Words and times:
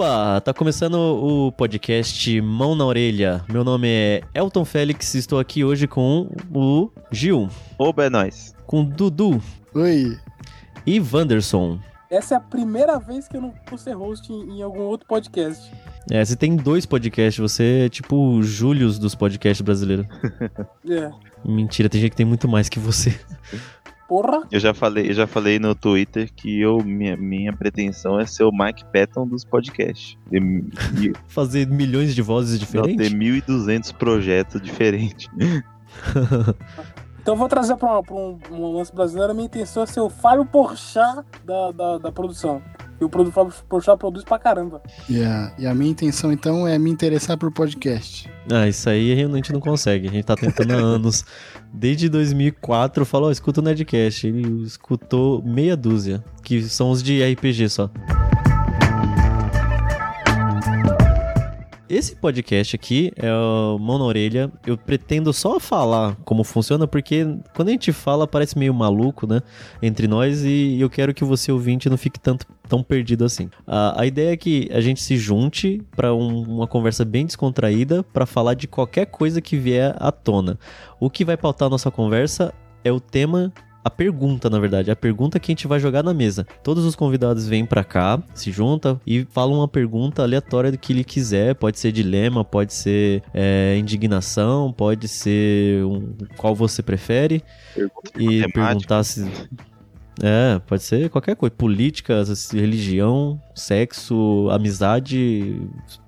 Oba! 0.00 0.40
Tá 0.40 0.54
começando 0.54 0.94
o 0.94 1.52
podcast 1.52 2.40
Mão 2.40 2.74
na 2.74 2.86
Orelha. 2.86 3.44
Meu 3.50 3.62
nome 3.62 3.86
é 3.86 4.22
Elton 4.34 4.64
Félix 4.64 5.12
e 5.12 5.18
estou 5.18 5.38
aqui 5.38 5.62
hoje 5.62 5.86
com 5.86 6.26
o 6.54 6.90
Gil. 7.12 7.50
Oba, 7.78 8.06
é 8.06 8.08
nóis. 8.08 8.54
Com 8.66 8.82
Dudu. 8.82 9.42
Oi. 9.74 10.18
E 10.86 10.98
Wanderson. 10.98 11.78
Essa 12.10 12.36
é 12.36 12.38
a 12.38 12.40
primeira 12.40 12.98
vez 12.98 13.28
que 13.28 13.36
eu 13.36 13.42
não 13.42 13.52
vou 13.68 13.76
ser 13.76 13.92
host 13.92 14.32
em, 14.32 14.60
em 14.60 14.62
algum 14.62 14.84
outro 14.84 15.06
podcast. 15.06 15.70
É, 16.10 16.24
você 16.24 16.34
tem 16.34 16.56
dois 16.56 16.86
podcasts, 16.86 17.38
você 17.38 17.84
é 17.84 17.88
tipo 17.90 18.16
o 18.16 18.42
Július 18.42 18.98
dos 18.98 19.14
podcasts 19.14 19.60
brasileiros. 19.60 20.06
É. 20.88 21.10
Mentira, 21.44 21.88
tem 21.90 22.00
gente 22.00 22.10
que 22.10 22.16
tem 22.16 22.26
muito 22.26 22.48
mais 22.48 22.68
que 22.70 22.80
você. 22.80 23.18
Porra. 24.10 24.42
Eu 24.50 24.58
já 24.58 24.74
falei, 24.74 25.08
eu 25.08 25.14
já 25.14 25.24
falei 25.24 25.60
no 25.60 25.72
Twitter 25.72 26.28
que 26.34 26.60
eu, 26.60 26.82
minha, 26.82 27.16
minha 27.16 27.52
pretensão 27.52 28.18
é 28.18 28.26
ser 28.26 28.42
o 28.42 28.50
Mike 28.50 28.84
Patton 28.92 29.24
dos 29.24 29.44
podcasts. 29.44 30.18
Ter, 30.28 30.42
Fazer 31.28 31.68
milhões 31.68 32.12
de 32.12 32.20
vozes 32.20 32.58
não, 32.58 32.66
diferentes. 32.66 33.08
ter 33.08 33.16
1.200 33.16 33.94
projetos 33.94 34.60
diferentes. 34.60 35.28
Então 37.20 37.34
eu 37.34 37.38
vou 37.38 37.48
trazer 37.48 37.76
pra, 37.76 38.02
pra 38.02 38.14
um, 38.14 38.38
um 38.50 38.72
lance 38.76 38.94
brasileiro. 38.94 39.30
A 39.32 39.34
minha 39.34 39.46
intenção 39.46 39.82
é 39.82 39.86
ser 39.86 40.00
o 40.00 40.08
Fábio 40.08 40.44
Porchat 40.46 41.24
da, 41.44 41.70
da, 41.72 41.98
da 41.98 42.12
produção. 42.12 42.62
E 43.00 43.04
o 43.04 43.08
produ- 43.08 43.30
Fábio 43.30 43.52
Porchat 43.68 43.98
produz 43.98 44.24
pra 44.24 44.38
caramba. 44.38 44.82
E 45.08 45.22
a, 45.22 45.52
e 45.58 45.66
a 45.66 45.74
minha 45.74 45.90
intenção, 45.90 46.32
então, 46.32 46.66
é 46.66 46.78
me 46.78 46.90
interessar 46.90 47.36
por 47.38 47.50
podcast. 47.52 48.30
Ah, 48.52 48.66
isso 48.68 48.88
aí 48.88 49.12
a 49.12 49.16
gente 49.28 49.52
não 49.52 49.60
consegue. 49.60 50.08
A 50.08 50.10
gente 50.10 50.24
tá 50.24 50.34
tentando 50.36 50.72
há 50.72 50.76
anos. 50.80 51.24
Desde 51.72 52.08
2004, 52.08 53.04
falou, 53.06 53.28
ó, 53.28 53.32
escuta 53.32 53.60
o 53.60 53.64
Nerdcast. 53.64 54.26
Ele 54.26 54.62
escutou 54.64 55.42
meia 55.42 55.76
dúzia, 55.76 56.24
que 56.42 56.62
são 56.62 56.90
os 56.90 57.02
de 57.02 57.22
RPG 57.22 57.68
só. 57.68 57.90
Esse 61.90 62.14
podcast 62.14 62.76
aqui 62.76 63.10
é 63.16 63.32
o 63.34 63.76
Mão 63.76 63.98
na 63.98 64.04
Orelha. 64.04 64.48
Eu 64.64 64.78
pretendo 64.78 65.32
só 65.32 65.58
falar 65.58 66.14
como 66.24 66.44
funciona, 66.44 66.86
porque 66.86 67.26
quando 67.52 67.66
a 67.66 67.72
gente 67.72 67.92
fala 67.92 68.28
parece 68.28 68.56
meio 68.56 68.72
maluco, 68.72 69.26
né? 69.26 69.42
Entre 69.82 70.06
nós, 70.06 70.44
e 70.44 70.80
eu 70.80 70.88
quero 70.88 71.12
que 71.12 71.24
você 71.24 71.50
ouvinte 71.50 71.90
não 71.90 71.96
fique 71.96 72.20
tanto, 72.20 72.46
tão 72.68 72.80
perdido 72.80 73.24
assim. 73.24 73.50
A, 73.66 74.02
a 74.02 74.06
ideia 74.06 74.34
é 74.34 74.36
que 74.36 74.68
a 74.72 74.80
gente 74.80 75.02
se 75.02 75.16
junte 75.16 75.82
para 75.96 76.14
uma 76.14 76.68
conversa 76.68 77.04
bem 77.04 77.26
descontraída 77.26 78.04
para 78.04 78.24
falar 78.24 78.54
de 78.54 78.68
qualquer 78.68 79.06
coisa 79.06 79.40
que 79.40 79.56
vier 79.56 79.96
à 79.98 80.12
tona. 80.12 80.60
O 81.00 81.10
que 81.10 81.24
vai 81.24 81.36
pautar 81.36 81.66
a 81.66 81.70
nossa 81.70 81.90
conversa 81.90 82.54
é 82.84 82.92
o 82.92 83.00
tema 83.00 83.52
a 83.84 83.90
pergunta, 83.90 84.50
na 84.50 84.58
verdade, 84.58 84.90
a 84.90 84.96
pergunta 84.96 85.38
que 85.40 85.50
a 85.50 85.54
gente 85.54 85.66
vai 85.66 85.80
jogar 85.80 86.02
na 86.02 86.12
mesa. 86.12 86.46
Todos 86.62 86.84
os 86.84 86.94
convidados 86.94 87.46
vêm 87.48 87.64
pra 87.64 87.82
cá, 87.82 88.22
se 88.34 88.50
juntam 88.52 89.00
e 89.06 89.24
falam 89.30 89.58
uma 89.58 89.68
pergunta 89.68 90.22
aleatória 90.22 90.70
do 90.70 90.78
que 90.78 90.92
ele 90.92 91.04
quiser. 91.04 91.54
Pode 91.54 91.78
ser 91.78 91.92
dilema, 91.92 92.44
pode 92.44 92.74
ser 92.74 93.22
é, 93.32 93.76
indignação, 93.78 94.72
pode 94.72 95.08
ser 95.08 95.84
um, 95.84 96.14
qual 96.36 96.54
você 96.54 96.82
prefere. 96.82 97.42
Pergunta 97.74 98.10
E 98.18 98.40
matemática. 98.40 98.52
perguntar 98.52 99.04
se. 99.04 99.30
É, 100.22 100.60
pode 100.66 100.82
ser 100.82 101.08
qualquer 101.08 101.34
coisa. 101.34 101.54
Política, 101.54 102.22
religião, 102.52 103.40
sexo, 103.54 104.48
amizade, 104.50 105.58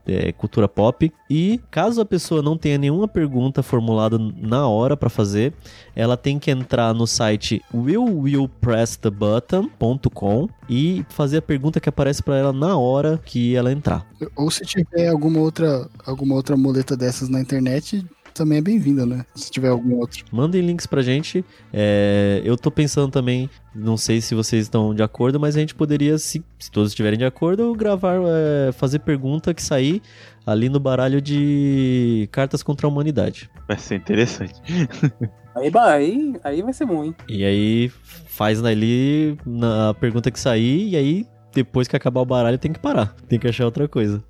é, 0.06 0.30
cultura 0.32 0.68
pop. 0.68 1.10
E 1.30 1.58
caso 1.70 1.98
a 2.00 2.04
pessoa 2.04 2.42
não 2.42 2.58
tenha 2.58 2.76
nenhuma 2.76 3.06
pergunta 3.08 3.62
formulada 3.62 4.18
na 4.18 4.68
hora 4.68 4.94
pra 4.96 5.08
fazer, 5.08 5.54
ela 5.96 6.16
tem 6.16 6.38
que 6.38 6.50
entrar 6.50 6.92
no 6.94 7.06
site 7.06 7.62
willwillpressthebutton.com 7.72 10.48
e 10.68 11.06
fazer 11.08 11.38
a 11.38 11.42
pergunta 11.42 11.80
que 11.80 11.88
aparece 11.88 12.22
pra 12.22 12.36
ela 12.36 12.52
na 12.52 12.76
hora 12.76 13.18
que 13.24 13.56
ela 13.56 13.72
entrar. 13.72 14.06
Ou 14.36 14.50
se 14.50 14.64
tiver 14.64 15.08
alguma 15.08 15.40
outra, 15.40 15.88
alguma 16.04 16.34
outra 16.34 16.54
muleta 16.56 16.96
dessas 16.96 17.28
na 17.28 17.40
internet, 17.40 18.04
também 18.32 18.58
é 18.58 18.60
bem-vinda, 18.60 19.06
né? 19.06 19.24
Se 19.34 19.50
tiver 19.50 19.68
algum 19.68 19.96
outro. 19.96 20.24
Mandem 20.32 20.60
links 20.62 20.86
pra 20.86 21.02
gente. 21.02 21.44
É, 21.72 22.40
eu 22.44 22.56
tô 22.56 22.70
pensando 22.70 23.10
também, 23.10 23.48
não 23.74 23.96
sei 23.96 24.20
se 24.20 24.34
vocês 24.34 24.64
estão 24.64 24.94
de 24.94 25.02
acordo, 25.02 25.38
mas 25.38 25.56
a 25.56 25.60
gente 25.60 25.74
poderia, 25.74 26.18
se, 26.18 26.44
se 26.58 26.70
todos 26.70 26.90
estiverem 26.90 27.18
de 27.18 27.24
acordo, 27.24 27.72
gravar, 27.74 28.16
é, 28.24 28.72
fazer 28.72 29.00
pergunta 29.00 29.54
que 29.54 29.62
sair 29.62 30.02
ali 30.46 30.68
no 30.68 30.80
baralho 30.80 31.20
de 31.20 32.28
cartas 32.32 32.62
contra 32.62 32.86
a 32.86 32.90
humanidade. 32.90 33.50
Vai 33.68 33.78
ser 33.78 33.96
interessante. 33.96 34.54
Aí, 35.54 35.70
aí, 35.74 36.34
aí 36.42 36.62
vai 36.62 36.72
ser 36.72 36.86
bom, 36.86 37.04
hein? 37.04 37.14
E 37.28 37.44
aí 37.44 37.90
faz 38.26 38.64
ali 38.64 39.36
na 39.44 39.92
pergunta 39.92 40.30
que 40.30 40.40
sair, 40.40 40.88
e 40.88 40.96
aí 40.96 41.26
depois 41.54 41.86
que 41.86 41.94
acabar 41.94 42.22
o 42.22 42.24
baralho 42.24 42.58
tem 42.58 42.72
que 42.72 42.80
parar. 42.80 43.14
Tem 43.28 43.38
que 43.38 43.46
achar 43.46 43.66
outra 43.66 43.86
coisa. 43.86 44.24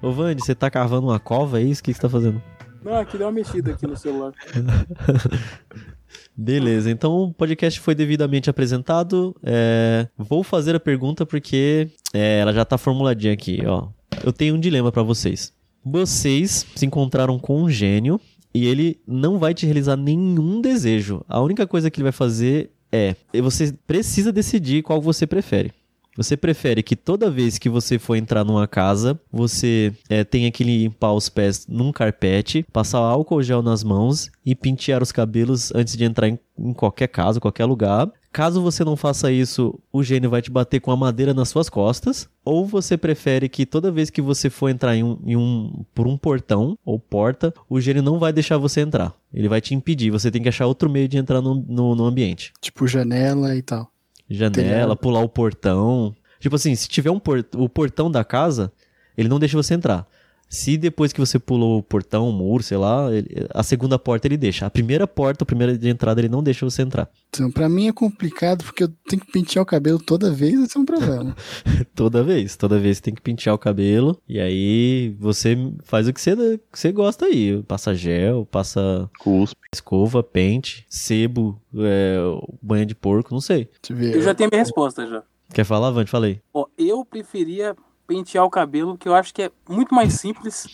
Ô 0.00 0.12
Vande, 0.12 0.44
você 0.44 0.54
tá 0.54 0.70
cavando 0.70 1.08
uma 1.08 1.18
cova, 1.18 1.60
é 1.60 1.64
isso? 1.64 1.80
O 1.80 1.84
que 1.84 1.92
que 1.92 1.96
você 1.96 2.02
tá 2.02 2.08
fazendo? 2.08 2.40
Não, 2.84 2.94
aqui 2.94 3.18
deu 3.18 3.26
uma 3.26 3.32
mexida 3.32 3.72
aqui 3.72 3.86
no 3.86 3.96
celular. 3.96 4.32
Beleza, 6.36 6.88
então 6.90 7.12
o 7.16 7.34
podcast 7.34 7.80
foi 7.80 7.94
devidamente 7.94 8.48
apresentado. 8.48 9.34
É, 9.42 10.06
Vou 10.16 10.44
fazer 10.44 10.76
a 10.76 10.80
pergunta 10.80 11.26
porque 11.26 11.88
é, 12.14 12.38
ela 12.38 12.52
já 12.52 12.64
tá 12.64 12.78
formuladinha 12.78 13.32
aqui, 13.32 13.60
ó. 13.66 13.88
Eu 14.24 14.32
tenho 14.32 14.54
um 14.54 14.60
dilema 14.60 14.92
pra 14.92 15.02
vocês. 15.02 15.52
Vocês 15.84 16.64
se 16.76 16.86
encontraram 16.86 17.38
com 17.38 17.62
um 17.62 17.68
gênio 17.68 18.20
e 18.54 18.66
ele 18.66 19.00
não 19.06 19.38
vai 19.38 19.52
te 19.52 19.66
realizar 19.66 19.96
nenhum 19.96 20.60
desejo. 20.60 21.24
A 21.28 21.40
única 21.40 21.66
coisa 21.66 21.90
que 21.90 21.98
ele 21.98 22.04
vai 22.04 22.12
fazer 22.12 22.70
é 22.92 23.14
você 23.42 23.72
precisa 23.86 24.32
decidir 24.32 24.82
qual 24.82 25.00
você 25.00 25.26
prefere. 25.26 25.72
Você 26.18 26.36
prefere 26.36 26.82
que 26.82 26.96
toda 26.96 27.30
vez 27.30 27.58
que 27.58 27.68
você 27.68 27.96
for 27.96 28.16
entrar 28.16 28.42
numa 28.44 28.66
casa, 28.66 29.20
você 29.30 29.92
é, 30.08 30.24
tenha 30.24 30.50
que 30.50 30.64
limpar 30.64 31.12
os 31.12 31.28
pés 31.28 31.64
num 31.68 31.92
carpete, 31.92 32.66
passar 32.72 32.98
álcool 32.98 33.40
gel 33.40 33.62
nas 33.62 33.84
mãos 33.84 34.28
e 34.44 34.52
pentear 34.52 35.00
os 35.00 35.12
cabelos 35.12 35.72
antes 35.76 35.96
de 35.96 36.02
entrar 36.02 36.28
em, 36.28 36.36
em 36.58 36.72
qualquer 36.72 37.06
casa, 37.06 37.38
qualquer 37.38 37.66
lugar. 37.66 38.10
Caso 38.32 38.60
você 38.60 38.82
não 38.84 38.96
faça 38.96 39.30
isso, 39.30 39.78
o 39.92 40.02
gênio 40.02 40.28
vai 40.28 40.42
te 40.42 40.50
bater 40.50 40.80
com 40.80 40.90
a 40.90 40.96
madeira 40.96 41.32
nas 41.32 41.50
suas 41.50 41.68
costas. 41.68 42.28
Ou 42.44 42.66
você 42.66 42.96
prefere 42.96 43.48
que 43.48 43.64
toda 43.64 43.92
vez 43.92 44.10
que 44.10 44.20
você 44.20 44.50
for 44.50 44.68
entrar 44.70 44.96
em 44.96 45.04
um, 45.04 45.18
em 45.24 45.36
um- 45.36 45.84
por 45.94 46.08
um 46.08 46.16
portão 46.18 46.76
ou 46.84 46.98
porta, 46.98 47.54
o 47.70 47.80
gênio 47.80 48.02
não 48.02 48.18
vai 48.18 48.32
deixar 48.32 48.58
você 48.58 48.80
entrar. 48.80 49.14
Ele 49.32 49.48
vai 49.48 49.60
te 49.60 49.72
impedir. 49.72 50.10
Você 50.10 50.32
tem 50.32 50.42
que 50.42 50.48
achar 50.48 50.66
outro 50.66 50.90
meio 50.90 51.06
de 51.06 51.16
entrar 51.16 51.40
no- 51.40 51.64
no- 51.68 51.94
no 51.94 52.04
ambiente 52.04 52.52
Tipo 52.60 52.88
janela 52.88 53.54
e 53.54 53.62
tal. 53.62 53.88
Janela, 54.28 54.96
pular 54.96 55.20
o 55.20 55.28
portão. 55.28 56.14
Tipo 56.40 56.56
assim, 56.56 56.74
se 56.74 56.88
tiver 56.88 57.10
um 57.10 57.18
por... 57.18 57.44
o 57.56 57.68
portão 57.68 58.10
da 58.10 58.24
casa, 58.24 58.72
ele 59.16 59.28
não 59.28 59.38
deixa 59.38 59.56
você 59.56 59.74
entrar. 59.74 60.06
Se 60.48 60.78
depois 60.78 61.12
que 61.12 61.20
você 61.20 61.38
pulou 61.38 61.78
o 61.78 61.82
portão, 61.82 62.28
o 62.28 62.32
muro, 62.32 62.62
sei 62.62 62.78
lá, 62.78 63.12
ele- 63.14 63.28
a 63.52 63.62
segunda 63.62 63.98
porta 63.98 64.26
ele 64.26 64.36
deixa. 64.36 64.64
A 64.64 64.70
primeira 64.70 65.06
porta, 65.06 65.44
a 65.44 65.46
primeira 65.46 65.76
de 65.76 65.88
entrada, 65.88 66.20
ele 66.20 66.28
não 66.28 66.42
deixa 66.42 66.64
você 66.64 66.80
entrar. 66.82 67.08
Então, 67.28 67.50
pra 67.50 67.68
mim 67.68 67.86
é 67.88 67.92
complicado, 67.92 68.64
porque 68.64 68.84
eu 68.84 68.88
tenho 69.08 69.20
que 69.22 69.30
pentear 69.30 69.62
o 69.62 69.66
cabelo 69.66 69.98
toda 69.98 70.30
vez, 70.32 70.54
isso 70.58 70.78
é 70.78 70.80
um 70.80 70.84
problema. 70.86 71.36
Toda 71.94 72.22
vez. 72.22 72.56
Toda 72.56 72.78
vez 72.78 72.96
você 72.96 73.02
tem 73.02 73.14
que 73.14 73.20
pentear 73.20 73.54
o 73.54 73.58
cabelo. 73.58 74.18
E 74.28 74.40
aí 74.40 75.14
você 75.18 75.56
faz 75.84 76.08
o 76.08 76.12
que 76.12 76.20
você, 76.20 76.34
que 76.72 76.78
você 76.78 76.92
gosta 76.92 77.26
aí. 77.26 77.62
Passa 77.64 77.94
gel, 77.94 78.46
passa 78.50 79.10
Cuspe. 79.18 79.58
escova, 79.74 80.22
pente, 80.22 80.86
sebo, 80.88 81.60
é, 81.76 82.16
banha 82.62 82.86
de 82.86 82.94
porco, 82.94 83.34
não 83.34 83.40
sei. 83.40 83.68
Eu 83.90 84.22
já 84.22 84.34
tenho 84.34 84.48
a 84.48 84.50
minha 84.52 84.62
resposta 84.64 85.06
já. 85.06 85.22
Quer 85.52 85.64
falar, 85.64 85.90
Vante? 85.90 86.10
Falei. 86.10 86.40
Ó, 86.54 86.66
eu 86.78 87.04
preferia 87.04 87.74
pentear 88.08 88.44
o 88.44 88.50
cabelo, 88.50 88.98
que 88.98 89.06
eu 89.06 89.14
acho 89.14 89.32
que 89.32 89.42
é 89.42 89.50
muito 89.68 89.94
mais 89.94 90.14
simples 90.14 90.66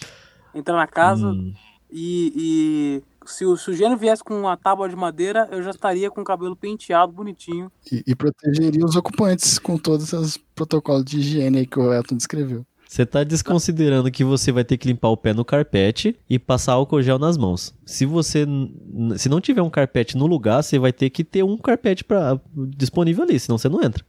entrar 0.55 0.77
na 0.77 0.87
casa 0.87 1.27
Hum, 1.29 1.53
e, 1.97 2.33
e 2.37 3.03
se, 3.25 3.45
o, 3.45 3.57
se 3.57 3.71
o 3.71 3.75
gênio 3.75 3.97
viesse 3.97 4.23
com 4.23 4.39
uma 4.39 4.57
tábua 4.57 4.89
de 4.89 4.97
madeira, 4.97 5.49
eu 5.53 5.63
já 5.63 5.71
estaria 5.71 6.11
com 6.11 6.23
o 6.23 6.25
cabelo 6.25 6.57
penteado, 6.57 7.13
bonitinho. 7.13 7.71
E, 7.91 8.03
e 8.05 8.17
protegeria 8.17 8.85
os 8.85 8.97
ocupantes 8.97 9.61
com 9.61 9.79
todos 9.79 10.13
os 10.13 10.37
protocolos 10.37 11.05
de 11.05 11.19
higiene 11.19 11.59
aí 11.59 11.67
que 11.67 11.79
o 11.79 11.93
Elton 11.93 12.17
descreveu. 12.17 12.67
Você 12.89 13.07
tá 13.07 13.25
desconsiderando 13.25 14.11
que 14.11 14.25
você 14.25 14.53
vai 14.53 14.65
ter 14.65 14.77
que 14.77 14.89
limpar 14.89 15.09
o 15.09 15.17
pé 15.17 15.33
no 15.33 15.45
carpete 15.45 16.17
e 16.29 16.39
passar 16.39 16.73
álcool 16.73 17.03
gel 17.03 17.19
nas 17.19 17.37
mãos. 17.37 17.75
Se 17.85 18.05
você 18.05 18.45
se 19.17 19.29
não 19.29 19.41
tiver 19.41 19.63
um 19.63 19.71
carpete 19.71 20.17
no 20.17 20.27
lugar, 20.27 20.63
você 20.63 20.79
vai 20.79 20.93
ter 20.93 21.11
que 21.11 21.25
ter 21.25 21.43
um 21.45 21.57
carpete 21.57 22.05
pra, 22.05 22.39
disponível 22.77 23.25
ali, 23.25 23.39
senão 23.39 23.57
você 23.57 23.69
não 23.69 23.83
entra. 23.83 24.05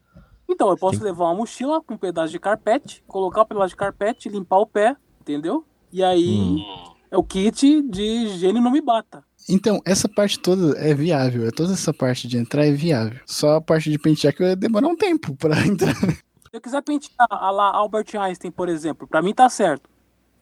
Então, 0.55 0.69
eu 0.69 0.77
posso 0.77 0.99
Sim. 0.99 1.03
levar 1.03 1.25
uma 1.25 1.35
mochila 1.35 1.81
com 1.81 1.95
um 1.95 1.97
pedaço 1.97 2.31
de 2.31 2.39
carpete, 2.39 3.03
colocar 3.07 3.41
o 3.41 3.45
pedaço 3.45 3.69
de 3.69 3.75
carpete, 3.75 4.29
limpar 4.29 4.59
o 4.59 4.65
pé, 4.65 4.95
entendeu? 5.19 5.65
E 5.91 6.01
aí 6.01 6.39
Hum. 6.39 6.63
é 7.11 7.17
o 7.17 7.23
kit 7.23 7.81
de 7.81 8.29
gênio 8.37 8.61
não 8.61 8.71
me 8.71 8.79
bata. 8.81 9.21
Então, 9.49 9.81
essa 9.85 10.07
parte 10.07 10.39
toda 10.39 10.77
é 10.79 10.93
viável. 10.93 11.45
É 11.45 11.51
toda 11.51 11.73
essa 11.73 11.93
parte 11.93 12.25
de 12.27 12.37
entrar 12.37 12.65
é 12.65 12.71
viável. 12.71 13.19
Só 13.25 13.55
a 13.57 13.61
parte 13.61 13.91
de 13.91 13.99
pentear 13.99 14.33
que 14.33 14.41
vai 14.43 14.55
demorar 14.55 14.87
um 14.87 14.95
tempo 14.95 15.35
pra 15.35 15.55
entrar. 15.67 15.93
Se 15.93 16.17
eu 16.53 16.61
quiser 16.61 16.81
pentear 16.81 17.27
a 17.29 17.51
lá 17.51 17.69
Albert 17.75 18.07
Einstein, 18.17 18.49
por 18.49 18.69
exemplo, 18.69 19.05
pra 19.07 19.21
mim 19.21 19.33
tá 19.33 19.49
certo. 19.49 19.89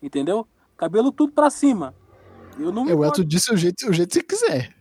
Entendeu? 0.02 0.48
Cabelo 0.78 1.12
tudo 1.12 1.34
pra 1.34 1.50
cima. 1.50 1.94
Eu 2.60 2.72
não 2.72 2.86
me 2.86 2.92
É, 2.92 2.96
o. 2.96 3.04
Elton 3.04 3.24
disse 3.24 3.52
o 3.52 3.58
jeito, 3.58 3.90
o 3.90 3.94
jeito 3.94 4.12
que 4.12 4.36
você 4.36 4.46
quiser. 4.46 4.74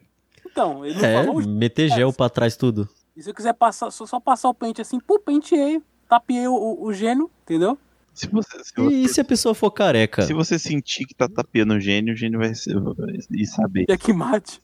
Então, 0.46 0.84
ele 0.84 0.94
não 1.00 1.05
É, 1.05 1.25
falou 1.25 1.43
meter 1.49 1.88
gel 1.88 2.12
pra 2.12 2.29
trás 2.29 2.55
tudo. 2.55 2.87
E 3.16 3.22
se 3.22 3.30
eu 3.30 3.34
quiser 3.34 3.52
passar, 3.54 3.90
só, 3.90 4.06
só 4.06 4.18
passar 4.20 4.48
o 4.48 4.54
pente 4.54 4.80
assim, 4.80 4.98
pô, 4.98 5.18
penteei. 5.18 5.82
tapiei 6.08 6.46
o, 6.48 6.54
o, 6.54 6.84
o 6.86 6.92
gênio, 6.92 7.30
entendeu? 7.42 7.78
Se 8.14 8.26
você, 8.26 8.62
se 8.64 8.72
você, 8.76 8.94
E 8.94 9.08
se 9.08 9.20
a 9.20 9.24
pessoa 9.24 9.54
for 9.54 9.70
careca? 9.70 10.22
se 10.22 10.32
você 10.34 10.58
sentir 10.58 11.06
que 11.06 11.14
tá 11.14 11.28
tapeando 11.28 11.74
o 11.74 11.80
gênio, 11.80 12.12
o 12.12 12.16
gênio 12.16 12.38
vai 12.38 12.54
ser, 12.54 12.78
vai- 12.78 13.18
e 13.30 13.46
saber. 13.46 13.86
E 13.88 13.92
aqui 13.92 14.12
mate. 14.12 14.62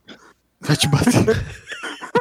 Vai 0.60 0.76
te 0.76 0.88
bater. 0.88 1.12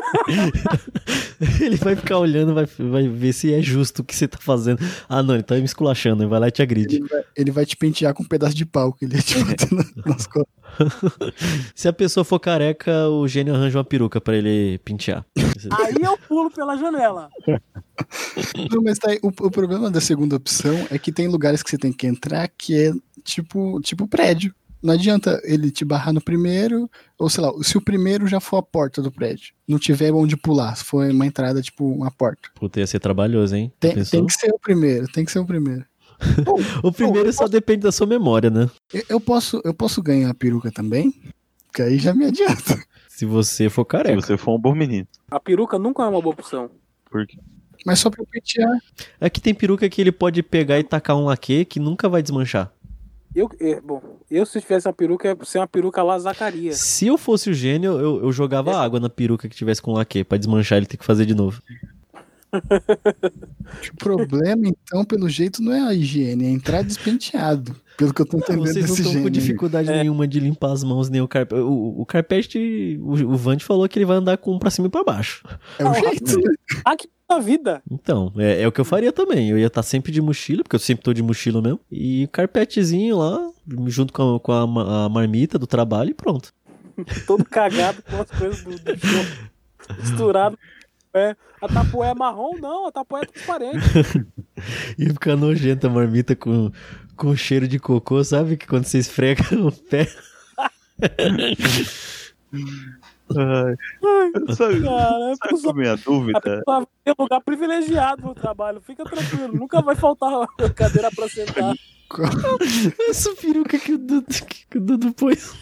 Ele 1.61 1.75
vai 1.75 1.95
ficar 1.95 2.17
olhando, 2.17 2.53
vai, 2.53 2.65
vai 2.65 3.07
ver 3.07 3.33
se 3.33 3.53
é 3.53 3.61
justo 3.61 4.01
o 4.01 4.05
que 4.05 4.15
você 4.15 4.27
tá 4.27 4.37
fazendo. 4.39 4.79
Ah, 5.07 5.21
não, 5.21 5.35
ele 5.35 5.43
tá 5.43 5.55
me 5.55 5.63
esculachando, 5.63 6.23
ele 6.23 6.29
vai 6.29 6.39
lá 6.39 6.47
e 6.47 6.51
te 6.51 6.61
agride. 6.61 6.95
Ele 6.97 7.07
vai, 7.07 7.23
ele 7.35 7.51
vai 7.51 7.65
te 7.65 7.77
pentear 7.77 8.13
com 8.13 8.23
um 8.23 8.27
pedaço 8.27 8.55
de 8.55 8.65
pau 8.65 8.91
que 8.91 9.05
ele 9.05 9.15
ia 9.15 9.21
te 9.21 9.37
bater 9.43 9.71
na- 9.71 9.85
nas 10.05 10.25
costas. 10.27 10.47
Se 11.75 11.87
a 11.87 11.93
pessoa 11.93 12.23
for 12.23 12.39
careca, 12.39 13.07
o 13.09 13.27
gênio 13.27 13.53
arranja 13.53 13.77
uma 13.77 13.83
peruca 13.83 14.19
pra 14.19 14.35
ele 14.35 14.79
pentear. 14.79 15.25
Aí 15.37 15.95
eu 16.01 16.17
pulo 16.27 16.49
pela 16.51 16.75
janela. 16.77 17.29
Não, 18.71 18.81
mas 18.83 18.97
tá 18.99 19.11
aí, 19.11 19.19
o, 19.21 19.27
o 19.27 19.51
problema 19.51 19.89
da 19.91 20.01
segunda 20.01 20.35
opção 20.35 20.87
é 20.89 20.97
que 20.97 21.11
tem 21.11 21.27
lugares 21.27 21.61
que 21.63 21.69
você 21.69 21.77
tem 21.77 21.93
que 21.93 22.07
entrar 22.07 22.47
que 22.47 22.75
é 22.87 22.91
tipo, 23.23 23.79
tipo 23.81 24.07
prédio. 24.07 24.53
Não 24.81 24.93
adianta 24.93 25.41
ele 25.43 25.71
te 25.71 25.83
barrar 25.83 26.13
no 26.13 26.21
primeiro, 26.21 26.89
ou 27.17 27.29
sei 27.29 27.43
lá, 27.43 27.51
se 27.63 27.77
o 27.77 27.81
primeiro 27.81 28.27
já 28.27 28.39
for 28.39 28.57
a 28.57 28.63
porta 28.63 29.01
do 29.01 29.11
prédio, 29.11 29.53
não 29.67 29.79
tiver 29.79 30.11
onde 30.11 30.37
pular, 30.37 30.75
se 30.75 30.83
for 30.83 31.09
uma 31.09 31.25
entrada, 31.25 31.61
tipo 31.61 31.85
uma 31.91 32.11
porta. 32.11 32.49
Puta, 32.55 32.79
ia 32.79 32.87
ser 32.87 32.99
trabalhoso, 32.99 33.55
hein? 33.55 33.71
Tem, 33.79 34.03
tem 34.03 34.25
que 34.25 34.33
ser 34.33 34.51
o 34.51 34.59
primeiro, 34.59 35.07
tem 35.07 35.25
que 35.25 35.31
ser 35.31 35.39
o 35.39 35.45
primeiro. 35.45 35.85
O 36.83 36.91
primeiro 36.91 37.31
só 37.31 37.47
depende 37.47 37.81
da 37.81 37.91
sua 37.91 38.07
memória, 38.07 38.49
né? 38.49 38.69
Eu, 38.93 39.03
eu 39.09 39.19
posso, 39.19 39.61
eu 39.63 39.73
posso 39.73 40.01
ganhar 40.01 40.29
a 40.29 40.33
peruca 40.33 40.71
também? 40.71 41.13
Que 41.73 41.81
aí 41.81 41.97
já 41.99 42.13
me 42.13 42.25
adianta. 42.25 42.75
Se 43.07 43.25
você 43.25 43.69
for 43.69 43.83
Se 43.83 43.87
careca. 43.87 44.21
você 44.21 44.37
for 44.37 44.55
um 44.55 44.59
bom 44.59 44.73
menino. 44.73 45.07
A 45.29 45.39
peruca 45.39 45.77
nunca 45.77 46.03
é 46.03 46.07
uma 46.07 46.21
boa 46.21 46.33
opção. 46.33 46.69
Porque 47.09 47.37
Mas 47.85 47.99
só 47.99 48.09
pra 48.09 48.23
pentear. 48.25 48.69
É 49.19 49.29
que 49.29 49.41
tem 49.41 49.53
peruca 49.53 49.87
que 49.89 50.01
ele 50.01 50.11
pode 50.11 50.41
pegar 50.41 50.79
e 50.79 50.83
tacar 50.83 51.15
um 51.15 51.25
laque 51.25 51.65
que 51.65 51.79
nunca 51.79 52.09
vai 52.09 52.21
desmanchar. 52.21 52.71
Eu, 53.37 53.47
é, 53.59 53.79
bom, 53.79 54.01
eu 54.31 54.47
se 54.47 54.59
tivesse 54.59 54.87
uma 54.87 54.93
peruca, 54.93 55.27
ia 55.27 55.37
ser 55.45 55.59
uma 55.59 55.67
peruca 55.67 56.01
lá 56.01 56.17
Zacarias. 56.17 56.79
Se 56.79 57.05
eu 57.05 57.19
fosse 57.19 57.51
o 57.51 57.53
gênio, 57.53 57.91
eu, 57.91 58.23
eu 58.23 58.31
jogava 58.31 58.75
água 58.75 58.99
na 58.99 59.11
peruca 59.11 59.47
que 59.47 59.55
tivesse 59.55 59.79
com 59.79 59.93
laque 59.93 60.23
pra 60.23 60.39
desmanchar 60.39 60.79
ele 60.79 60.87
ter 60.87 60.97
que 60.97 61.05
fazer 61.05 61.23
de 61.23 61.35
novo. 61.35 61.61
O 62.53 63.95
problema, 63.97 64.67
então, 64.67 65.03
pelo 65.03 65.27
jeito, 65.29 65.61
não 65.61 65.73
é 65.73 65.81
a 65.81 65.93
higiene, 65.93 66.45
é 66.45 66.49
entrar 66.49 66.81
despenteado. 66.81 67.75
Pelo 67.97 68.13
que 68.13 68.21
eu 68.21 68.25
tô 68.25 68.37
entendendo 68.37 68.67
Vocês 68.67 68.87
não 68.87 68.95
estão 68.95 69.23
com 69.23 69.29
dificuldade 69.29 69.89
É. 69.89 69.97
nenhuma 70.03 70.27
de 70.27 70.39
limpar 70.39 70.71
as 70.71 70.83
mãos, 70.83 71.09
nem 71.09 71.19
o 71.19 71.27
carpete. 71.27 71.61
O, 71.61 72.01
o 72.01 72.05
carpete, 72.05 72.97
o, 73.01 73.11
o 73.11 73.35
Vant 73.35 73.61
falou 73.63 73.87
que 73.89 73.97
ele 73.97 74.05
vai 74.05 74.17
andar 74.17 74.37
com 74.37 74.53
um 74.53 74.59
pra 74.59 74.69
cima 74.69 74.87
e 74.87 74.89
pra 74.89 75.03
baixo. 75.03 75.43
É 75.79 75.85
o 75.85 75.93
jeito. 75.93 76.39
Aqui 76.85 77.09
na 77.29 77.39
vida. 77.39 77.81
Então, 77.89 78.31
é, 78.37 78.61
é 78.61 78.67
o 78.67 78.71
que 78.71 78.79
eu 78.79 78.85
faria 78.85 79.11
também. 79.11 79.49
Eu 79.49 79.57
ia 79.57 79.67
estar 79.67 79.83
sempre 79.83 80.11
de 80.11 80.21
mochila, 80.21 80.63
porque 80.63 80.75
eu 80.75 80.79
sempre 80.79 81.03
tô 81.03 81.11
de 81.13 81.23
mochila 81.23 81.61
mesmo. 81.61 81.79
E 81.91 82.27
carpetezinho 82.31 83.17
lá, 83.17 83.49
junto 83.87 84.13
com 84.13 84.35
a, 84.35 84.39
com 84.39 84.51
a 84.51 85.05
a 85.05 85.09
marmita 85.09 85.57
do 85.57 85.65
trabalho 85.67 86.11
e 86.11 86.13
pronto. 86.13 86.53
Todo 87.25 87.43
cagado 87.45 88.01
com 88.03 88.21
as 88.21 88.29
coisas 88.31 88.63
do, 88.63 88.71
do 88.71 88.97
show. 89.07 89.25
Misturado. 89.99 90.57
É, 91.17 91.35
a 91.61 91.67
tapoé 91.67 92.09
é 92.09 92.13
marrom? 92.13 92.55
Não, 92.59 92.87
a 92.87 92.91
tapoé 92.91 93.21
é 93.23 93.25
transparente. 93.25 93.77
E 94.97 95.05
ficar 95.09 95.35
nojenta 95.35 95.85
a 95.85 95.89
marmita 95.89 96.35
com, 96.35 96.71
com 97.15 97.35
cheiro 97.35 97.67
de 97.67 97.77
cocô, 97.77 98.23
sabe? 98.23 98.57
Que 98.57 98.65
quando 98.65 98.85
você 98.85 98.97
esfrega 98.97 99.43
o 99.61 99.71
pé. 99.71 100.07
Ai, 103.37 103.75
sabe, 104.55 104.81
Cara, 104.81 105.35
sabe 105.35 105.37
é 105.43 105.49
pessoa, 105.49 105.73
minha 105.73 105.93
a 105.93 105.95
dúvida? 105.95 106.41
tem 107.03 107.13
um 107.19 107.23
lugar 107.23 107.41
privilegiado 107.41 108.23
no 108.23 108.33
trabalho. 108.33 108.81
Fica 108.81 109.03
tranquilo, 109.03 109.53
nunca 109.53 109.81
vai 109.81 109.95
faltar 109.95 110.47
cadeira 110.73 111.11
pra 111.11 111.27
sentar. 111.27 111.75
Essa 113.09 113.35
peruca 113.35 113.77
que 113.77 113.93
o 113.93 113.97
Dudu, 113.97 114.25
que 114.69 114.77
o 114.77 114.81
Dudu 114.81 115.13
pôs. 115.13 115.53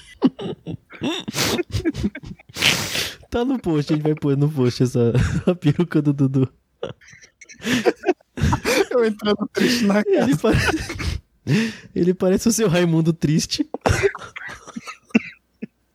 Tá 3.29 3.45
no 3.45 3.59
post, 3.59 3.93
a 3.93 3.95
gente 3.95 4.03
vai 4.05 4.15
pôr 4.15 4.37
no 4.37 4.49
post 4.49 4.83
essa 4.83 5.13
a 5.45 5.55
peruca 5.55 6.01
do 6.01 6.13
Dudu. 6.13 6.49
Eu 8.91 9.05
entrando 9.05 9.49
triste 9.53 9.85
na 9.85 10.03
casa. 10.03 10.17
Ele 10.17 10.37
parece, 10.37 11.21
ele 11.95 12.13
parece 12.13 12.47
o 12.47 12.51
seu 12.51 12.67
Raimundo 12.67 13.13
triste. 13.13 13.69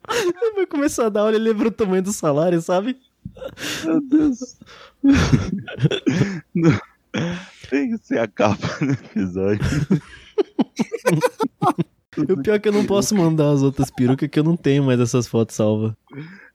Ele 0.09 0.55
vai 0.55 0.65
começar 0.65 1.05
a 1.05 1.09
dar 1.09 1.21
aula, 1.21 1.35
ele 1.35 1.45
lembra 1.45 1.69
o 1.69 1.71
tamanho 1.71 2.03
do 2.03 2.11
salário, 2.11 2.61
sabe? 2.61 2.97
Meu 3.85 4.01
Deus. 4.01 4.57
Não. 6.53 6.79
Tem 7.69 7.91
que 7.91 8.05
ser 8.05 8.19
a 8.19 8.27
capa 8.27 8.67
do 8.85 8.91
episódio. 8.91 9.65
O 12.17 12.41
pior 12.41 12.55
é 12.55 12.59
que 12.59 12.67
eu 12.67 12.73
não 12.73 12.85
posso 12.85 13.15
mandar 13.15 13.51
as 13.51 13.61
outras 13.61 13.89
perucas, 13.89 14.29
que 14.29 14.37
eu 14.39 14.43
não 14.43 14.57
tenho 14.57 14.83
mais 14.83 14.99
essas 14.99 15.27
fotos 15.27 15.55
salvas. 15.55 15.93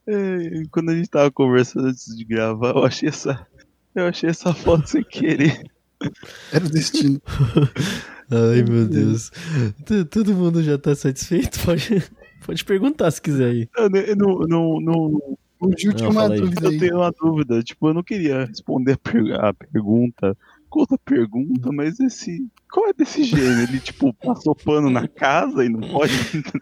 É, 0.06 0.62
quando 0.70 0.90
a 0.90 0.94
gente 0.94 1.08
tava 1.08 1.30
conversando 1.30 1.86
antes 1.88 2.14
de 2.14 2.24
gravar, 2.24 2.70
eu 2.76 2.84
achei 2.84 3.08
essa. 3.08 3.46
Eu 3.94 4.06
achei 4.06 4.28
essa 4.28 4.52
foto 4.52 4.86
sem 4.86 5.02
querer. 5.02 5.62
Era 6.52 6.64
o 6.66 6.68
destino. 6.70 7.20
Ai, 8.30 8.62
meu 8.68 8.86
Deus. 8.86 9.30
Todo 10.10 10.34
mundo 10.34 10.62
já 10.62 10.76
tá 10.76 10.94
satisfeito? 10.94 11.58
Pode, 11.64 12.02
pode 12.44 12.64
perguntar 12.64 13.10
se 13.10 13.22
quiser 13.22 13.46
aí. 13.50 13.68
Eu 13.78 14.16
não, 14.16 14.38
não, 14.40 14.80
não, 14.80 14.80
não- 14.80 15.38
Não, 15.60 16.10
uma 16.10 16.28
dúvida 16.28 16.66
eu 16.66 16.78
tenho 16.78 16.96
uma 16.96 17.10
dúvida. 17.18 17.62
Tipo, 17.62 17.88
eu 17.88 17.94
não 17.94 18.02
queria 18.02 18.44
responder 18.44 18.92
a, 18.92 18.98
per- 18.98 19.32
a 19.40 19.54
pergunta 19.54 20.36
outra 20.70 20.98
pergunta, 20.98 21.70
mas 21.72 21.98
esse. 22.00 22.46
Qual 22.70 22.88
é 22.88 22.92
desse 22.92 23.24
gênero? 23.24 23.62
Ele, 23.62 23.80
tipo, 23.80 24.12
passou 24.22 24.54
pano 24.54 24.90
na 24.90 25.06
casa 25.08 25.64
e 25.64 25.68
não 25.68 25.80
pode. 25.80 26.12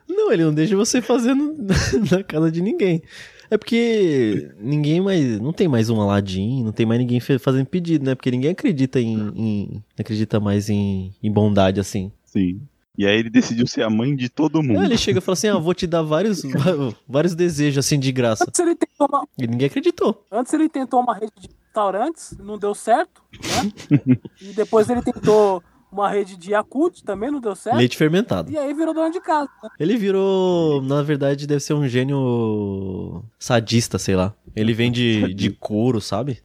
Não, 0.08 0.32
ele 0.32 0.44
não 0.44 0.54
deixa 0.54 0.76
você 0.76 1.00
fazendo 1.02 1.56
na 2.10 2.22
casa 2.22 2.50
de 2.50 2.60
ninguém. 2.62 3.02
É 3.50 3.58
porque 3.58 4.50
ninguém 4.58 5.00
mais. 5.00 5.40
Não 5.40 5.52
tem 5.52 5.68
mais 5.68 5.90
um 5.90 6.00
Aladdin, 6.00 6.62
não 6.64 6.72
tem 6.72 6.86
mais 6.86 7.00
ninguém 7.00 7.20
fazendo 7.20 7.66
pedido, 7.66 8.04
né? 8.04 8.14
Porque 8.14 8.30
ninguém 8.30 8.50
acredita 8.50 9.00
em. 9.00 9.14
em- 9.36 9.84
acredita 9.98 10.40
mais 10.40 10.68
em, 10.70 11.12
em 11.22 11.30
bondade 11.32 11.78
assim. 11.80 12.10
Sim. 12.24 12.60
E 12.96 13.04
aí 13.06 13.18
ele 13.18 13.28
decidiu 13.28 13.66
ser 13.66 13.82
a 13.82 13.90
mãe 13.90 14.14
de 14.14 14.28
todo 14.28 14.62
mundo. 14.62 14.78
Aí 14.78 14.86
ele 14.86 14.96
chega 14.96 15.18
e 15.18 15.22
fala 15.22 15.34
assim: 15.34 15.48
ah, 15.48 15.58
vou 15.58 15.74
te 15.74 15.84
dar 15.86 16.02
vários, 16.02 16.42
vários 17.08 17.34
desejos 17.34 17.84
assim 17.84 17.98
de 17.98 18.12
graça. 18.12 18.44
Antes 18.46 18.60
ele 18.60 18.74
tentou 18.76 19.08
uma, 19.08 19.26
E 19.36 19.46
ninguém 19.46 19.66
acreditou. 19.66 20.24
antes 20.30 20.52
ele 20.54 20.68
tentou 20.68 21.00
uma 21.00 21.14
rede 21.14 21.32
de 21.40 21.48
restaurantes, 21.74 22.36
não 22.38 22.56
deu 22.56 22.72
certo, 22.74 23.20
né? 23.32 23.98
E 24.40 24.52
depois 24.52 24.88
ele 24.88 25.02
tentou 25.02 25.62
uma 25.90 26.08
rede 26.08 26.36
de 26.36 26.52
Yakult, 26.52 27.02
também 27.04 27.30
não 27.30 27.40
deu 27.40 27.54
certo. 27.56 27.76
Leite 27.76 27.96
fermentado. 27.96 28.50
E 28.50 28.56
aí 28.58 28.72
virou 28.72 28.94
dono 28.94 29.10
de 29.12 29.20
casa. 29.20 29.48
né? 29.62 29.68
Ele 29.78 29.96
virou, 29.96 30.80
na 30.82 31.02
verdade, 31.02 31.46
deve 31.46 31.60
ser 31.60 31.74
um 31.74 31.86
gênio 31.88 33.24
sadista, 33.38 33.98
sei 33.98 34.14
lá. 34.16 34.34
Ele 34.54 34.72
vem 34.72 34.90
de, 34.90 35.34
de 35.34 35.50
couro, 35.50 36.00
sabe? 36.00 36.42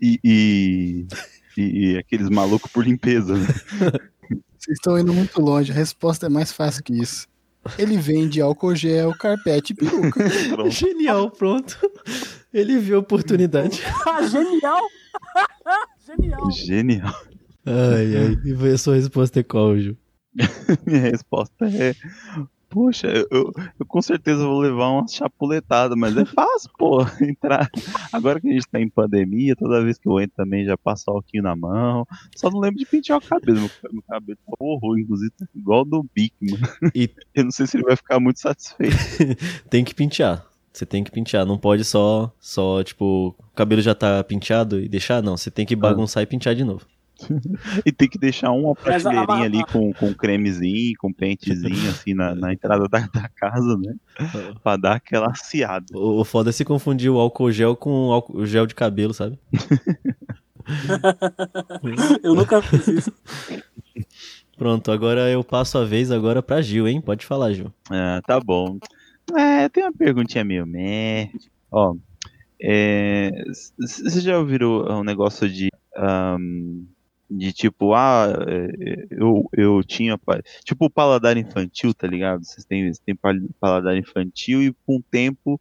E, 0.00 0.18
e, 0.24 1.06
e- 1.56 1.92
e 1.94 1.98
aqueles 1.98 2.28
malucos 2.28 2.70
por 2.70 2.84
limpeza, 2.84 3.34
né? 3.36 3.46
Vocês 4.58 4.76
estão 4.76 4.98
indo 4.98 5.12
muito 5.14 5.40
longe. 5.40 5.70
A 5.72 5.74
resposta 5.74 6.26
é 6.26 6.28
mais 6.28 6.52
fácil 6.52 6.82
que 6.82 6.92
isso. 6.92 7.26
Ele 7.78 7.96
vende 7.96 8.40
álcool 8.40 8.76
gel, 8.76 9.12
carpete 9.18 9.72
e 9.72 9.76
peruca. 9.76 10.24
Pronto. 10.50 10.70
Genial, 10.70 11.30
pronto. 11.32 11.76
Ele 12.58 12.78
viu 12.78 12.96
a 12.96 13.00
oportunidade. 13.00 13.82
Ah, 14.06 14.22
genial! 14.26 14.82
genial! 16.06 16.50
Genial. 16.52 17.14
Ai, 17.66 18.16
ai. 18.16 18.36
E 18.44 18.72
a 18.72 18.78
sua 18.78 18.94
resposta 18.94 19.40
é 19.40 19.42
qual, 19.42 19.76
Ju? 19.78 19.96
Minha 20.86 21.00
resposta 21.00 21.64
é. 21.66 21.94
Poxa, 22.68 23.06
eu, 23.08 23.26
eu- 23.30 23.52
eu 23.78 23.86
com 23.86 24.02
certeza 24.02 24.44
vou 24.44 24.60
levar 24.60 24.88
uma 24.90 25.08
chapuletada, 25.08 25.94
mas 25.96 26.16
é 26.16 26.24
fácil, 26.24 26.70
pô, 26.78 27.00
entrar. 27.22 27.70
Agora 28.12 28.40
que 28.40 28.48
a 28.48 28.52
gente 28.52 28.68
tá 28.68 28.78
em 28.80 28.88
pandemia, 28.88 29.56
toda 29.56 29.82
vez 29.82 29.98
que 29.98 30.08
eu 30.08 30.20
entro 30.20 30.36
também 30.36 30.64
já 30.64 30.76
passo 30.76 31.04
alquinho 31.10 31.42
na 31.44 31.56
mão. 31.56 32.06
Só 32.36 32.50
não 32.50 32.60
lembro 32.60 32.78
de 32.78 32.84
pentear 32.86 33.18
o 33.18 33.22
cabelo. 33.22 33.60
Meu, 33.60 33.70
meu 33.92 34.02
cabelo 34.02 34.38
tá 34.46 34.52
horror, 34.58 34.98
inclusive, 34.98 35.30
tá 35.38 35.46
igual 35.54 35.84
do 35.84 36.04
Bic, 36.14 36.34
mano. 36.42 36.66
E- 36.94 37.10
Eu 37.34 37.44
não 37.44 37.50
sei 37.50 37.66
se 37.66 37.76
ele 37.76 37.84
vai 37.84 37.96
ficar 37.96 38.20
muito 38.20 38.40
satisfeito. 38.40 38.96
Tem 39.70 39.84
que 39.84 39.94
pentear. 39.94 40.44
Você 40.76 40.84
tem 40.84 41.02
que 41.02 41.10
pentear. 41.10 41.46
Não 41.46 41.56
pode 41.56 41.84
só, 41.84 42.30
só, 42.38 42.84
tipo, 42.84 43.34
o 43.38 43.54
cabelo 43.54 43.80
já 43.80 43.94
tá 43.94 44.22
penteado 44.22 44.78
e 44.78 44.86
deixar, 44.86 45.22
não. 45.22 45.34
Você 45.34 45.50
tem 45.50 45.64
que 45.64 45.74
bagunçar 45.74 46.22
e 46.22 46.26
pentear 46.26 46.54
de 46.54 46.64
novo. 46.64 46.84
E 47.86 47.90
tem 47.90 48.06
que 48.06 48.18
deixar 48.18 48.50
uma 48.50 48.74
prateleirinha 48.74 49.46
ali 49.46 49.64
com, 49.72 49.90
com 49.94 50.12
cremezinho, 50.12 50.92
com 50.98 51.10
pentezinho, 51.10 51.88
assim, 51.88 52.12
na, 52.12 52.34
na 52.34 52.52
entrada 52.52 52.86
da, 52.86 52.98
da 53.06 53.26
casa, 53.30 53.74
né? 53.78 53.94
Pra 54.62 54.76
dar 54.76 54.96
aquela 54.96 55.30
aciada. 55.30 55.86
O, 55.94 56.20
o 56.20 56.24
foda 56.26 56.50
é 56.50 56.52
se 56.52 56.62
confundir 56.62 57.10
o 57.10 57.18
álcool 57.18 57.50
gel 57.50 57.74
com 57.74 58.08
o 58.08 58.12
álcool 58.12 58.44
gel 58.44 58.66
de 58.66 58.74
cabelo, 58.74 59.14
sabe? 59.14 59.38
Eu 62.22 62.34
nunca 62.34 62.60
fiz 62.60 62.86
isso. 62.86 63.12
Pronto, 64.58 64.92
agora 64.92 65.30
eu 65.30 65.42
passo 65.44 65.78
a 65.78 65.84
vez 65.84 66.10
agora 66.10 66.42
pra 66.42 66.60
Gil, 66.60 66.88
hein? 66.88 67.00
Pode 67.00 67.24
falar, 67.24 67.52
Gil. 67.52 67.72
Ah, 67.90 68.20
tá 68.26 68.40
bom. 68.40 68.78
É, 69.34 69.68
tem 69.68 69.82
uma 69.84 69.92
perguntinha 69.92 70.44
meio 70.44 70.66
meh. 70.66 71.30
Ó, 71.70 71.96
é, 72.62 73.30
c- 73.54 73.72
vocês 73.78 74.22
já 74.24 74.38
ouviram 74.38 74.84
um 75.00 75.04
negócio 75.04 75.48
de 75.50 75.68
ahm, 75.96 76.86
De 77.30 77.52
tipo, 77.52 77.94
ah, 77.94 78.28
é, 78.48 79.06
eu, 79.12 79.44
eu 79.54 79.84
tinha. 79.84 80.18
Tipo 80.64 80.86
o 80.86 80.90
paladar 80.90 81.36
infantil, 81.38 81.94
tá 81.94 82.06
ligado? 82.08 82.44
Vocês 82.44 82.66
têm, 82.66 82.84
vocês 82.86 83.00
têm 83.00 83.16
pal- 83.16 83.34
paladar 83.60 83.96
infantil 83.98 84.62
e 84.62 84.74
com 84.86 84.98
o 84.98 85.04
tempo 85.10 85.60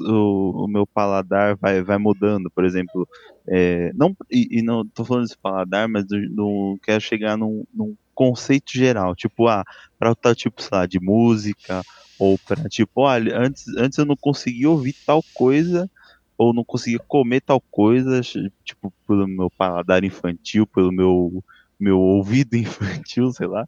o, 0.00 0.64
o 0.64 0.68
meu 0.68 0.86
paladar 0.86 1.56
vai, 1.58 1.82
vai 1.82 1.98
mudando. 1.98 2.50
Por 2.54 2.64
exemplo, 2.64 3.08
é, 3.48 3.92
não, 3.94 4.16
e, 4.30 4.60
e 4.60 4.62
não 4.62 4.86
tô 4.88 5.04
falando 5.04 5.24
desse 5.24 5.38
paladar, 5.38 5.88
mas 5.88 6.04
eu 6.10 6.20
não 6.30 6.78
quero 6.82 7.00
chegar 7.00 7.36
num, 7.38 7.64
num 7.74 7.96
conceito 8.14 8.72
geral. 8.72 9.14
Tipo, 9.14 9.48
ah, 9.48 9.64
pra 9.98 10.14
tal 10.14 10.34
tipo, 10.34 10.62
sei 10.62 10.70
lá, 10.72 10.86
de 10.86 11.00
música, 11.00 11.82
ou 12.18 12.38
pra 12.38 12.68
tipo, 12.68 13.02
olha, 13.02 13.38
antes, 13.38 13.66
antes 13.76 13.98
eu 13.98 14.04
não 14.06 14.16
conseguia 14.16 14.70
ouvir 14.70 14.94
tal 15.06 15.22
coisa 15.34 15.90
ou 16.36 16.52
não 16.52 16.64
conseguia 16.64 16.98
comer 17.06 17.40
tal 17.40 17.60
coisa, 17.70 18.20
tipo, 18.64 18.92
pelo 19.06 19.26
meu 19.28 19.50
paladar 19.50 20.02
infantil, 20.04 20.66
pelo 20.66 20.90
meu, 20.90 21.44
meu 21.78 21.98
ouvido 22.00 22.56
infantil, 23.06 23.32
sei 23.32 23.46
lá. 23.46 23.66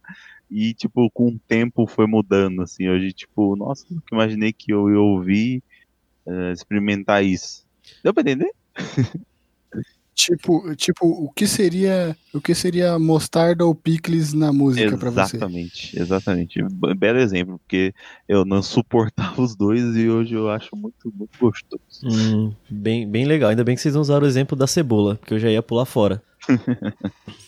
E, 0.49 0.73
tipo, 0.73 1.09
com 1.11 1.29
o 1.29 1.39
tempo 1.47 1.87
foi 1.87 2.05
mudando, 2.07 2.61
assim. 2.61 2.87
Hoje, 2.89 3.13
tipo, 3.13 3.55
nossa, 3.55 3.85
nunca 3.89 4.13
imaginei 4.13 4.53
que 4.53 4.71
eu 4.73 4.89
ia 4.89 4.99
ouvir, 4.99 5.63
eh, 6.27 6.51
experimentar 6.51 7.23
isso. 7.23 7.65
Deu 8.03 8.13
pra 8.13 8.21
entender? 8.21 8.51
Tipo, 10.15 10.73
tipo, 10.77 11.05
o 11.05 11.29
que 11.29 11.45
seria, 11.45 12.17
o 12.33 12.39
que 12.39 12.55
seria 12.55 12.97
mostarda 12.97 13.65
ou 13.65 13.75
picles 13.75 14.33
na 14.33 14.53
música 14.53 14.97
pra 14.97 15.09
você? 15.11 15.35
Exatamente, 15.35 15.99
exatamente. 15.99 16.59
Belo 16.97 17.19
exemplo, 17.19 17.59
porque 17.59 17.93
eu 18.25 18.45
não 18.45 18.63
suportava 18.63 19.41
os 19.41 19.57
dois 19.57 19.95
e 19.97 20.09
hoje 20.09 20.33
eu 20.33 20.49
acho 20.49 20.69
muito, 20.73 21.11
muito 21.13 21.37
gostoso. 21.37 21.81
Hum, 22.05 22.53
bem, 22.69 23.09
bem 23.09 23.25
legal. 23.25 23.49
Ainda 23.49 23.63
bem 23.65 23.75
que 23.75 23.81
vocês 23.81 23.93
não 23.93 24.01
usaram 24.01 24.23
o 24.25 24.29
exemplo 24.29 24.57
da 24.57 24.65
cebola, 24.65 25.15
porque 25.17 25.33
eu 25.33 25.39
já 25.39 25.51
ia 25.51 25.61
pular 25.61 25.85
fora. 25.85 26.23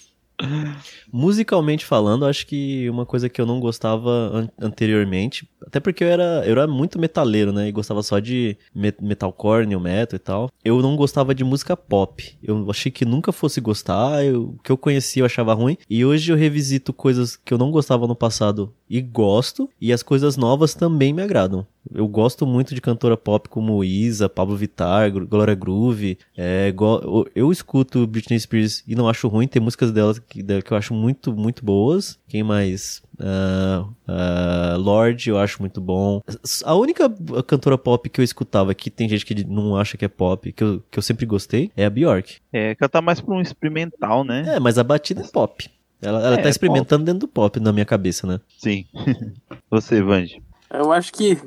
Musicalmente 1.12 1.86
falando, 1.86 2.26
acho 2.26 2.46
que 2.46 2.90
uma 2.90 3.06
coisa 3.06 3.30
que 3.30 3.40
eu 3.40 3.46
não 3.46 3.60
gostava 3.60 4.10
an- 4.34 4.50
anteriormente, 4.60 5.50
até 5.66 5.80
porque 5.80 6.04
eu 6.04 6.08
era, 6.08 6.44
eu 6.46 6.52
era 6.52 6.68
muito 6.68 7.00
metaleiro, 7.00 7.52
né? 7.52 7.68
E 7.68 7.72
gostava 7.72 8.04
só 8.04 8.20
de 8.20 8.58
me- 8.74 8.94
metalcore, 9.02 9.66
new 9.66 9.80
metal 9.80 10.16
e 10.16 10.20
tal. 10.20 10.50
Eu 10.64 10.82
não 10.82 10.96
gostava 10.96 11.34
de 11.34 11.44
música 11.44 11.76
pop. 11.76 12.38
Eu 12.44 12.70
achei 12.70 12.92
que 12.92 13.06
nunca 13.06 13.32
fosse 13.32 13.60
gostar, 13.62 14.24
eu- 14.26 14.56
o 14.58 14.60
que 14.64 14.72
eu 14.72 14.78
conhecia 14.78 15.22
eu 15.22 15.26
achava 15.26 15.54
ruim. 15.54 15.78
E 15.90 16.06
hoje 16.06 16.32
eu 16.32 16.36
revisito 16.38 16.94
coisas 16.94 17.36
que 17.36 17.54
eu 17.54 17.58
não 17.58 17.72
gostava 17.72 18.08
no 18.08 18.16
passado 18.16 18.74
e 18.90 19.02
gosto, 19.02 19.70
e 19.82 19.92
as 19.92 20.02
coisas 20.04 20.38
novas 20.38 20.74
também 20.74 21.12
me 21.14 21.22
agradam. 21.22 21.66
Eu 21.94 22.08
gosto 22.08 22.46
muito 22.46 22.74
de 22.76 22.82
cantora 22.82 23.16
pop 23.18 23.48
como 23.50 23.84
Isa, 23.84 24.28
Pablo 24.30 24.56
Vittar, 24.56 25.12
Gloria 25.12 25.56
Groove. 25.56 26.18
É, 26.36 26.72
go- 26.72 27.28
eu, 27.36 27.52
escuto 27.52 28.06
Britney 28.08 28.40
Spears 28.40 28.84
e 28.88 28.96
não 28.96 29.08
acho 29.08 29.28
ruim. 29.28 29.48
Tem 29.48 29.62
músicas 29.62 29.92
dela 29.92 30.14
que, 30.28 30.42
dela 30.44 30.62
que 30.62 30.72
eu 30.72 30.78
acho 30.78 30.94
muito, 30.94 31.34
muito 31.34 31.64
boas. 31.64 32.20
Quem 32.28 32.44
mais? 32.44 33.02
Ah, 33.20 33.86
ah, 34.08 34.76
Lorde, 34.78 35.30
eu 35.30 35.38
acho 35.38 35.62
muito 35.62 35.80
bom. 35.82 36.22
A 36.64 36.76
única 36.76 37.10
cantora 37.46 37.78
pop 37.78 38.10
que 38.10 38.20
eu 38.22 38.24
escutava, 38.26 38.74
que 38.74 38.90
tem 38.90 39.08
gente 39.10 39.26
que 39.26 39.44
não 39.46 39.76
acha 39.76 39.98
que 39.98 40.06
é 40.06 40.08
pop, 40.10 40.52
que 40.52 40.64
eu, 40.64 40.84
que 40.92 41.00
eu 41.00 41.04
sempre 41.04 41.26
gostei, 41.26 41.72
é 41.76 41.86
a 41.86 41.90
Bjork. 41.90 42.38
É, 42.52 42.76
que 42.76 42.84
ela 42.84 42.90
tá 42.90 43.02
mais 43.02 43.20
pra 43.22 43.34
um 43.36 43.42
experimental, 43.42 44.24
né? 44.24 44.56
É, 44.56 44.60
mas 44.60 44.78
a 44.78 44.84
batida 44.84 45.22
é 45.22 45.28
pop. 45.28 45.70
Ela, 46.02 46.20
ela 46.26 46.36
É, 46.36 46.42
tá 46.42 46.48
é 46.48 46.52
experimentando 46.52 47.04
dentro 47.06 47.22
do 47.22 47.28
pop 47.28 47.60
na 47.60 47.74
minha 47.74 47.86
cabeça, 47.86 48.28
né? 48.28 48.40
Sim. 48.60 48.86
Você, 49.72 50.02
Vange. 50.02 50.42
Eu 50.72 50.92
acho 50.92 51.12
que 51.14 51.38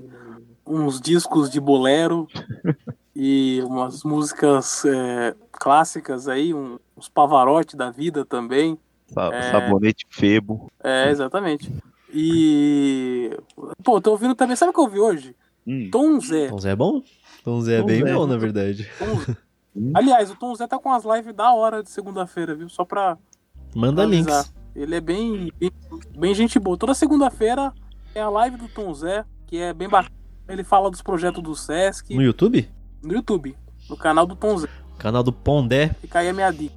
uns 0.67 1.01
discos 1.01 1.51
de 1.51 1.61
bolero 1.61 2.27
e 3.15 3.61
umas 3.65 4.03
músicas 4.05 4.85
é, 4.85 5.35
clássicas 5.53 6.29
aí, 6.29 6.55
um- 6.55 6.79
uns 6.97 7.09
pavarote 7.09 7.77
da 7.77 7.91
vida 7.91 8.25
também. 8.25 8.79
Sa- 9.09 9.31
É. 9.33 9.51
Sabonete 9.51 10.07
Febo. 10.09 10.71
É, 10.83 11.11
exatamente. 11.11 11.73
E. 12.13 13.37
Pô, 13.83 14.01
tô 14.01 14.13
ouvindo 14.13 14.35
também. 14.35 14.57
Sabe 14.57 14.71
o 14.71 14.73
que 14.75 14.81
eu 14.81 14.85
ouvi 14.85 14.99
hoje? 15.01 15.35
Hum, 15.67 15.89
Tom 15.91 16.21
Zé. 16.21 16.49
Tom 16.49 16.59
Zé 16.59 16.71
é 16.71 16.77
bom? 16.77 17.03
Tom 17.45 17.61
Zé 17.61 17.77
é 17.77 17.81
Tom 17.81 17.87
bem 17.87 18.03
Zé. 18.05 18.15
bom, 18.15 18.27
na 18.27 18.37
verdade. 18.37 18.89
Tom 18.99 19.17
Zé. 19.21 19.37
Aliás, 19.95 20.31
o 20.31 20.37
Tom 20.37 20.55
Zé 20.55 20.67
tá 20.67 20.79
com 20.79 20.91
as 20.93 21.05
lives 21.05 21.35
da 21.35 21.53
hora 21.53 21.83
de 21.83 21.91
segunda-feira, 21.91 22.55
viu? 22.55 22.69
Só 22.69 22.85
pra 22.85 23.17
Manda 23.75 24.03
avisar. 24.05 24.45
links. 24.45 24.55
Ele 24.75 24.95
é 24.97 25.01
bem, 25.01 25.53
bem, 25.59 25.71
bem 26.17 26.35
gente 26.35 26.59
boa. 26.59 26.77
Toda 26.77 26.95
segunda-feira 26.95 27.73
é 28.15 28.21
a 28.21 28.29
live 28.29 28.57
do 28.57 28.69
Tom 28.69 28.93
Zé, 28.95 29.25
que 29.47 29.59
é 29.59 29.73
bem 29.73 29.89
bacana. 29.89 30.15
Ele 30.51 30.65
fala 30.65 30.91
dos 30.91 31.01
projetos 31.01 31.43
do 31.43 31.55
Sesc 31.55 32.13
No 32.15 32.23
YouTube? 32.23 32.69
no 33.03 33.15
YouTube, 33.15 33.57
no 33.89 33.97
canal 33.97 34.27
do 34.27 34.35
Tom 34.37 34.59
Zé. 34.59 34.69
Canal 34.99 35.23
do 35.23 35.33
Pondé. 35.33 35.89
Fica 36.01 36.19
aí 36.19 36.29
a 36.29 36.33
minha 36.35 36.51
dica. 36.51 36.75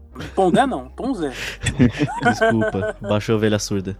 Zé 0.55 0.65
não, 0.65 0.87
Tom 0.89 1.13
Zé. 1.13 1.33
Desculpa, 2.23 2.95
baixou 3.01 3.35
a 3.35 3.39
velha 3.39 3.59
surda. 3.59 3.97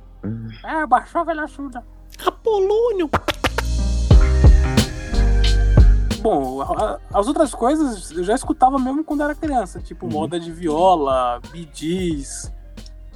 É, 0.64 0.86
baixou 0.86 1.20
a 1.22 1.24
velha 1.26 1.48
surda. 1.48 1.84
Apolônio! 2.26 3.10
Bom, 6.22 6.62
a- 6.62 7.00
as 7.14 7.28
outras 7.28 7.54
coisas 7.54 8.12
eu 8.12 8.24
já 8.24 8.34
escutava 8.36 8.80
mesmo 8.80 9.04
quando 9.04 9.24
era 9.24 9.36
criança, 9.36 9.82
tipo 9.82 10.08
moda 10.08 10.40
de 10.40 10.52
viola, 10.54 11.42
Gees, 11.74 12.50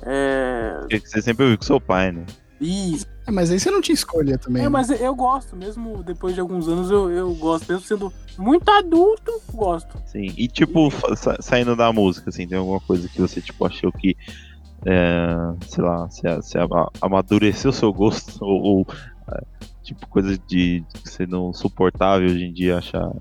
é, 0.02 0.86
que 0.90 1.00
você 1.08 1.22
sempre 1.22 1.44
ouviu 1.46 1.58
com 1.58 1.64
seu 1.64 1.80
pai, 1.80 2.12
né? 2.12 2.26
Is. 2.60 3.08
É, 3.28 3.32
mas 3.32 3.52
aí 3.52 3.60
você 3.60 3.70
não 3.70 3.82
tinha 3.82 3.94
escolha 3.94 4.38
também. 4.38 4.62
É, 4.62 4.66
né? 4.66 4.70
mas 4.70 4.90
eu 4.90 5.14
gosto, 5.14 5.56
mesmo 5.56 6.02
depois 6.02 6.34
de 6.34 6.40
alguns 6.40 6.68
anos 6.70 6.90
eu, 6.90 7.12
eu 7.12 7.36
gosto, 7.36 7.70
mesmo 7.72 7.86
sendo 7.86 8.14
muito 8.38 8.70
adulto, 8.70 9.32
gosto. 9.54 9.98
Sim. 10.06 10.32
E 10.38 10.48
tipo, 10.48 10.90
sa- 11.16 11.38
saindo 11.42 11.76
da 11.76 11.92
música, 11.92 12.30
assim, 12.30 12.48
tem 12.48 12.58
alguma 12.58 12.80
coisa 12.80 13.08
que 13.10 13.20
você, 13.20 13.42
tipo, 13.42 13.66
achou 13.66 13.92
que. 13.92 14.16
é, 14.86 15.36
sei 15.68 15.84
lá, 15.84 16.10
se, 16.10 16.26
a- 16.28 16.42
se 16.42 16.58
ama- 16.58 16.90
amadureceu 17.02 17.72
seu 17.74 17.92
gosto, 17.92 18.38
ou, 18.46 18.62
ou, 18.62 18.88
é, 19.34 19.42
tipo, 19.84 20.08
coisa 20.08 20.38
de, 20.48 20.84
você 21.04 21.26
não 21.28 21.52
suportava 21.52 22.24
e 22.24 22.28
hoje 22.28 22.46
em 22.46 22.54
dia 22.54 22.78
achar, 22.78 23.12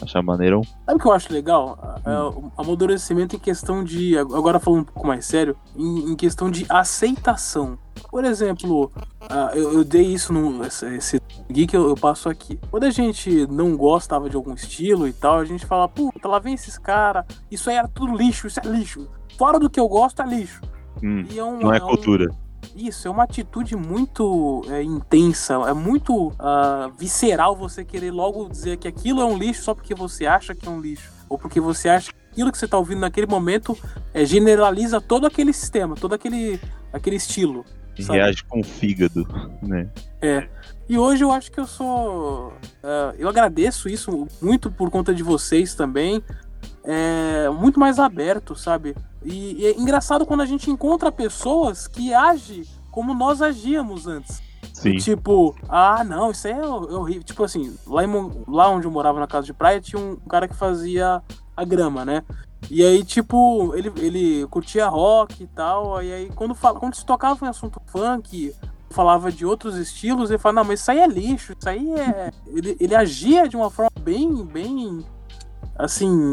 achar 0.00 0.22
maneirão. 0.22 0.62
Sabe 0.86 0.96
o 0.96 0.98
que 0.98 1.06
eu 1.06 1.12
acho 1.12 1.32
legal? 1.32 2.00
É 2.04 2.18
o 2.18 2.50
amadurecimento 2.56 3.36
em 3.36 3.38
questão 3.38 3.84
de. 3.84 4.18
Agora 4.18 4.58
falando 4.58 4.80
um 4.80 4.84
pouco 4.84 5.06
mais 5.06 5.24
sério, 5.24 5.56
em, 5.76 6.10
em 6.10 6.16
questão 6.16 6.50
de 6.50 6.66
aceitação. 6.68 7.78
Por 8.12 8.26
exemplo, 8.26 8.92
ah, 9.22 9.52
eu, 9.54 9.72
eu 9.72 9.82
dei 9.82 10.02
isso 10.02 10.34
no. 10.34 10.62
Esse, 10.66 10.84
esse 10.96 11.22
geek 11.50 11.68
que 11.68 11.76
eu, 11.76 11.88
eu 11.88 11.94
passo 11.94 12.28
aqui. 12.28 12.60
Quando 12.70 12.84
a 12.84 12.90
gente 12.90 13.46
não 13.46 13.74
gostava 13.74 14.28
de 14.28 14.36
algum 14.36 14.52
estilo 14.52 15.08
e 15.08 15.14
tal, 15.14 15.38
a 15.38 15.46
gente 15.46 15.64
fala, 15.64 15.88
puta, 15.88 16.28
lá 16.28 16.38
vem 16.38 16.52
esses 16.52 16.76
caras, 16.76 17.24
isso 17.50 17.70
aí 17.70 17.76
era 17.76 17.88
tudo 17.88 18.14
lixo, 18.14 18.46
isso 18.46 18.60
é 18.60 18.68
lixo. 18.68 19.08
Fora 19.38 19.58
do 19.58 19.70
que 19.70 19.80
eu 19.80 19.88
gosto 19.88 20.20
é 20.20 20.26
lixo. 20.26 20.60
Hum, 21.02 21.24
é 21.34 21.42
um, 21.42 21.58
não 21.58 21.72
é 21.72 21.82
um- 21.82 21.88
cultura. 21.88 22.28
isso, 22.76 23.08
é 23.08 23.10
uma 23.10 23.22
atitude 23.24 23.74
muito 23.76 24.62
é, 24.68 24.82
intensa, 24.82 25.54
é 25.66 25.72
muito 25.72 26.34
ah, 26.38 26.90
visceral 26.98 27.56
você 27.56 27.82
querer 27.82 28.10
logo 28.10 28.46
dizer 28.46 28.76
que 28.76 28.86
aquilo 28.86 29.22
é 29.22 29.24
um 29.24 29.38
lixo 29.38 29.62
só 29.62 29.74
porque 29.74 29.94
você 29.94 30.26
acha 30.26 30.54
que 30.54 30.68
é 30.68 30.70
um 30.70 30.82
lixo. 30.82 31.10
Ou 31.30 31.38
porque 31.38 31.62
você 31.62 31.88
acha 31.88 32.12
que 32.12 32.18
aquilo 32.30 32.52
que 32.52 32.58
você 32.58 32.66
está 32.66 32.76
ouvindo 32.76 33.00
naquele 33.00 33.26
momento 33.26 33.74
é, 34.12 34.22
generaliza 34.26 35.00
todo 35.00 35.26
aquele 35.26 35.54
sistema, 35.54 35.94
todo 35.94 36.12
aquele, 36.12 36.60
aquele 36.92 37.16
estilo. 37.16 37.64
E 37.96 38.02
sabe? 38.02 38.18
reage 38.18 38.44
com 38.44 38.60
o 38.60 38.64
fígado, 38.64 39.26
né? 39.62 39.88
É. 40.20 40.48
E 40.88 40.98
hoje 40.98 41.24
eu 41.24 41.30
acho 41.30 41.50
que 41.50 41.60
eu 41.60 41.66
sou. 41.66 42.52
ah, 42.82 43.14
eu 43.18 43.28
agradeço 43.28 43.88
isso 43.88 44.26
muito 44.40 44.70
por 44.70 44.90
conta 44.90 45.14
de 45.14 45.22
vocês 45.22 45.74
também. 45.74 46.22
É 46.84 47.48
muito 47.50 47.78
mais 47.78 47.98
aberto, 47.98 48.56
sabe? 48.56 48.96
E, 49.24 49.62
e 49.62 49.66
é 49.66 49.78
engraçado 49.78 50.26
quando 50.26 50.40
a 50.40 50.46
gente 50.46 50.70
encontra 50.70 51.12
pessoas 51.12 51.86
que 51.86 52.12
agem 52.12 52.64
como 52.90 53.14
nós 53.14 53.40
agíamos 53.40 54.06
antes. 54.06 54.42
Sim. 54.72 54.96
Tipo, 54.96 55.54
ah, 55.68 56.02
não, 56.02 56.30
isso 56.30 56.46
aí 56.46 56.54
é, 56.54 56.58
é 56.58 56.66
horrível. 56.66 57.22
Tipo 57.22 57.44
assim, 57.44 57.76
lá, 57.86 58.04
em 58.04 58.08
lá 58.48 58.68
onde 58.68 58.86
eu 58.86 58.90
morava 58.90 59.20
na 59.20 59.26
casa 59.26 59.46
de 59.46 59.52
praia, 59.52 59.80
tinha 59.80 60.00
um 60.00 60.16
cara 60.16 60.48
que 60.48 60.54
fazia 60.54 61.22
a 61.56 61.64
grama, 61.64 62.04
né? 62.04 62.22
E 62.70 62.84
aí, 62.84 63.04
tipo, 63.04 63.74
ele, 63.74 63.92
ele 63.98 64.46
curtia 64.46 64.86
rock 64.88 65.42
e 65.42 65.46
tal. 65.46 66.02
E 66.02 66.12
aí, 66.12 66.28
quando, 66.30 66.54
fala, 66.54 66.78
quando 66.78 66.94
se 66.94 67.04
tocava 67.04 67.44
em 67.44 67.48
assunto 67.48 67.80
funk, 67.86 68.54
falava 68.90 69.32
de 69.32 69.44
outros 69.44 69.76
estilos, 69.76 70.30
ele 70.30 70.38
falava, 70.38 70.60
não, 70.60 70.68
mas 70.68 70.80
isso 70.80 70.90
aí 70.90 70.98
é 70.98 71.06
lixo, 71.06 71.54
isso 71.58 71.68
aí 71.68 71.92
é. 71.92 72.30
Ele, 72.46 72.76
ele 72.78 72.94
agia 72.94 73.48
de 73.48 73.56
uma 73.56 73.70
forma 73.70 73.90
bem, 74.00 74.44
bem 74.44 75.04
assim, 75.76 76.32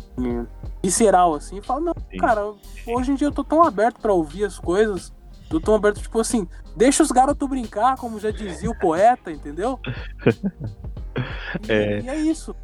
visceral, 0.84 1.34
assim, 1.34 1.58
e 1.58 1.62
fala, 1.62 1.80
não, 1.80 1.94
Sim. 2.12 2.18
cara, 2.18 2.54
hoje 2.86 3.12
em 3.12 3.16
dia 3.16 3.28
eu 3.28 3.32
tô 3.32 3.44
tão 3.44 3.64
aberto 3.64 4.00
pra 4.00 4.14
ouvir 4.14 4.44
as 4.46 4.60
coisas. 4.60 5.14
Eu 5.46 5.60
tô 5.60 5.60
tão 5.60 5.76
aberto, 5.76 6.02
tipo 6.02 6.20
assim, 6.20 6.48
deixa 6.76 7.02
os 7.02 7.12
garotos 7.12 7.50
brincar, 7.50 7.96
como 7.98 8.20
já 8.20 8.30
dizia 8.32 8.70
o 8.70 8.78
poeta, 8.78 9.32
entendeu? 9.32 9.80
E 11.68 11.72
É. 11.72 12.02
e 12.02 12.10
é 12.10 12.16
isso. 12.18 12.56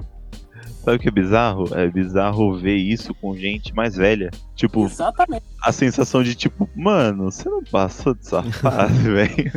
Sabe 0.83 0.97
o 0.97 0.99
que 0.99 1.07
é 1.07 1.11
bizarro? 1.11 1.65
É 1.75 1.87
bizarro 1.89 2.57
ver 2.57 2.75
isso 2.75 3.13
com 3.15 3.35
gente 3.35 3.73
mais 3.73 3.95
velha. 3.95 4.31
Tipo, 4.55 4.85
Exatamente. 4.85 5.43
a 5.61 5.71
sensação 5.71 6.23
de 6.23 6.35
tipo, 6.35 6.69
mano, 6.75 7.31
você 7.31 7.49
não 7.49 7.63
passou 7.63 8.13
dessa 8.13 8.41
fase, 8.43 8.93
velho. 9.11 9.51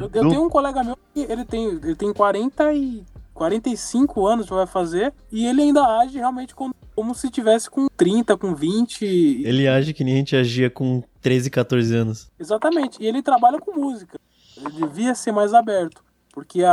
Eu, 0.00 0.10
eu 0.14 0.22
Não- 0.24 0.30
tenho 0.30 0.44
um 0.44 0.48
colega 0.50 0.82
meu 0.84 0.96
que 1.14 1.20
ele 1.20 1.44
tem, 1.44 1.66
ele 1.66 1.94
tem 1.94 2.12
44 2.12 3.18
45 3.34 4.26
anos 4.26 4.48
vai 4.48 4.66
fazer, 4.66 5.14
e 5.30 5.46
ele 5.46 5.62
ainda 5.62 5.80
age 6.00 6.18
realmente 6.18 6.56
como, 6.56 6.74
como 6.96 7.14
se 7.14 7.30
tivesse 7.30 7.70
com 7.70 7.86
30, 7.96 8.36
com 8.36 8.52
20. 8.52 9.04
Ele 9.04 9.68
age 9.68 9.94
que 9.94 10.02
nem 10.02 10.14
a 10.14 10.16
gente 10.16 10.34
agia 10.34 10.68
com 10.68 11.04
13, 11.20 11.48
14 11.48 11.94
anos. 11.94 12.32
Exatamente. 12.36 13.00
E 13.00 13.06
ele 13.06 13.22
trabalha 13.22 13.60
com 13.60 13.78
música. 13.78 14.18
Ele 14.56 14.72
devia 14.72 15.14
ser 15.14 15.30
mais 15.30 15.54
aberto. 15.54 16.02
Porque 16.38 16.62
a, 16.62 16.72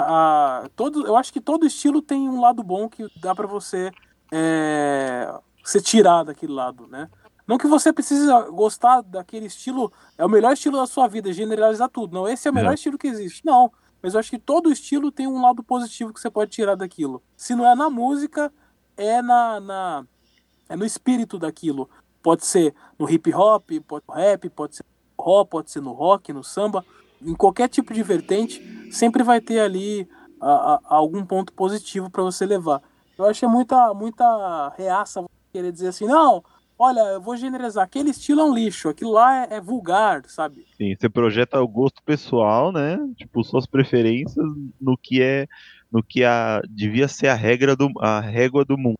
a 0.65 0.69
todo, 0.75 1.07
eu 1.07 1.17
acho 1.17 1.34
que 1.34 1.41
todo 1.41 1.65
estilo 1.65 2.03
tem 2.03 2.29
um 2.29 2.39
lado 2.39 2.62
bom 2.62 2.88
que 2.88 3.07
dá 3.19 3.34
para 3.34 3.48
você 3.48 3.91
é, 4.31 5.34
ser 5.63 5.81
tirar 5.81 6.22
daquele 6.24 6.53
lado, 6.53 6.86
né? 6.86 7.10
Não 7.48 7.57
que 7.57 7.65
você 7.65 7.91
precise 7.91 8.27
gostar 8.51 9.01
daquele 9.01 9.48
estilo, 9.48 9.91
é 10.19 10.24
o 10.24 10.29
melhor 10.29 10.53
estilo 10.53 10.77
da 10.77 10.86
sua 10.86 11.07
vida, 11.07 11.34
generalizar 11.34 11.89
tudo. 11.89 12.13
Não, 12.13 12.27
esse 12.27 12.48
é 12.48 12.51
o 12.51 12.53
melhor 12.53 12.72
É. 12.72 12.74
estilo 12.75 12.95
que 12.95 13.07
existe. 13.07 13.43
Não, 13.43 13.72
mas 14.03 14.13
eu 14.13 14.19
acho 14.19 14.29
que 14.29 14.38
todo 14.38 14.72
estilo 14.72 15.12
tem 15.12 15.25
um 15.25 15.41
lado 15.41 15.63
positivo 15.63 16.13
que 16.13 16.19
você 16.19 16.29
pode 16.29 16.51
tirar 16.51 16.75
daquilo. 16.75 17.24
Se 17.36 17.55
não 17.55 17.65
é 17.65 17.74
na 17.74 17.89
música, 17.89 18.53
é 18.95 19.19
na, 19.19 19.60
na 19.60 20.05
é 20.69 20.75
no 20.75 20.86
espírito 20.86 21.39
daquilo. 21.39 21.89
Pode 22.22 22.45
ser 22.45 22.75
no 23.00 23.10
hip 23.10 23.34
hop, 23.34 23.67
pode 23.88 24.05
ser 24.05 24.12
no 24.12 24.15
rap, 24.15 24.50
pode 24.51 24.75
ser 24.75 24.86
no 25.17 25.24
rock, 25.24 25.50
pode 25.50 25.72
ser 25.72 25.81
no 25.81 25.91
rock, 25.91 26.34
no 26.34 26.43
samba, 26.43 26.86
em 27.22 27.34
qualquer 27.34 27.67
tipo 27.69 27.93
de 27.93 28.03
vertente, 28.03 28.62
sempre 28.91 29.24
vai 29.24 29.39
ter 29.41 29.60
ali 29.60 30.07
a- 30.41 30.75
a- 30.75 30.79
algum 30.95 31.25
ponto 31.25 31.53
positivo 31.53 32.10
para 32.10 32.24
você 32.24 32.45
levar. 32.45 32.81
Eu 33.17 33.25
achei 33.25 33.48
muita 33.48 33.93
muita 33.93 34.74
reaça 34.77 35.24
querer 35.53 35.72
dizer 35.72 35.88
assim, 35.88 36.05
não, 36.05 36.43
olha, 36.77 37.00
eu 37.00 37.22
vou 37.22 37.38
generalizar, 37.38 37.84
aquele 37.86 38.10
estilo 38.10 38.41
é 38.41 38.43
um 38.43 38.53
lixo, 38.53 38.89
aquilo 38.89 39.12
lá 39.12 39.45
é, 39.45 39.55
é 39.55 39.62
vulgar, 39.62 40.22
sabe? 40.27 40.65
Sim, 40.77 40.93
você 41.00 41.07
projeta 41.10 41.62
o 41.62 41.67
gosto 41.67 42.03
pessoal, 42.03 42.72
né? 42.74 43.00
Tipo, 43.15 43.43
suas 43.43 43.65
preferências 43.65 44.45
no 44.81 44.98
que 44.98 45.22
é. 45.22 45.48
No 45.91 46.03
que 46.03 46.25
a, 46.25 46.62
devia 46.69 47.07
ser 47.07 47.27
a 47.27 47.34
regra 47.36 47.74
do. 47.75 47.89
a 48.01 48.19
régua 48.19 48.65
do 48.65 48.77
mundo. 48.77 49.00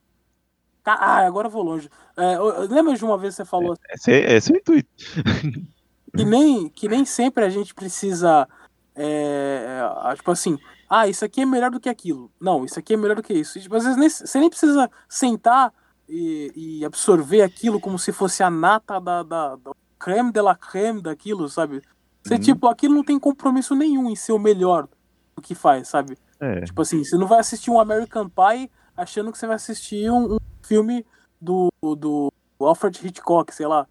Ah, 0.86 1.26
agora 1.26 1.48
eu 1.48 1.52
vou 1.52 1.64
longe. 1.64 1.90
É, 2.16 2.36
eu- 2.36 2.50
eu- 2.50 2.70
lembra 2.70 2.96
de 2.96 3.04
uma 3.04 3.18
vez 3.18 3.34
que 3.34 3.38
você 3.44 3.46
falou 3.46 3.76
Esse 3.90 4.12
é, 4.14 4.36
esse 4.36 4.52
é 4.54 4.56
o 4.56 4.58
intuito. 4.60 4.90
que 6.16 6.26
nem, 6.26 6.70
que 6.70 6.88
nem 6.88 7.06
sempre 7.06 7.44
a 7.46 7.50
gente 7.50 7.74
precisa. 7.74 8.48
é, 8.96 9.80
é, 10.12 10.16
tipo 10.16 10.32
assim, 10.32 10.58
ah, 10.90 11.08
isso 11.08 11.26
aqui 11.26 11.42
é 11.42 11.46
melhor 11.46 11.70
do 11.72 11.80
que 11.80 11.90
aquilo. 11.90 12.32
Não, 12.40 12.64
isso 12.66 12.80
aqui 12.80 12.94
é 12.94 12.98
melhor 12.98 13.16
do 13.16 13.24
que 13.24 13.34
isso. 13.34 13.60
Tipo, 13.60 13.76
às 13.76 13.84
vezes 13.84 13.98
nem- 13.98 14.10
você 14.10 14.40
nem 14.40 14.50
precisa 14.50 14.90
sentar 15.10 15.74
e, 16.08 16.52
e 16.56 16.86
absorver 16.86 17.42
aquilo 17.42 17.80
como 17.80 17.98
se 18.00 18.12
fosse 18.12 18.44
a 18.44 18.50
nata 18.50 19.00
da, 19.00 19.24
da, 19.24 19.56
da 19.56 19.72
creme 20.00 20.32
de 20.32 20.42
la 20.42 20.56
creme 20.56 21.02
daquilo, 21.02 21.50
sabe? 21.50 21.82
Você, 22.24 22.36
Uhum. 22.36 22.40
tipo, 22.40 22.68
aquilo 22.68 22.96
não 22.96 23.04
tem 23.04 23.20
compromisso 23.20 23.76
nenhum 23.76 24.10
em 24.10 24.16
ser 24.16 24.32
o 24.32 24.40
melhor 24.40 24.88
do 25.36 25.42
que 25.42 25.54
faz, 25.56 25.88
sabe? 25.88 26.18
É. 26.40 26.62
Tipo 26.62 26.82
assim, 26.82 27.04
você 27.04 27.18
não 27.18 27.28
vai 27.28 27.40
assistir 27.40 27.70
um 27.72 27.80
American 27.80 28.30
Pie 28.30 28.70
achando 28.96 29.32
que 29.32 29.38
você 29.38 29.46
vai 29.48 29.56
assistir 29.58 30.10
um, 30.10 30.36
um 30.36 30.38
filme 30.64 31.06
do, 31.42 31.70
do 31.82 32.32
Alfred 32.60 33.00
Hitchcock, 33.06 33.54
sei 33.54 33.68
lá. 33.68 33.88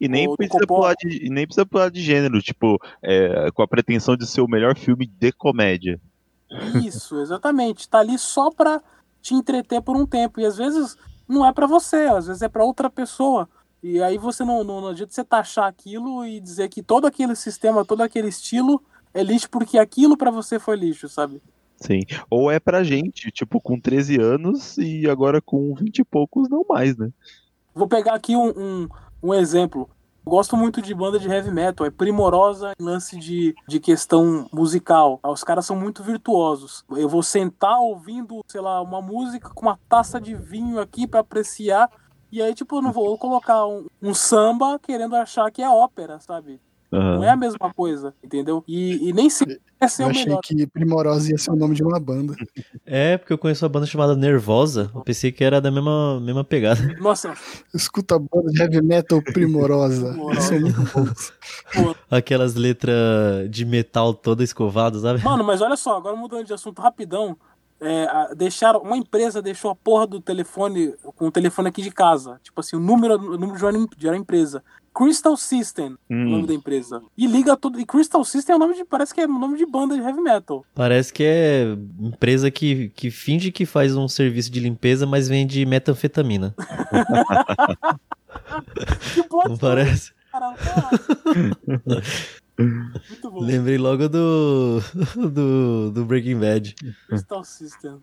E 0.00 0.08
nem 0.08 0.26
Ou 0.26 0.36
precisa, 0.36 0.66
pular 0.66 0.94
de, 0.94 1.26
e 1.26 1.30
nem 1.30 1.46
precisa 1.46 1.66
pular 1.66 1.90
de 1.90 2.02
gênero, 2.02 2.42
tipo, 2.42 2.78
é, 3.02 3.50
com 3.52 3.62
a 3.62 3.68
pretensão 3.68 4.16
de 4.16 4.26
ser 4.26 4.40
o 4.40 4.48
melhor 4.48 4.76
filme 4.76 5.06
de 5.06 5.32
comédia. 5.32 6.00
Isso, 6.84 7.20
exatamente. 7.20 7.88
Tá 7.88 8.00
ali 8.00 8.18
só 8.18 8.50
pra 8.50 8.82
te 9.22 9.34
entreter 9.34 9.80
por 9.80 9.96
um 9.96 10.06
tempo. 10.06 10.40
E 10.40 10.44
às 10.44 10.56
vezes 10.56 10.96
não 11.28 11.46
é 11.46 11.52
pra 11.52 11.66
você, 11.66 11.96
às 11.96 12.26
vezes 12.26 12.42
é 12.42 12.48
pra 12.48 12.64
outra 12.64 12.90
pessoa. 12.90 13.48
E 13.82 14.02
aí 14.02 14.18
você 14.18 14.44
não, 14.44 14.62
não, 14.64 14.80
não 14.80 14.88
adianta 14.88 15.12
você 15.12 15.24
taxar 15.24 15.66
aquilo 15.66 16.26
e 16.26 16.40
dizer 16.40 16.68
que 16.68 16.82
todo 16.82 17.06
aquele 17.06 17.34
sistema, 17.34 17.84
todo 17.84 18.02
aquele 18.02 18.28
estilo 18.28 18.82
é 19.14 19.22
lixo 19.22 19.48
porque 19.48 19.78
aquilo 19.78 20.16
pra 20.16 20.30
você 20.30 20.58
foi 20.58 20.76
lixo, 20.76 21.08
sabe? 21.08 21.40
Sim. 21.76 22.00
Ou 22.28 22.50
é 22.50 22.60
pra 22.60 22.84
gente, 22.84 23.30
tipo, 23.30 23.60
com 23.60 23.80
13 23.80 24.20
anos 24.20 24.76
e 24.76 25.08
agora 25.08 25.40
com 25.40 25.74
20 25.74 26.00
e 26.00 26.04
poucos, 26.04 26.48
não 26.48 26.64
mais, 26.68 26.96
né? 26.96 27.10
Vou 27.74 27.88
pegar 27.88 28.14
aqui 28.14 28.36
um, 28.36 28.50
um, 28.50 28.88
um 29.22 29.34
exemplo. 29.34 29.88
Eu 30.24 30.30
Gosto 30.30 30.56
muito 30.56 30.82
de 30.82 30.94
banda 30.94 31.18
de 31.18 31.28
heavy 31.28 31.50
metal, 31.50 31.86
é 31.86 31.90
primorosa 31.90 32.72
em 32.78 32.84
lance 32.84 33.18
de, 33.18 33.54
de 33.66 33.80
questão 33.80 34.46
musical. 34.52 35.18
Os 35.24 35.42
caras 35.42 35.64
são 35.64 35.74
muito 35.74 36.02
virtuosos. 36.02 36.84
Eu 36.90 37.08
vou 37.08 37.22
sentar 37.22 37.78
ouvindo, 37.80 38.40
sei 38.46 38.60
lá, 38.60 38.82
uma 38.82 39.00
música 39.00 39.48
com 39.48 39.62
uma 39.62 39.78
taça 39.88 40.20
de 40.20 40.34
vinho 40.34 40.78
aqui 40.78 41.06
pra 41.06 41.20
apreciar. 41.20 41.90
E 42.30 42.40
aí, 42.40 42.54
tipo, 42.54 42.76
eu 42.76 42.82
não 42.82 42.92
vou 42.92 43.16
colocar 43.18 43.66
um, 43.66 43.86
um 44.00 44.14
samba 44.14 44.78
querendo 44.78 45.16
achar 45.16 45.50
que 45.50 45.62
é 45.62 45.68
ópera, 45.68 46.20
sabe? 46.20 46.60
Aham. 46.92 47.16
Não 47.16 47.24
é 47.24 47.30
a 47.30 47.36
mesma 47.36 47.72
coisa, 47.72 48.12
entendeu? 48.22 48.64
E, 48.66 49.08
e 49.08 49.12
nem 49.12 49.30
sempre 49.30 49.60
é 49.80 49.86
ser 49.86 50.02
Eu 50.02 50.08
o 50.08 50.10
achei 50.10 50.24
melhor. 50.24 50.40
que 50.42 50.66
Primorosa 50.66 51.30
ia 51.30 51.38
ser 51.38 51.52
o 51.52 51.56
nome 51.56 51.74
de 51.74 51.82
uma 51.84 52.00
banda. 52.00 52.34
É, 52.84 53.16
porque 53.16 53.32
eu 53.32 53.38
conheço 53.38 53.64
uma 53.64 53.68
banda 53.68 53.86
chamada 53.86 54.16
Nervosa. 54.16 54.90
Eu 54.94 55.00
pensei 55.02 55.30
que 55.30 55.44
era 55.44 55.60
da 55.60 55.70
mesma, 55.70 56.18
mesma 56.20 56.42
pegada. 56.42 56.80
Nossa, 57.00 57.32
Escuta 57.72 58.16
a 58.16 58.18
banda 58.18 58.50
de 58.50 58.60
heavy 58.60 58.82
metal 58.82 59.22
Primorosa. 59.22 60.16
Eles 60.30 60.44
são 60.44 60.60
muito 60.60 60.82
bons. 60.92 61.32
Aquelas 62.10 62.54
letras 62.54 63.48
de 63.50 63.64
metal 63.64 64.12
toda 64.12 64.42
escovada, 64.42 64.98
sabe? 64.98 65.22
Mano, 65.22 65.44
mas 65.44 65.60
olha 65.60 65.76
só, 65.76 65.96
agora 65.96 66.16
mudando 66.16 66.44
de 66.44 66.52
assunto 66.52 66.82
rapidão. 66.82 67.36
é, 67.80 68.34
deixaram, 68.34 68.80
uma 68.80 68.96
empresa 68.96 69.40
deixou 69.40 69.70
a 69.70 69.74
porra 69.74 70.06
do 70.06 70.20
telefone 70.20 70.92
com 71.16 71.28
o 71.28 71.30
telefone 71.30 71.68
aqui 71.68 71.80
de 71.82 71.90
casa. 71.90 72.38
Tipo 72.42 72.60
assim, 72.60 72.76
o 72.76 72.80
número, 72.80 73.14
o 73.14 73.38
número 73.38 73.56
de 73.56 73.64
uma, 73.64 73.88
de 73.96 74.06
uma 74.08 74.16
empresa. 74.16 74.62
Crystal 74.94 75.36
System, 75.36 75.92
o 75.92 76.14
Hum. 76.14 76.30
nome 76.30 76.46
da 76.46 76.54
empresa. 76.54 77.00
E 77.16 77.26
liga 77.26 77.56
tudo. 77.56 77.78
E 77.80 77.86
Crystal 77.86 78.24
System 78.24 78.54
é 78.54 78.56
o 78.56 78.58
nome 78.58 78.74
de. 78.74 78.84
Parece 78.84 79.14
que 79.14 79.20
é 79.20 79.24
o 79.26 79.28
nome 79.28 79.56
de 79.56 79.64
banda 79.66 79.94
de 79.94 80.00
heavy 80.02 80.20
metal. 80.20 80.64
Parece 80.74 81.12
que 81.12 81.22
é 81.24 81.64
empresa 82.00 82.50
que, 82.50 82.88
que 82.90 83.10
finge 83.10 83.52
que 83.52 83.64
faz 83.64 83.96
um 83.96 84.08
serviço 84.08 84.50
de 84.50 84.60
limpeza, 84.60 85.06
mas 85.06 85.28
vende 85.28 85.64
metanfetamina. 85.64 86.54
Que 89.14 89.22
plot 89.24 89.48
Não 89.48 89.56
parece? 89.58 90.12
caralho. 90.30 90.56
Muito 93.08 93.30
bom. 93.30 93.40
Lembrei 93.40 93.78
logo 93.78 94.08
do, 94.08 94.80
do, 95.16 95.90
do 95.90 96.04
Breaking 96.04 96.38
Bad. 96.38 96.74
Crystal 97.08 97.42
System. 97.44 97.98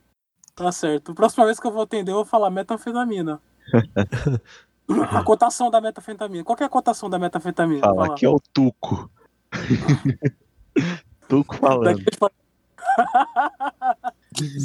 Tá 0.56 0.71
certo. 0.71 1.13
Próxima 1.13 1.45
vez 1.45 1.60
que 1.60 1.67
eu 1.67 1.71
vou 1.71 1.82
atender, 1.84 2.12
eu 2.12 2.15
vou 2.15 2.26
falar 2.26 2.50
metanfetamina. 2.50 3.39
a 4.89 5.23
cotação 5.23 5.69
da 5.69 5.82
metanfetamina. 5.82 6.43
Qual 6.43 6.56
que 6.56 6.63
é 6.63 6.65
a 6.65 6.69
cotação 6.69 7.10
da 7.10 7.19
metanfetamina? 7.19 7.82
Fala, 7.82 7.95
Fala. 7.95 8.13
aqui 8.13 8.26
é 8.26 8.30
o 8.30 8.39
Tuco. 8.54 9.10
Tuco 11.28 11.56
falando. 11.58 12.02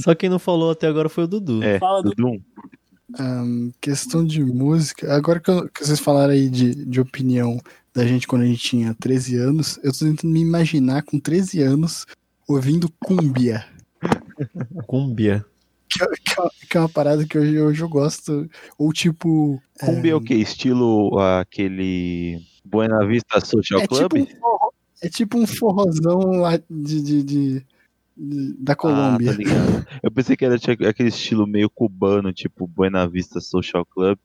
Só 0.02 0.14
quem 0.14 0.28
não 0.30 0.38
falou 0.38 0.70
até 0.70 0.86
agora 0.86 1.08
foi 1.08 1.24
o 1.24 1.26
Dudu. 1.26 1.62
É, 1.62 1.78
Fala 1.78 2.02
Dudum. 2.02 2.40
Ahn, 3.18 3.70
questão 3.80 4.24
de 4.24 4.42
música. 4.44 5.14
Agora 5.14 5.40
que, 5.40 5.50
eu- 5.50 5.68
que 5.68 5.84
vocês 5.84 6.00
falaram 6.00 6.32
aí 6.32 6.48
de, 6.48 6.74
de 6.86 7.00
opinião 7.00 7.58
da 7.94 8.06
gente 8.06 8.26
quando 8.26 8.42
a 8.42 8.46
gente 8.46 8.62
tinha 8.62 8.94
13 8.98 9.36
anos, 9.36 9.78
eu 9.82 9.92
tô 9.92 10.04
tentando 10.06 10.32
me 10.32 10.40
imaginar 10.40 11.02
com 11.02 11.18
13 11.18 11.60
anos 11.62 12.06
ouvindo 12.48 12.88
cumbia. 13.04 13.64
Cumbia. 14.86 15.44
Que, 15.92 16.04
é- 16.04 16.06
que 16.08 16.32
é 16.38 16.42
uma- 16.42 16.50
que 16.70 16.76
é 16.76 16.80
uma 16.80 16.88
parada 16.88 17.24
que 17.26 17.38
hoje, 17.38 17.58
hoje 17.60 17.82
eu 17.82 17.88
gosto. 17.88 18.48
Ou 18.78 18.92
tipo. 18.92 19.60
Cumbia 19.80 20.12
é 20.12 20.14
o 20.14 20.20
quê? 20.20 20.34
Estilo 20.34 21.18
aquele 21.18 22.38
Buena 22.64 23.04
Vista 23.06 23.40
Social 23.40 23.80
É 23.80 23.86
Club? 23.86 24.12
tipo, 24.12 24.18
um 24.18 24.26
forró- 24.40 24.70
é 25.02 25.08
tipo 25.08 25.38
um 25.38 25.46
forrozão 25.46 26.18
lá 26.40 26.56
de, 26.70 27.02
de- 27.02 27.22
de- 27.22 27.66
da 28.58 28.76
Colômbia. 28.76 29.32
Ah, 29.32 29.84
tá. 29.84 29.98
Eu 30.02 30.10
pensei 30.10 30.36
que 30.36 30.44
era 30.44 30.58
tipo, 30.58 30.86
aquele 30.86 31.08
estilo 31.08 31.46
meio 31.46 31.68
cubano, 31.70 32.32
tipo 32.32 32.66
Buena 32.66 33.06
Vista 33.08 33.40
Social 33.40 33.84
Club. 33.86 34.18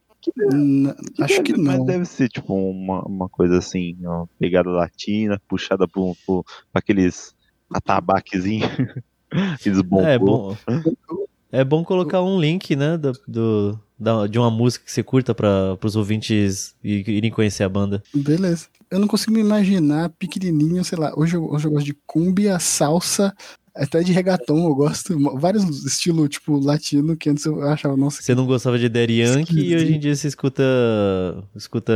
N- 0.52 0.94
acho 1.22 1.42
que 1.42 1.54
deve, 1.54 1.64
Mas 1.64 1.78
não. 1.78 1.86
deve 1.86 2.06
ser 2.06 2.28
tipo 2.28 2.54
uma, 2.54 3.02
uma 3.06 3.30
coisa 3.30 3.58
assim, 3.60 3.96
uma 4.02 4.28
pegada 4.38 4.70
latina, 4.70 5.42
puxada 5.48 5.88
por, 5.88 6.16
por, 6.26 6.44
por 6.44 6.46
aqueles 6.74 7.34
atabaquezinhos, 7.74 8.70
aqueles 9.32 9.82
bombons. 9.82 10.06
É 10.08 10.20
bom. 10.20 10.56
É 11.52 11.64
bom 11.64 11.84
colocar 11.84 12.22
um 12.22 12.40
link, 12.40 12.76
né, 12.76 12.98
do, 12.98 13.12
do- 13.28 13.80
da- 14.00 14.28
de 14.28 14.38
uma 14.38 14.52
música 14.52 14.86
que 14.86 14.92
você 14.92 15.02
curta 15.02 15.34
para 15.34 15.78
os 15.84 15.96
ouvintes 15.96 16.76
irem 16.84 17.32
conhecer 17.32 17.64
a 17.64 17.70
banda. 17.70 18.04
Beleza. 18.14 18.68
Eu 18.92 19.00
não 19.00 19.08
consigo 19.08 19.34
me 19.34 19.40
imaginar 19.42 20.10
pequenininho, 20.12 20.84
sei 20.86 20.98
lá. 20.98 21.12
Hoje 21.16 21.36
eu, 21.36 21.46
hoje 21.50 21.66
eu 21.68 21.72
gosto 21.72 21.86
de 21.86 21.98
cumbia, 22.06 22.58
salsa, 22.60 23.34
até 23.76 24.02
de 24.02 24.12
reggaeton 24.14 24.66
eu 24.68 24.76
gosto. 24.76 25.18
Vários 25.38 25.86
estilos, 25.86 26.30
tipo, 26.30 26.58
latino, 26.60 27.16
que 27.18 27.30
antes 27.30 27.46
eu 27.46 27.62
achava, 27.64 27.98
nossa, 27.98 28.22
Você 28.22 28.34
não 28.36 28.46
gostava 28.46 28.78
de 28.80 28.88
Daddy 28.88 29.20
Yankee 29.22 29.60
e 29.72 29.76
hoje 29.76 29.94
em 29.96 30.00
dia 30.00 30.16
você 30.16 30.28
escuta 30.28 30.64
escuta 31.56 31.94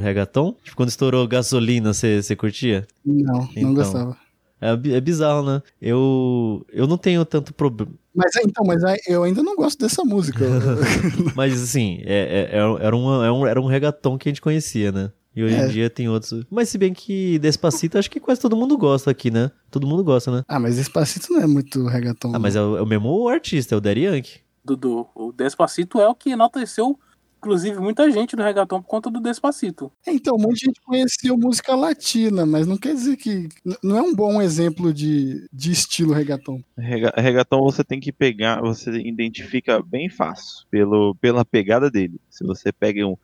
reggaeton? 0.00 0.54
Tipo, 0.64 0.76
quando 0.76 0.88
estourou 0.88 1.26
gasolina, 1.26 1.92
você, 1.92 2.22
você 2.22 2.34
curtia? 2.34 2.86
não, 3.04 3.42
Então. 3.52 3.62
não 3.62 3.74
gostava. 3.74 4.16
É, 4.64 4.96
é 4.96 5.00
bizarro, 5.00 5.44
né? 5.44 5.62
Eu, 5.80 6.64
eu 6.72 6.86
não 6.86 6.96
tenho 6.96 7.24
tanto 7.24 7.52
problema. 7.52 7.92
Mas 8.14 8.34
aí, 8.36 8.44
então, 8.46 8.64
mas 8.64 8.82
aí, 8.84 8.98
eu 9.06 9.22
ainda 9.24 9.42
não 9.42 9.54
gosto 9.56 9.78
dessa 9.80 10.04
música. 10.04 10.44
Mas 11.34 11.60
assim, 11.60 12.00
é, 12.04 12.48
é- 12.52 12.58
é- 12.58 12.86
era, 12.86 12.96
um, 12.96 13.24
é 13.24 13.32
um, 13.32 13.46
era 13.46 13.60
um 13.60 13.66
reggaeton 13.66 14.16
que 14.16 14.28
a 14.28 14.30
gente 14.30 14.40
conhecia, 14.40 14.92
né? 14.92 15.10
E 15.34 15.42
hoje 15.42 15.56
É. 15.56 15.66
em 15.66 15.68
dia 15.68 15.90
tem 15.90 16.08
outros. 16.08 16.44
Mas 16.48 16.68
se 16.68 16.78
bem 16.78 16.92
que 16.94 17.40
Despacito, 17.40 17.98
acho 17.98 18.08
que 18.08 18.20
quase 18.20 18.40
todo 18.40 18.56
mundo 18.56 18.78
gosta 18.78 19.10
aqui, 19.10 19.32
né? 19.32 19.50
Todo 19.68 19.84
mundo 19.86 20.04
gosta, 20.04 20.30
né? 20.30 20.42
Ah, 20.46 20.60
mas 20.60 20.76
Despacito 20.76 21.32
não 21.32 21.40
é 21.42 21.46
muito 21.46 21.84
reggaeton. 21.86 22.32
Ah, 22.34 22.38
mas 22.38 22.54
é 22.54 22.62
o, 22.62 22.76
é 22.78 22.82
o 22.82 22.86
mesmo 22.86 23.28
artista, 23.28 23.74
é 23.74 23.78
o 23.78 23.80
Daddy 23.80 24.02
Yankee. 24.04 24.38
Dudu, 24.64 25.08
o 25.14 25.32
Despacito 25.32 26.00
é 26.00 26.08
o 26.08 26.14
que 26.14 26.30
enalteceu, 26.30 26.96
inclusive, 27.44 27.78
muita 27.78 28.10
gente 28.10 28.34
no 28.34 28.42
reggaeton 28.42 28.80
por 28.80 28.88
conta 28.88 29.10
do 29.10 29.20
Despacito. 29.20 29.92
É, 30.06 30.12
Então, 30.12 30.36
um 30.36 30.40
monte 30.40 30.60
de 30.60 30.66
gente 30.66 30.80
conheceu 30.80 31.36
música 31.36 31.74
latina, 31.74 32.46
mas 32.46 32.66
não 32.66 32.76
quer 32.78 32.94
dizer 32.94 33.16
que. 33.16 33.48
Não 33.82 33.98
é 33.98 34.02
um 34.02 34.14
bom 34.14 34.40
exemplo 34.40 34.92
de, 34.94 35.46
de 35.52 35.70
estilo 35.70 36.12
reggaeton. 36.14 36.62
Rega- 36.76 37.12
Reggaeton 37.16 37.60
você 37.62 37.84
tem 37.84 38.00
que 38.00 38.10
pegar, 38.12 38.60
você 38.60 38.90
identifica 38.98 39.82
bem 39.82 40.08
fácil 40.08 40.66
pelo, 40.70 41.14
pela 41.16 41.44
pegada 41.44 41.90
dele. 41.90 42.18
Se 42.30 42.44
você 42.44 42.72
pega 42.72 43.06
um, 43.06 43.16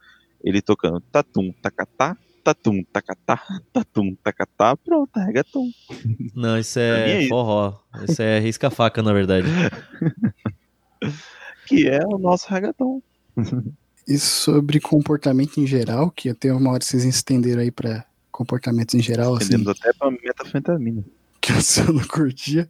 ele 0.44 0.60
tocando 0.60 1.00
tatum, 1.00 1.52
tacatá, 1.62 2.16
tatum, 2.44 2.82
tacatá, 2.92 3.40
tatum, 3.72 4.14
tacatá, 4.22 4.76
pronto, 4.76 5.18
é 5.18 5.24
reggaeton. 5.24 5.70
Não, 6.34 6.58
isso 6.58 6.78
é 6.78 7.10
é 7.10 7.20
isso. 7.20 7.28
forró. 7.30 7.78
Isso 8.08 8.20
é 8.22 8.38
risca-faca, 8.38 9.02
na 9.02 9.12
verdade. 9.12 9.48
Que 11.66 11.88
é 11.88 12.00
o 12.04 12.18
nosso 12.18 12.48
reggaeton. 12.48 13.00
E 14.10 14.18
sobre 14.18 14.80
comportamento 14.80 15.58
em 15.60 15.66
geral, 15.66 16.10
que 16.10 16.28
até 16.28 16.52
uma 16.52 16.72
hora 16.72 16.82
vocês 16.82 17.04
estenderam 17.04 17.62
aí 17.62 17.70
pra 17.70 18.04
comportamentos 18.32 18.96
em 18.96 19.00
geral, 19.00 19.36
assim, 19.36 19.54
Entendemos 19.54 19.68
até 19.78 19.92
pra 19.92 20.10
metafetamina. 20.10 21.04
que 21.40 21.52
o 21.52 21.62
seu 21.62 21.92
não 21.92 22.04
curtia. 22.04 22.68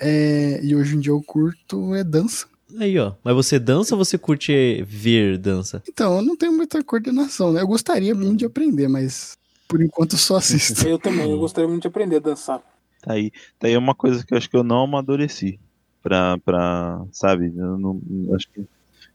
É, 0.00 0.58
e 0.62 0.74
hoje 0.74 0.96
em 0.96 1.00
dia 1.00 1.12
eu 1.12 1.22
curto 1.22 1.94
é 1.94 2.02
dança. 2.02 2.46
Aí, 2.78 2.98
ó. 2.98 3.12
Mas 3.22 3.34
você 3.34 3.58
dança 3.58 3.94
ou 3.94 4.02
você 4.02 4.16
curte 4.16 4.82
ver 4.84 5.36
dança? 5.36 5.82
Então, 5.86 6.16
eu 6.16 6.22
não 6.22 6.34
tenho 6.34 6.52
muita 6.52 6.82
coordenação, 6.82 7.52
né? 7.52 7.60
Eu 7.60 7.66
gostaria 7.66 8.14
muito 8.14 8.38
de 8.38 8.46
aprender, 8.46 8.88
mas 8.88 9.36
por 9.68 9.82
enquanto 9.82 10.12
eu 10.12 10.18
só 10.18 10.36
assisto. 10.36 10.80
Eu 10.88 10.98
também, 10.98 11.30
eu 11.30 11.38
gostaria 11.38 11.68
muito 11.68 11.82
de 11.82 11.88
aprender 11.88 12.16
a 12.16 12.20
dançar. 12.20 12.62
Tá 13.02 13.12
aí, 13.12 13.30
tá 13.58 13.66
aí 13.66 13.76
uma 13.76 13.94
coisa 13.94 14.24
que 14.24 14.32
eu 14.32 14.38
acho 14.38 14.48
que 14.48 14.56
eu 14.56 14.64
não 14.64 14.84
amadureci. 14.84 15.60
Pra, 16.02 16.38
pra 16.38 17.04
sabe? 17.12 17.52
Eu 17.54 17.76
não, 17.78 18.00
eu 18.26 18.34
acho 18.34 18.48
que. 18.50 18.64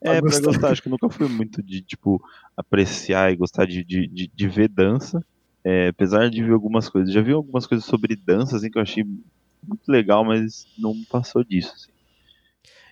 É, 0.01 0.11
Pra 0.11 0.21
gostar. 0.21 0.45
gostar. 0.45 0.71
Acho 0.71 0.81
que 0.81 0.87
eu 0.87 0.91
nunca 0.91 1.09
fui 1.09 1.27
muito 1.27 1.61
de, 1.61 1.81
tipo, 1.81 2.21
apreciar 2.55 3.31
e 3.31 3.35
gostar 3.35 3.65
de, 3.65 3.83
de, 3.83 4.07
de, 4.07 4.27
de 4.33 4.47
ver 4.47 4.67
dança. 4.69 5.23
É, 5.63 5.89
apesar 5.89 6.29
de 6.29 6.43
ver 6.43 6.53
algumas 6.53 6.89
coisas. 6.89 7.13
Já 7.13 7.21
vi 7.21 7.33
algumas 7.33 7.67
coisas 7.67 7.85
sobre 7.85 8.15
dança, 8.15 8.55
assim, 8.55 8.69
que 8.71 8.77
eu 8.77 8.81
achei 8.81 9.03
muito 9.03 9.87
legal, 9.89 10.23
mas 10.23 10.65
não 10.77 10.93
passou 11.11 11.43
disso. 11.43 11.73
assim. 11.75 11.91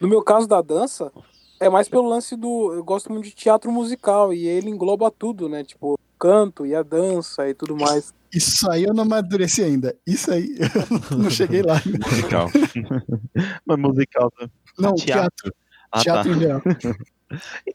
No 0.01 0.07
meu 0.07 0.21
caso 0.21 0.47
da 0.47 0.61
dança, 0.61 1.11
é 1.59 1.69
mais 1.69 1.87
pelo 1.87 2.07
lance 2.07 2.35
do. 2.35 2.73
Eu 2.73 2.83
gosto 2.83 3.11
muito 3.11 3.25
de 3.25 3.31
teatro 3.33 3.71
musical 3.71 4.33
e 4.33 4.45
ele 4.45 4.69
engloba 4.69 5.09
tudo, 5.09 5.47
né? 5.49 5.63
Tipo, 5.63 5.93
o 5.93 5.99
canto 6.19 6.65
e 6.65 6.75
a 6.75 6.83
dança 6.83 7.47
e 7.49 7.53
tudo 7.53 7.75
mais. 7.75 8.13
Isso 8.33 8.69
aí 8.69 8.83
eu 8.83 8.93
não 8.93 9.03
amadureci 9.03 9.63
ainda. 9.63 9.95
Isso 10.05 10.29
aí 10.31 10.55
eu 11.11 11.17
não 11.17 11.29
cheguei 11.29 11.61
lá. 11.63 11.81
Musical. 11.85 12.49
mas 13.65 13.79
musical. 13.79 14.31
né? 14.39 14.49
Não, 14.77 14.93
teatro. 14.93 15.53
Ah, 15.91 16.01
Teatro 16.01 16.31
tá. 16.31 16.37
em 16.37 16.39
geral. 16.39 16.61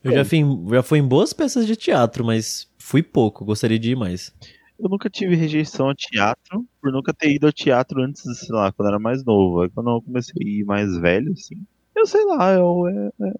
Eu 0.02 0.12
já 0.12 0.24
fui, 0.24 0.38
em, 0.38 0.68
já 0.70 0.82
fui 0.82 0.98
em 0.98 1.06
boas 1.06 1.32
peças 1.32 1.66
de 1.66 1.76
teatro, 1.76 2.24
mas 2.24 2.68
fui 2.78 3.02
pouco. 3.02 3.44
Gostaria 3.44 3.78
de 3.78 3.90
ir 3.90 3.96
mais. 3.96 4.34
Eu 4.78 4.88
nunca 4.88 5.10
tive 5.10 5.34
rejeição 5.36 5.88
ao 5.88 5.94
teatro, 5.94 6.66
por 6.80 6.90
nunca 6.90 7.12
ter 7.12 7.30
ido 7.30 7.46
ao 7.46 7.52
teatro 7.52 8.02
antes, 8.02 8.22
sei 8.22 8.48
lá, 8.54 8.72
quando 8.72 8.88
eu 8.88 8.94
era 8.94 8.98
mais 8.98 9.22
novo. 9.24 9.60
Aí 9.60 9.70
quando 9.70 9.90
eu 9.90 10.02
comecei 10.02 10.34
a 10.40 10.48
ir 10.48 10.64
mais 10.64 10.96
velho, 10.96 11.32
assim, 11.32 11.56
eu 11.94 12.06
sei 12.06 12.24
lá, 12.24 12.52
eu, 12.54 12.88
é, 12.88 13.28
é, 13.28 13.32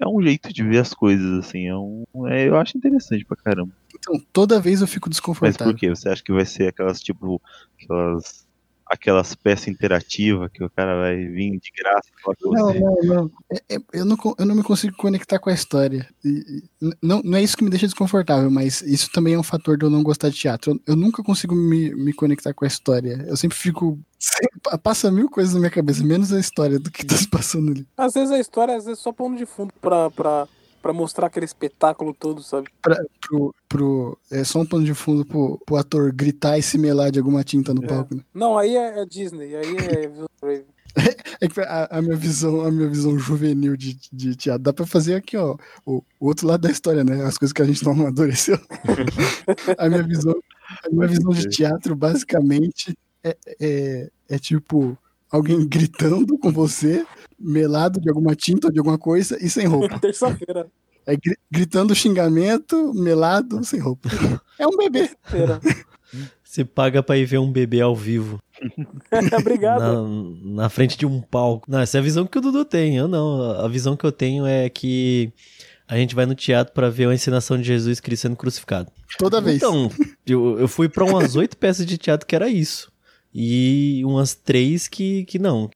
é 0.00 0.08
um 0.08 0.22
jeito 0.22 0.52
de 0.52 0.62
ver 0.62 0.78
as 0.78 0.94
coisas, 0.94 1.44
assim, 1.44 1.66
é 1.66 1.76
um, 1.76 2.04
é, 2.28 2.48
eu 2.48 2.56
acho 2.56 2.78
interessante 2.78 3.24
pra 3.24 3.36
caramba. 3.36 3.72
Então, 3.94 4.18
toda 4.32 4.60
vez 4.60 4.80
eu 4.80 4.86
fico 4.86 5.08
Mas 5.08 5.16
desconfortável. 5.16 5.72
por 5.72 5.78
quê? 5.78 5.90
Você 5.90 6.08
acha 6.08 6.22
que 6.22 6.32
vai 6.32 6.46
ser 6.46 6.68
aquelas, 6.68 7.00
tipo, 7.00 7.42
aquelas, 7.82 8.46
aquelas 8.88 9.34
peças 9.34 9.68
interativas 9.68 10.50
que 10.52 10.64
o 10.64 10.70
cara 10.70 10.98
vai 11.00 11.16
vir 11.16 11.58
de 11.60 11.70
graça 11.76 12.08
falar 12.22 12.36
com 12.42 12.52
Não, 12.52 12.66
você? 12.72 12.80
não, 12.80 12.96
não. 13.02 13.30
É- 13.52 13.76
é- 13.76 13.78
eu, 13.92 14.04
não. 14.04 14.16
eu 14.38 14.46
não 14.46 14.54
me 14.54 14.62
consigo 14.62 14.96
conectar 14.96 15.38
com 15.38 15.50
a 15.50 15.52
história. 15.54 16.08
E- 16.24 16.62
não, 17.02 17.20
não 17.24 17.38
é 17.38 17.42
isso 17.42 17.56
que 17.56 17.64
me 17.64 17.70
deixa 17.70 17.86
desconfortável, 17.86 18.50
mas 18.50 18.80
isso 18.82 19.10
também 19.12 19.34
é 19.34 19.38
um 19.38 19.42
fator 19.42 19.76
de 19.76 19.84
eu 19.84 19.90
não 19.90 20.02
gostar 20.02 20.30
de 20.30 20.36
teatro. 20.36 20.72
Eu, 20.72 20.80
eu 20.88 20.96
nunca 20.96 21.22
consigo 21.22 21.54
me, 21.54 21.94
me 21.94 22.12
conectar 22.12 22.54
com 22.54 22.64
a 22.64 22.68
história. 22.68 23.24
Eu 23.28 23.36
sempre 23.36 23.56
fico. 23.58 23.98
sempre 24.18 24.58
pa- 24.62 24.78
passa 24.78 25.10
mil 25.10 25.28
coisas 25.28 25.52
na 25.54 25.60
minha 25.60 25.70
cabeça, 25.70 26.02
menos 26.04 26.32
a 26.32 26.40
história 26.40 26.78
do 26.78 26.90
que 26.90 27.04
tá 27.04 27.16
se 27.16 27.28
passando 27.28 27.70
ali. 27.72 27.86
Às 27.96 28.14
vezes 28.14 28.30
a 28.30 28.38
história, 28.38 28.74
às 28.76 28.84
vezes, 28.84 29.00
só 29.00 29.12
pano 29.12 29.36
de 29.36 29.46
fundo 29.46 29.72
pra, 29.80 30.10
pra, 30.10 30.48
pra 30.80 30.92
mostrar 30.92 31.26
aquele 31.26 31.46
espetáculo 31.46 32.14
todo, 32.14 32.42
sabe? 32.42 32.68
Pra, 32.82 32.96
pro, 33.20 33.54
pro, 33.68 34.18
é 34.30 34.44
só 34.44 34.60
um 34.60 34.66
pano 34.66 34.84
de 34.84 34.94
fundo 34.94 35.24
pro, 35.24 35.60
pro 35.64 35.76
ator 35.76 36.12
gritar 36.12 36.58
e 36.58 36.62
se 36.62 36.78
melar 36.78 37.10
de 37.10 37.18
alguma 37.18 37.44
tinta 37.44 37.74
no 37.74 37.84
É. 37.84 37.86
palco, 37.86 38.14
né? 38.14 38.22
Não, 38.34 38.56
aí 38.56 38.76
é, 38.76 39.00
é 39.00 39.06
Disney, 39.06 39.54
aí 39.54 39.76
é. 39.76 40.64
É 41.40 41.46
que 41.46 41.60
a, 41.60 41.88
a 41.90 42.02
minha 42.02 42.16
visão, 42.16 42.62
a 42.62 42.70
minha 42.70 42.88
visão 42.88 43.16
juvenil 43.18 43.76
de, 43.76 43.96
de 44.12 44.34
teatro. 44.34 44.62
Dá 44.62 44.72
pra 44.72 44.86
fazer 44.86 45.14
aqui, 45.14 45.36
ó, 45.36 45.56
o, 45.86 46.02
o 46.18 46.26
outro 46.26 46.46
lado 46.46 46.62
da 46.62 46.70
história, 46.70 47.04
né? 47.04 47.24
As 47.24 47.38
coisas 47.38 47.52
que 47.52 47.62
a 47.62 47.64
gente 47.64 47.84
não 47.84 47.92
amadureceu. 47.92 48.58
a 49.78 49.88
minha 49.88 50.02
visão, 50.02 50.34
a 50.84 50.90
minha 50.90 51.06
visão 51.06 51.30
de 51.30 51.48
teatro, 51.48 51.94
basicamente, 51.94 52.96
é, 53.22 53.36
é, 53.60 54.10
é 54.28 54.38
tipo 54.38 54.98
alguém 55.30 55.64
gritando 55.68 56.38
com 56.38 56.50
você, 56.52 57.04
melado 57.38 58.00
de 58.00 58.08
alguma 58.08 58.34
tinta 58.34 58.68
ou 58.68 58.72
de 58.72 58.78
alguma 58.78 58.98
coisa 58.98 59.36
e 59.44 59.48
sem 59.50 59.66
roupa. 59.66 59.98
Terça-feira. 60.00 60.66
É 61.06 61.16
gri- 61.16 61.38
gritando 61.50 61.94
xingamento, 61.94 62.92
melado, 62.94 63.64
sem 63.64 63.80
roupa. 63.80 64.10
É 64.58 64.66
um 64.66 64.76
bebê. 64.76 65.08
Você 66.44 66.64
paga 66.64 67.02
pra 67.02 67.16
ir 67.16 67.24
ver 67.26 67.38
um 67.38 67.50
bebê 67.52 67.80
ao 67.80 67.94
vivo. 67.94 68.38
Obrigado. 69.38 69.80
Na, 69.80 70.62
na 70.64 70.68
frente 70.68 70.96
de 70.98 71.06
um 71.06 71.20
palco. 71.20 71.70
Não, 71.70 71.78
essa 71.80 71.98
é 71.98 72.00
a 72.00 72.02
visão 72.04 72.26
que 72.26 72.38
o 72.38 72.40
Dudu 72.40 72.64
tem. 72.64 72.96
Eu 72.96 73.06
não. 73.08 73.42
A 73.60 73.68
visão 73.68 73.96
que 73.96 74.04
eu 74.04 74.12
tenho 74.12 74.46
é 74.46 74.68
que 74.68 75.32
a 75.86 75.96
gente 75.96 76.14
vai 76.14 76.26
no 76.26 76.34
teatro 76.34 76.72
pra 76.74 76.90
ver 76.90 77.08
a 77.08 77.14
encenação 77.14 77.56
de 77.56 77.64
Jesus 77.64 78.00
Cristo 78.00 78.22
sendo 78.22 78.36
crucificado. 78.36 78.90
Toda 79.18 79.40
vez. 79.40 79.56
Então, 79.56 79.90
eu, 80.26 80.58
eu 80.58 80.68
fui 80.68 80.88
pra 80.88 81.04
umas 81.04 81.36
oito 81.36 81.56
peças 81.56 81.86
de 81.86 81.96
teatro 81.98 82.26
que 82.26 82.34
era 82.36 82.48
isso. 82.48 82.90
E 83.34 84.02
umas 84.04 84.34
três 84.34 84.88
que, 84.88 85.24
que 85.24 85.38
não. 85.38 85.70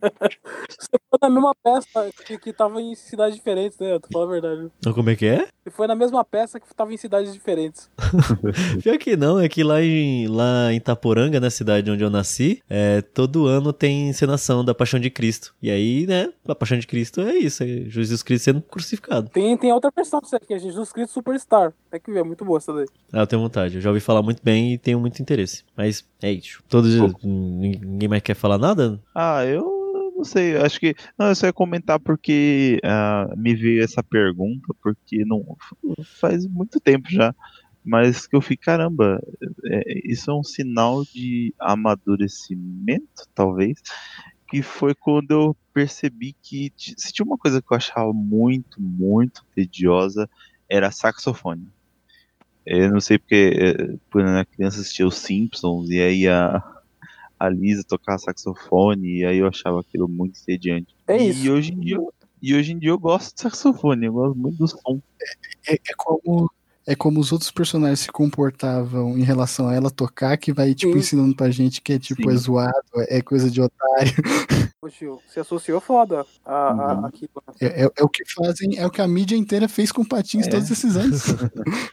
Você 0.00 0.98
foi 1.08 1.18
na 1.22 1.30
mesma 1.30 1.54
peça 1.62 2.10
que, 2.24 2.38
que 2.38 2.52
tava 2.52 2.80
em 2.80 2.94
cidades 2.94 3.36
diferentes, 3.36 3.78
né? 3.78 3.92
Eu 3.92 4.00
tô 4.00 4.08
falando 4.12 4.28
a 4.28 4.32
verdade. 4.32 4.70
Então, 4.78 4.92
Como 4.92 5.10
é 5.10 5.16
que 5.16 5.26
é? 5.26 5.48
Você 5.62 5.70
foi 5.70 5.86
na 5.86 5.94
mesma 5.94 6.24
peça 6.24 6.58
que 6.58 6.74
tava 6.74 6.92
em 6.92 6.96
cidades 6.96 7.32
diferentes. 7.32 7.90
Pior 8.82 8.96
que 8.98 9.16
não, 9.16 9.38
é 9.38 9.48
que 9.48 9.62
lá 9.62 9.82
em, 9.82 10.26
lá 10.26 10.72
em 10.72 10.76
Itaporanga, 10.76 11.38
na 11.38 11.50
cidade 11.50 11.90
onde 11.90 12.02
eu 12.02 12.10
nasci, 12.10 12.62
é, 12.68 13.02
todo 13.02 13.46
ano 13.46 13.72
tem 13.72 14.08
encenação 14.08 14.64
da 14.64 14.74
Paixão 14.74 14.98
de 14.98 15.10
Cristo. 15.10 15.54
E 15.60 15.70
aí, 15.70 16.06
né, 16.06 16.32
a 16.46 16.54
Paixão 16.54 16.78
de 16.78 16.86
Cristo 16.86 17.20
é 17.20 17.34
isso, 17.36 17.62
é 17.62 17.66
Jesus 17.66 18.22
Cristo 18.22 18.44
sendo 18.44 18.62
crucificado. 18.62 19.28
Tem, 19.28 19.56
tem 19.56 19.72
outra 19.72 19.90
versão 19.94 20.20
disso 20.20 20.36
aqui, 20.36 20.54
é 20.54 20.58
Jesus 20.58 20.92
Cristo 20.92 21.12
Superstar. 21.12 21.72
Tem 21.90 22.00
que 22.00 22.10
ver, 22.10 22.20
é 22.20 22.24
muito 22.24 22.44
boa 22.44 22.58
essa 22.58 22.72
daí. 22.72 22.86
Ah, 23.12 23.20
eu 23.20 23.26
tenho 23.26 23.42
vontade, 23.42 23.76
eu 23.76 23.80
já 23.80 23.90
ouvi 23.90 24.00
falar 24.00 24.22
muito 24.22 24.42
bem 24.42 24.72
e 24.72 24.78
tenho 24.78 24.98
muito 24.98 25.20
interesse. 25.20 25.64
Mas 25.76 26.04
é 26.22 26.32
isso. 26.32 26.62
Todos, 26.68 26.94
ninguém 27.22 28.08
mais 28.08 28.22
quer 28.22 28.34
falar 28.34 28.58
nada? 28.58 28.98
Ah, 29.14 29.44
eu 29.44 29.79
não 30.20 30.24
sei, 30.24 30.54
acho 30.56 30.78
que. 30.78 30.94
Não, 31.18 31.28
eu 31.28 31.34
só 31.34 31.46
ia 31.46 31.52
comentar 31.52 31.98
porque 31.98 32.78
ah, 32.84 33.32
me 33.36 33.54
veio 33.54 33.82
essa 33.82 34.02
pergunta, 34.02 34.74
porque 34.82 35.24
não 35.24 35.56
faz 36.04 36.46
muito 36.46 36.78
tempo 36.78 37.08
já. 37.10 37.34
Mas 37.82 38.26
que 38.26 38.36
eu 38.36 38.42
fiquei, 38.42 38.58
caramba, 38.58 39.18
é, 39.64 40.00
isso 40.04 40.30
é 40.30 40.34
um 40.34 40.44
sinal 40.44 41.02
de 41.04 41.54
amadurecimento, 41.58 43.26
talvez. 43.34 43.80
Que 44.46 44.60
foi 44.60 44.94
quando 44.94 45.30
eu 45.30 45.56
percebi 45.72 46.34
que 46.42 46.70
se 46.76 47.12
tinha 47.12 47.24
uma 47.24 47.38
coisa 47.38 47.62
que 47.62 47.72
eu 47.72 47.76
achava 47.76 48.12
muito, 48.12 48.80
muito 48.80 49.46
tediosa, 49.54 50.28
era 50.68 50.90
saxofone. 50.90 51.66
Eu 52.66 52.92
não 52.92 53.00
sei 53.00 53.18
porque 53.18 53.52
eh, 53.58 53.96
quando 54.10 54.26
eu 54.26 54.34
era 54.34 54.44
criança 54.44 54.80
assistia 54.80 55.06
os 55.06 55.16
Simpsons 55.16 55.88
e 55.88 56.00
aí 56.00 56.28
a, 56.28 56.62
a 57.40 57.48
Lisa 57.48 57.82
tocava 57.88 58.18
saxofone 58.18 59.20
e 59.20 59.24
aí 59.24 59.38
eu 59.38 59.48
achava 59.48 59.80
aquilo 59.80 60.06
muito 60.06 60.38
entediante. 60.40 60.94
É 61.08 61.16
e 61.16 61.30
isso. 61.30 61.50
hoje 61.52 61.72
em 61.72 61.80
dia 61.80 61.96
eu- 61.96 62.12
e 62.42 62.54
hoje 62.54 62.72
em 62.72 62.78
dia 62.78 62.90
eu 62.90 62.98
gosto 62.98 63.34
de 63.34 63.40
saxofone, 63.42 64.06
eu 64.06 64.12
gosto 64.12 64.38
muito 64.38 64.58
do 64.58 64.68
som. 64.68 65.00
É, 65.66 65.74
é 65.74 65.78
como, 65.96 66.50
é 66.90 66.96
como 66.96 67.20
os 67.20 67.30
outros 67.30 67.52
personagens 67.52 68.00
se 68.00 68.10
comportavam 68.10 69.16
em 69.16 69.22
relação 69.22 69.68
a 69.68 69.74
ela 69.74 69.90
tocar, 69.90 70.36
que 70.36 70.52
vai, 70.52 70.74
tipo, 70.74 70.92
Sim. 70.94 70.98
ensinando 70.98 71.36
pra 71.36 71.48
gente 71.50 71.80
que 71.80 71.92
é, 71.92 71.98
tipo, 72.00 72.22
Sim. 72.28 72.34
é 72.34 72.36
zoado, 72.36 72.72
é 73.08 73.22
coisa 73.22 73.48
de 73.48 73.60
otário. 73.62 74.12
Ô, 74.82 74.88
Gil, 74.88 75.20
você 75.28 75.40
associou 75.40 75.78
foda 75.80 76.24
a, 76.44 76.54
a, 76.72 76.94
Uhum. 76.94 77.04
aqui. 77.06 77.28
É, 77.60 77.84
é- 77.84 77.90
é 77.96 78.02
o 78.02 78.08
que 78.08 78.24
fazem, 78.32 78.76
é 78.78 78.86
o 78.86 78.90
que 78.90 79.00
a 79.02 79.06
mídia 79.06 79.36
inteira 79.36 79.68
fez 79.68 79.92
com 79.92 80.02
patins 80.04 80.46
É. 80.46 80.50
todos 80.50 80.70
esses 80.70 80.96
anos. 80.96 81.22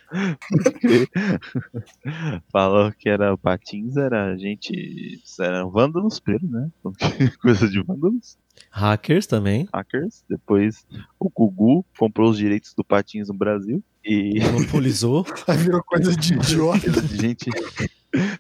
Falou 2.52 2.92
que 2.98 3.10
era 3.10 3.34
o 3.34 3.38
patins, 3.38 3.96
era 3.98 4.36
gente. 4.38 5.20
Eram 5.40 5.70
vândalos, 5.70 6.20
pelo, 6.20 6.48
né? 6.50 6.70
Coisa 7.42 7.68
de 7.68 7.82
vândalos. 7.84 8.38
Hackers 8.72 9.28
também. 9.28 9.68
hackers. 9.74 10.24
Depois 10.30 10.86
o 11.20 11.30
Gugu 11.30 11.86
comprou 11.98 12.30
os 12.30 12.38
direitos 12.38 12.74
do 12.74 12.84
Patins 12.84 13.28
no 13.28 13.34
Brasil. 13.34 13.84
E 14.04 14.40
Monopolizou. 14.52 15.26
Aí 15.48 15.58
virou 15.58 15.84
coisa 15.84 16.16
de 16.16 16.34
idiota. 16.34 17.02
gente 17.16 17.50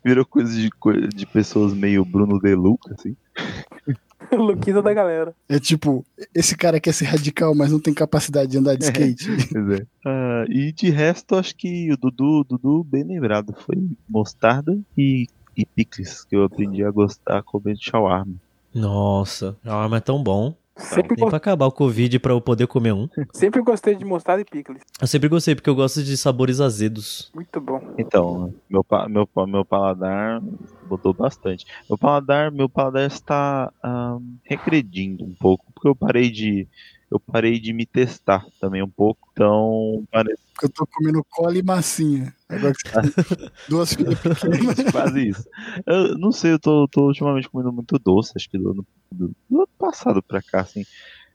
virou 0.03 0.25
coisa 0.25 0.53
de, 0.53 0.69
de 1.13 1.25
pessoas 1.25 1.73
meio 1.73 2.06
Bruno 2.06 2.39
De 2.39 2.56
Luca, 2.56 2.95
assim. 2.97 3.15
Luquita 4.32 4.82
da 4.82 4.93
galera. 4.93 5.34
É 5.47 5.60
tipo, 5.60 6.06
esse 6.34 6.56
cara 6.56 6.80
quer 6.80 6.93
ser 6.93 7.06
radical, 7.06 7.56
mas 7.56 7.71
não 7.71 7.80
tem 7.80 7.93
capacidade 7.93 8.51
de 8.51 8.58
andar 8.58 8.75
de 8.75 8.86
skate. 8.86 9.27
Pois 9.51 9.80
é. 9.80 9.86
Ah, 10.06 10.45
e 10.49 10.71
de 10.71 10.89
resto, 10.89 11.36
acho 11.36 11.56
que 11.56 11.91
o 11.91 11.97
Dudu, 11.97 12.43
Dudu, 12.43 12.84
bem 12.84 13.03
lembrado, 13.03 13.56
foi 13.65 13.75
mostarda 14.10 14.77
e, 14.97 15.27
e 15.56 15.65
picles, 15.65 16.25
que 16.25 16.36
eu 16.36 16.43
aprendi 16.43 16.84
a 16.84 16.91
gostar 16.91 17.41
comendo 17.43 17.80
shawarma. 17.82 18.36
Nossa, 18.78 19.58
a 19.66 19.74
arma 19.76 19.98
é 19.98 20.02
tão 20.02 20.22
bom. 20.22 20.56
Sempre, 20.76 21.18
Nem 21.18 21.28
pra 21.28 21.38
acabar 21.38 21.66
o 21.66 21.72
Covid 21.72 22.20
pra 22.20 22.32
eu 22.34 22.40
poder 22.40 22.68
comer 22.68 22.94
um. 22.94 23.08
sempre 23.34 23.62
gostei 23.62 23.96
de 23.96 24.06
mostarda 24.06 24.44
e 24.44 24.46
picles. 24.46 24.80
Eu 25.02 25.08
sempre 25.08 25.28
gostei, 25.28 25.56
porque 25.56 25.70
eu 25.70 25.76
gosto 25.76 26.04
de 26.04 26.16
sabores 26.16 26.62
azedos. 26.62 27.32
Muito 27.34 27.60
bom. 27.60 27.82
Então, 27.98 28.54
meu, 28.70 28.84
pa- 28.84 29.10
meu, 29.10 29.28
meu 29.48 29.66
paladar 29.66 30.40
mudou 30.84 31.16
bastante. 31.16 31.66
Meu 31.90 31.98
paladar, 31.98 32.52
meu 32.52 32.70
paladar 32.70 33.08
está 33.08 33.74
ah, 33.82 34.18
regredindo 34.46 35.26
um 35.26 35.34
pouco, 35.40 35.66
porque 35.74 35.88
eu 35.88 35.96
parei 35.96 36.30
de 36.30 36.68
eu 37.10 37.20
parei 37.20 37.58
de 37.60 37.74
me 37.74 37.86
testar 37.86 38.46
também 38.60 38.84
um 38.84 38.90
pouco. 38.90 39.28
Então, 39.32 40.04
parece 40.12 40.42
Eu 40.62 40.70
tô 40.70 40.88
comendo 40.88 41.24
cola 41.30 41.58
e 41.58 41.63
massinha. 41.63 42.34
Agora 42.50 42.74
que 42.74 42.89
você 42.89 42.91
duas 43.67 43.93
filhas 43.93 44.20
pequenas. 44.20 44.76
quase 44.91 45.30
isso. 45.30 45.43
Eu 45.86 46.17
não 46.17 46.32
sei, 46.32 46.54
eu 46.54 46.60
tô, 46.60 46.88
tô 46.88 47.08
ultimamente 47.08 47.50
comendo 47.50 47.72
muito 47.72 47.98
doce, 48.00 48.34
acho 48.36 48.50
que 48.50 48.58
do 48.58 48.72
ano, 48.72 48.88
do, 49.12 49.32
do 49.50 49.58
ano 49.58 49.70
passado 49.78 50.22
pra 50.24 50.41
cá, 50.41 50.62
assim. 50.62 50.84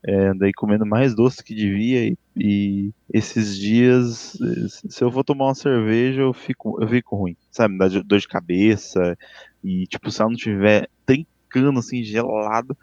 É, 0.04 0.28
andei 0.28 0.50
comendo 0.52 0.84
mais 0.84 1.14
doce 1.14 1.44
que 1.44 1.54
devia 1.54 2.04
e, 2.08 2.18
e 2.36 2.90
esses 3.12 3.56
dias, 3.56 4.36
se 4.66 5.04
eu 5.04 5.12
for 5.12 5.22
tomar 5.22 5.44
uma 5.44 5.54
cerveja, 5.54 6.22
eu 6.22 6.32
fico, 6.32 6.82
eu 6.82 6.88
fico 6.88 7.14
ruim, 7.14 7.36
sabe? 7.52 7.74
Me 7.74 7.78
dá 7.78 7.86
dor 7.86 8.18
de 8.18 8.26
cabeça 8.26 9.16
e, 9.62 9.86
tipo, 9.86 10.10
se 10.10 10.20
ela 10.20 10.30
não 10.30 10.36
tiver 10.36 10.88
trincando, 11.06 11.78
assim, 11.78 12.02
gelado, 12.02 12.76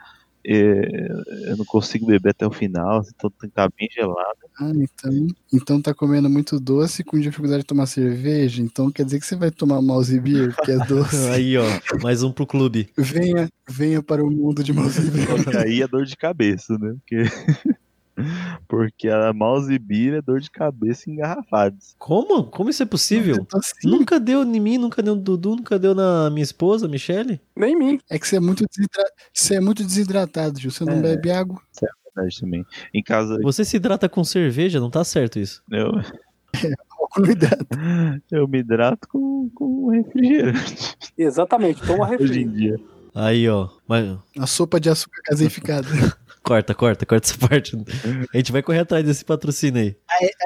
eu 0.43 1.57
não 1.57 1.65
consigo 1.65 2.05
beber 2.05 2.29
até 2.29 2.47
o 2.47 2.51
final, 2.51 3.01
então 3.15 3.29
tem 3.29 3.41
que 3.41 3.47
estar 3.47 3.69
bem 3.77 3.87
gelado. 3.91 4.39
Ah, 4.59 4.71
então, 4.75 5.27
então 5.53 5.81
tá 5.81 5.93
comendo 5.93 6.29
muito 6.29 6.59
doce 6.59 7.03
com 7.03 7.19
dificuldade 7.19 7.61
de 7.61 7.67
tomar 7.67 7.85
cerveja. 7.85 8.61
Então 8.61 8.91
quer 8.91 9.05
dizer 9.05 9.19
que 9.19 9.25
você 9.25 9.35
vai 9.35 9.51
tomar 9.51 9.81
mouse 9.81 10.19
beer, 10.19 10.55
porque 10.55 10.71
é 10.71 10.85
doce. 10.85 11.15
Aí, 11.29 11.57
ó, 11.57 11.65
mais 12.01 12.23
um 12.23 12.31
pro 12.31 12.47
clube. 12.47 12.89
venha, 12.97 13.49
venha 13.69 14.01
para 14.01 14.23
o 14.23 14.29
mundo 14.29 14.63
de 14.63 14.73
mouse 14.73 15.01
beer. 15.01 15.27
Que 15.43 15.57
aí 15.57 15.81
é 15.81 15.87
dor 15.87 16.05
de 16.05 16.15
cabeça, 16.15 16.77
né? 16.77 16.95
Porque, 16.99 17.23
porque 18.67 19.07
a 19.09 19.31
mouse 19.33 19.77
beer 19.79 20.15
é 20.15 20.21
dor 20.21 20.39
de 20.39 20.49
cabeça 20.51 21.09
engarrafados. 21.09 21.95
Como? 21.97 22.43
Como 22.45 22.69
isso 22.69 22.83
é 22.83 22.85
possível? 22.85 23.45
Assim. 23.53 23.87
Nunca 23.89 24.19
deu 24.19 24.43
em 24.43 24.59
mim, 24.59 24.77
nunca 24.77 25.01
deu 25.01 25.15
no 25.15 25.21
Dudu, 25.21 25.55
nunca 25.55 25.77
deu 25.79 25.93
na 25.95 26.29
minha 26.29 26.43
esposa, 26.43 26.87
Michele? 26.87 27.39
Nem 27.55 27.75
mim. 27.77 27.99
É 28.09 28.17
que 28.19 28.27
você 28.27 28.37
é 28.37 28.39
muito, 28.39 28.65
desidra- 28.69 29.11
você 29.33 29.55
é 29.55 29.59
muito 29.59 29.83
desidratado, 29.83 30.59
Gil. 30.59 30.71
Você 30.71 30.83
não 30.85 30.93
É. 30.93 31.01
bebe 31.01 31.31
água. 31.31 31.61
Verdade 32.15 32.39
também. 32.39 32.65
Em 32.93 33.03
casa, 33.03 33.37
Você 33.43 33.63
se 33.63 33.77
hidrata 33.77 34.09
com 34.09 34.23
cerveja, 34.23 34.79
não 34.79 34.89
tá 34.89 35.03
certo 35.03 35.39
isso. 35.39 35.61
eu, 35.71 35.91
eu 38.31 38.47
me 38.47 38.59
hidrato 38.59 39.07
com, 39.07 39.49
com 39.53 39.89
refrigerante 39.89 40.95
Exatamente, 41.17 41.81
toma 41.85 42.05
hoje 42.09 42.17
refri. 42.23 42.41
em 42.43 42.49
dia. 42.51 42.75
Aí, 43.15 43.49
ó. 43.49 43.69
Mas... 43.87 44.17
A 44.37 44.45
sopa 44.47 44.79
de 44.79 44.89
açúcar 44.89 45.21
caseificada. 45.25 45.87
Corta, 46.49 46.73
corta, 46.73 47.05
corta 47.05 47.27
essa 47.27 47.37
parte. 47.47 47.77
A 48.33 48.37
gente 48.37 48.51
vai 48.51 48.63
correr 48.63 48.79
atrás 48.79 49.05
desse 49.05 49.23
patrocínio 49.23 49.81
aí. 49.83 49.95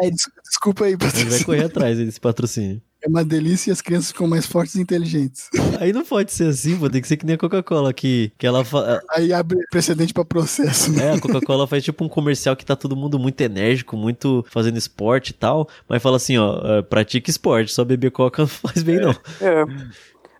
Aí, 0.02 0.12
des- 0.12 0.30
desculpa 0.50 0.84
aí, 0.84 0.90
A 0.90 0.98
gente 0.98 1.00
vai 1.02 1.12
patrocínio. 1.12 1.46
correr 1.46 1.64
atrás 1.64 1.98
desse 1.98 2.20
patrocínio. 2.20 2.82
É 3.02 3.08
uma 3.10 3.24
delícia 3.24 3.70
e 3.70 3.74
as 3.74 3.82
crianças 3.82 4.12
ficam 4.12 4.28
mais 4.28 4.46
fortes 4.46 4.76
e 4.76 4.82
inteligentes. 4.82 5.50
Aí 5.80 5.92
não 5.92 6.06
pode 6.06 6.32
ser 6.32 6.46
assim, 6.50 6.78
pô. 6.78 6.90
Tem 6.90 7.02
que 7.02 7.08
ser 7.08 7.18
que 7.18 7.26
nem 7.26 7.36
a 7.36 7.38
Coca-Cola, 7.38 7.94
que, 7.94 8.32
que 8.38 8.46
ela 8.48 8.64
fa... 8.64 9.02
Aí 9.12 9.34
abre 9.34 9.58
precedente 9.70 10.14
pra 10.14 10.24
processo, 10.24 10.90
né? 10.92 11.08
É, 11.08 11.12
a 11.14 11.20
Coca-Cola 11.20 11.68
faz 11.68 11.84
tipo 11.84 12.04
um 12.06 12.10
comercial 12.10 12.56
que 12.56 12.66
tá 12.66 12.76
todo 12.78 12.96
mundo 12.96 13.20
muito 13.20 13.40
enérgico, 13.42 13.98
muito 13.98 14.46
fazendo 14.50 14.78
esporte 14.78 15.30
e 15.32 15.34
tal, 15.34 15.68
mas 15.88 16.02
fala 16.02 16.16
assim, 16.18 16.38
ó, 16.38 16.62
é, 16.78 16.82
pratique 16.82 17.30
esporte, 17.30 17.74
só 17.74 17.84
beber 17.84 18.12
coca 18.12 18.44
não 18.44 18.48
faz 18.48 18.82
bem 18.84 18.98
não. 19.02 19.12
É. 19.42 19.66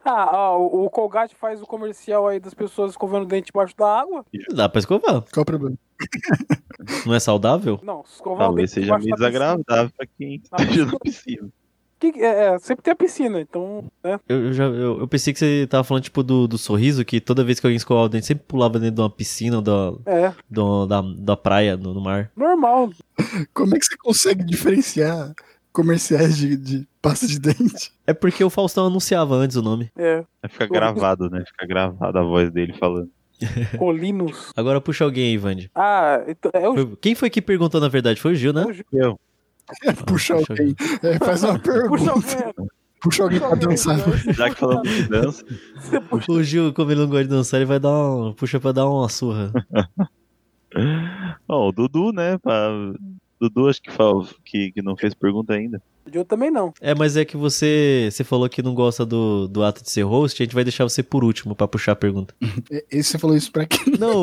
Ah, 0.06 0.30
ó, 0.34 0.60
o 0.60 0.86
o 0.86 0.90
Colgate 0.90 1.36
faz 1.36 1.62
o 1.62 1.66
comercial 1.66 2.28
aí 2.28 2.40
das 2.40 2.54
pessoas 2.54 2.92
escovando 2.92 3.24
o 3.24 3.28
dente 3.28 3.48
debaixo 3.48 3.76
da 3.78 4.02
água. 4.02 4.26
Dá 4.54 4.68
pra 4.68 4.80
escovar. 4.80 5.24
Qual 5.32 5.42
o 5.44 5.46
problema? 5.46 5.78
Não 7.06 7.14
é 7.16 7.20
saudável? 7.20 7.80
Não, 7.84 8.02
escovar 8.02 8.46
o 8.46 8.50
Talvez 8.50 8.72
dente 8.72 8.82
seja 8.86 8.98
meio 8.98 9.16
desagradável 9.16 9.92
pra 9.96 10.06
quem 10.18 10.36
esteja 10.44 10.86
na 10.92 11.00
piscina. 11.00 11.50
Que- 12.00 12.22
é, 12.22 12.48
é, 12.56 12.60
sempre 12.60 12.84
tem 12.84 12.92
a 12.92 12.96
piscina, 12.98 13.40
então, 13.40 13.86
né? 14.04 14.20
Eu, 14.28 14.48
eu 14.48 14.54
já, 14.54 14.66
eu, 14.66 15.00
eu 15.00 15.08
pensei 15.08 15.32
que 15.32 15.40
você 15.40 15.66
tava 15.70 15.86
falando 15.86 16.04
tipo 16.04 16.22
do, 16.22 16.50
do 16.50 16.58
sorriso, 16.58 17.06
que 17.06 17.22
toda 17.22 17.46
vez 17.46 17.62
que 17.62 17.66
alguém 17.66 17.78
escovava 17.78 18.08
o 18.08 18.10
dente, 18.10 18.26
sempre 18.26 18.44
pulava 18.46 18.78
dentro 18.78 18.96
de 18.96 19.02
uma 19.02 19.10
piscina 19.10 19.56
ou 19.58 19.62
da, 19.62 19.94
É, 20.06 20.34
do- 20.50 20.86
da, 20.86 21.02
da 21.02 21.38
praia, 21.38 21.78
no, 21.78 21.94
no 21.94 22.02
mar. 22.02 22.30
normal. 22.36 22.90
Como 23.54 23.74
é 23.74 23.80
que 23.80 23.86
você 23.86 23.96
consegue 23.96 24.44
diferenciar 24.44 25.34
comerciais 25.72 26.36
de, 26.36 26.58
de 26.58 26.88
pasta 27.02 27.26
de 27.26 27.40
dente? 27.40 27.93
É 28.06 28.14
porque 28.14 28.44
o 28.44 28.50
Faustão 28.50 28.88
anunciava 28.88 29.36
antes 29.36 29.56
o 29.58 29.62
nome. 29.62 29.90
É, 29.98 30.24
Vai 30.42 30.50
ficar 30.50 30.68
gravado, 30.68 31.30
né? 31.30 31.44
Fica 31.48 31.66
gravada 31.66 32.20
a 32.20 32.24
voz 32.24 32.52
dele 32.52 32.74
falando. 32.74 33.10
colinos. 33.80 34.52
Agora 34.56 34.80
puxa 34.82 35.04
alguém 35.04 35.28
aí, 35.32 35.38
Vandy. 35.38 35.70
Ah, 35.76 36.22
então, 36.28 36.52
é 36.54 36.68
o 36.70 36.74
Foi- 36.74 36.96
Quem 37.02 37.16
foi 37.16 37.30
que 37.30 37.42
perguntou 37.42 37.80
na 37.82 37.88
verdade? 37.88 38.20
Foi 38.22 38.34
o 38.34 38.36
Gil, 38.36 38.54
né? 38.54 38.64
é 38.64 38.66
o 38.68 38.74
Gil. 38.74 38.86
Eu. 38.94 39.20
Puxa 40.06 40.36
puxa 40.36 40.52
alguém. 40.52 40.76
É, 41.02 41.18
faz 41.20 41.44
uma 41.44 41.58
pergunta. 41.58 42.14
Puxa 42.14 42.54
Puxa, 43.02 43.24
alguém. 43.24 43.40
alguém 43.40 43.60
pra 43.60 43.68
dançar. 43.70 43.98
Já 44.34 44.50
que 44.50 44.56
falamos 44.60 44.88
de 44.90 45.08
dança. 45.10 45.46
O 46.30 46.44
Gil, 46.44 46.74
como 46.74 46.92
ele 46.92 47.02
não 47.02 47.08
gosta 47.08 47.24
de 47.24 47.30
dançar, 47.30 47.60
ele 47.60 47.66
vai 47.68 47.80
dar 47.80 47.90
um. 47.92 48.34
Puxa 48.34 48.60
pra 48.60 48.72
dar 48.72 48.88
uma 48.90 49.10
surra. 49.10 49.52
Ó, 51.48 51.68
o 51.70 51.72
Dudu, 51.72 52.12
né? 52.14 52.38
Pra... 52.40 52.70
Dudu 53.40 53.68
acho 53.68 53.82
que, 53.82 53.92
fala, 53.92 54.26
que, 54.46 54.72
que 54.72 54.82
não 54.82 54.96
fez 54.96 55.14
pergunta 55.14 55.54
ainda. 55.54 55.82
Eu 56.12 56.26
também 56.26 56.52
não. 56.52 56.74
É, 56.82 56.94
mas 56.94 57.16
é 57.18 57.24
que 57.26 57.36
você, 57.38 58.10
você 58.12 58.24
falou 58.24 58.48
que 58.50 58.62
não 58.62 58.74
gosta 58.76 59.06
do, 59.06 59.48
do 59.48 59.64
ato 59.64 59.82
de 59.82 59.90
ser 59.90 60.04
host, 60.04 60.42
a 60.42 60.46
gente 60.46 60.54
vai 60.54 60.64
deixar 60.64 60.84
você 60.84 61.02
por 61.02 61.24
último 61.24 61.56
pra 61.56 61.68
puxar 61.68 61.94
a 61.94 61.96
pergunta. 61.96 62.36
É, 62.70 62.84
Esse 62.92 63.12
você 63.12 63.18
falou 63.18 63.36
isso 63.36 63.52
pra 63.52 63.66
quem? 63.66 63.98
Não, 63.98 64.16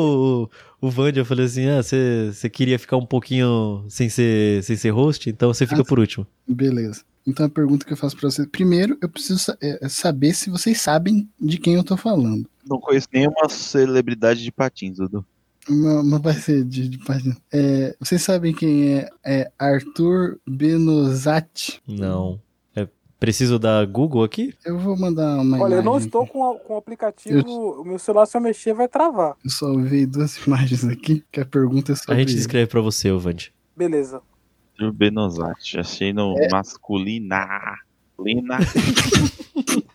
o, 0.43 0.49
o 0.79 0.89
Vandy, 0.91 1.19
eu 1.19 1.25
falei 1.25 1.45
assim, 1.45 1.67
ah, 1.67 1.81
você, 1.81 2.31
você 2.31 2.49
queria 2.49 2.77
ficar 2.79 2.97
um 2.97 3.05
pouquinho 3.05 3.83
sem 3.89 4.09
ser, 4.09 4.63
sem 4.63 4.75
ser 4.75 4.91
host, 4.91 5.29
então 5.29 5.51
você 5.53 5.65
fica 5.65 5.81
Ah, 5.81 5.85
por 5.85 5.99
último. 5.99 6.25
Beleza. 6.47 7.03
Então 7.27 7.45
a 7.45 7.49
pergunta 7.49 7.85
que 7.85 7.93
eu 7.93 7.97
faço 7.97 8.15
pra 8.17 8.29
vocês. 8.29 8.47
Primeiro, 8.51 8.97
eu 9.01 9.09
preciso 9.09 9.37
sa- 9.39 9.57
é, 9.61 9.87
saber 9.89 10.33
se 10.33 10.49
vocês 10.49 10.79
sabem 10.81 11.27
de 11.39 11.57
quem 11.59 11.75
eu 11.75 11.83
tô 11.83 11.95
falando. 11.97 12.47
Não 12.67 12.79
conheço 12.79 13.07
nenhuma 13.13 13.47
celebridade 13.49 14.43
de 14.43 14.51
patins, 14.51 14.97
Dudu. 14.97 15.25
Não, 15.69 16.01
não 16.03 16.19
vai 16.19 16.33
ser 16.33 16.63
de, 16.65 16.87
de 16.89 16.97
página. 16.99 17.37
É, 17.51 17.95
vocês 17.99 18.21
sabem 18.21 18.53
quem 18.53 18.93
é, 18.95 19.09
é 19.23 19.51
Arthur 19.59 20.39
Benozati? 20.47 21.81
Não. 21.87 22.41
É 22.75 22.87
preciso 23.19 23.59
da 23.59 23.85
Google 23.85 24.23
aqui? 24.23 24.53
Eu 24.65 24.79
vou 24.79 24.97
mandar 24.97 25.37
uma 25.39 25.59
Olha, 25.61 25.75
eu 25.75 25.83
não 25.83 25.97
estou 25.97 26.23
aqui. 26.23 26.31
com, 26.33 26.51
a- 26.51 26.59
com 26.59 26.73
o 26.73 26.77
aplicativo. 26.77 27.41
O 27.81 27.83
meu 27.85 27.99
celular, 27.99 28.25
se 28.25 28.35
eu 28.35 28.41
mexer, 28.41 28.73
vai 28.73 28.87
travar. 28.87 29.35
Eu 29.43 29.49
só 29.51 29.71
vi 29.77 30.05
duas 30.07 30.35
imagens 30.47 30.83
aqui, 30.85 31.23
que 31.31 31.39
a 31.39 31.45
pergunta 31.45 31.91
é 31.91 31.95
sobre 31.95 32.15
A 32.15 32.17
gente 32.19 32.29
ele. 32.29 32.37
descreve 32.37 32.67
pra 32.67 32.81
você, 32.81 33.11
ô 33.11 33.19
Vandy. 33.19 33.53
Beleza. 33.77 34.21
Benozati. 34.95 35.77
Achei 35.79 36.11
no 36.11 36.33
masculina. 36.51 37.47
Lina. 38.19 38.57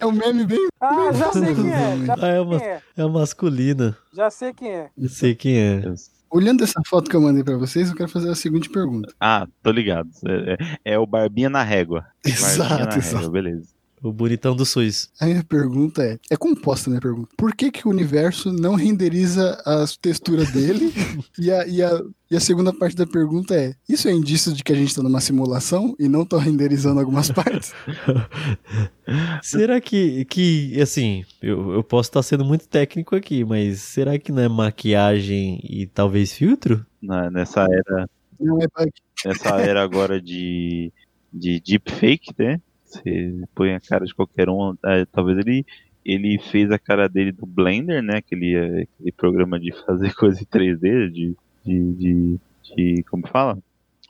É 0.00 0.06
um 0.06 0.12
meme 0.12 0.46
bem... 0.46 0.68
Ah, 0.80 1.12
já 1.12 1.32
sei 1.32 1.54
quem 1.54 1.70
é. 1.72 2.06
Já 2.06 2.14
Ah, 2.20 2.26
é 2.28 2.40
uma, 2.40 2.58
quem 2.58 2.68
é. 2.68 2.82
é 2.96 3.04
uma 3.04 3.20
masculina. 3.20 3.96
Já 4.12 4.30
sei 4.30 4.52
quem 4.52 4.70
é. 4.70 4.90
Eu 4.96 5.08
sei 5.08 5.34
quem 5.34 5.58
é. 5.58 5.82
Olhando 6.30 6.62
essa 6.62 6.80
foto 6.86 7.08
que 7.08 7.16
eu 7.16 7.20
mandei 7.22 7.42
pra 7.42 7.56
vocês, 7.56 7.88
eu 7.88 7.96
quero 7.96 8.08
fazer 8.10 8.30
a 8.30 8.34
seguinte 8.34 8.68
pergunta. 8.68 9.12
Ah, 9.18 9.46
tô 9.62 9.70
ligado. 9.70 10.10
É, 10.26 10.52
é- 10.84 10.92
é 10.94 10.98
o 10.98 11.06
Barbinha 11.06 11.48
na 11.48 11.62
Régua. 11.62 12.04
Barbinha 12.24 12.40
na 12.40 12.52
Exato, 12.54 12.98
exato. 12.98 13.16
Régua, 13.16 13.30
beleza. 13.30 13.77
O 14.02 14.12
bonitão 14.12 14.54
do 14.54 14.64
SUS. 14.64 15.08
A 15.20 15.26
minha 15.26 15.42
pergunta 15.44 16.02
é, 16.02 16.18
é 16.30 16.36
composta 16.36 16.88
a 16.88 16.90
minha 16.92 17.00
pergunta. 17.00 17.28
Por 17.36 17.54
que 17.54 17.70
que 17.70 17.86
o 17.86 17.90
universo 17.90 18.52
não 18.52 18.74
renderiza 18.74 19.60
a 19.66 19.84
textura 20.00 20.44
dele? 20.44 20.92
e, 21.38 21.50
a, 21.50 21.66
e, 21.66 21.82
a, 21.82 22.00
e 22.30 22.36
a 22.36 22.40
segunda 22.40 22.72
parte 22.72 22.94
da 22.96 23.06
pergunta 23.06 23.54
é, 23.54 23.74
isso 23.88 24.08
é 24.08 24.12
indício 24.12 24.52
de 24.52 24.62
que 24.62 24.72
a 24.72 24.76
gente 24.76 24.94
tá 24.94 25.02
numa 25.02 25.20
simulação 25.20 25.94
e 25.98 26.08
não 26.08 26.24
tá 26.24 26.38
renderizando 26.38 27.00
algumas 27.00 27.30
partes? 27.30 27.72
Será 29.42 29.80
que, 29.80 30.24
que 30.26 30.80
assim, 30.80 31.24
eu, 31.42 31.72
eu 31.72 31.82
posso 31.82 32.10
estar 32.10 32.22
sendo 32.22 32.44
muito 32.44 32.68
técnico 32.68 33.16
aqui, 33.16 33.44
mas 33.44 33.80
será 33.80 34.18
que 34.18 34.30
não 34.30 34.42
é 34.42 34.48
maquiagem 34.48 35.60
e 35.64 35.86
talvez 35.86 36.32
filtro? 36.32 36.84
Na- 37.02 37.30
nessa 37.30 37.62
era, 37.62 38.08
Não 38.38 38.58
é 38.60 38.66
bug. 38.68 38.92
nessa 39.24 39.56
era 39.60 39.82
agora 39.82 40.20
de, 40.20 40.92
de 41.32 41.60
deepfake, 41.60 42.34
né? 42.38 42.60
Você 42.88 43.42
põe 43.54 43.74
a 43.74 43.80
cara 43.80 44.04
de 44.06 44.14
qualquer 44.14 44.48
um, 44.48 44.74
é, 44.84 45.04
talvez 45.06 45.38
ele, 45.38 45.64
ele 46.04 46.38
fez 46.50 46.70
a 46.70 46.78
cara 46.78 47.08
dele 47.08 47.32
do 47.32 47.44
Blender, 47.46 48.02
né? 48.02 48.16
Aquele, 48.18 48.54
eh, 48.56 48.82
aquele 48.82 49.12
programa 49.12 49.60
de 49.60 49.72
fazer 49.84 50.12
coisa 50.16 50.40
em 50.42 50.46
3D, 50.46 51.10
de, 51.10 51.36
de, 51.64 51.92
de, 51.94 52.40
de 52.74 53.02
como 53.10 53.26
fala? 53.28 53.58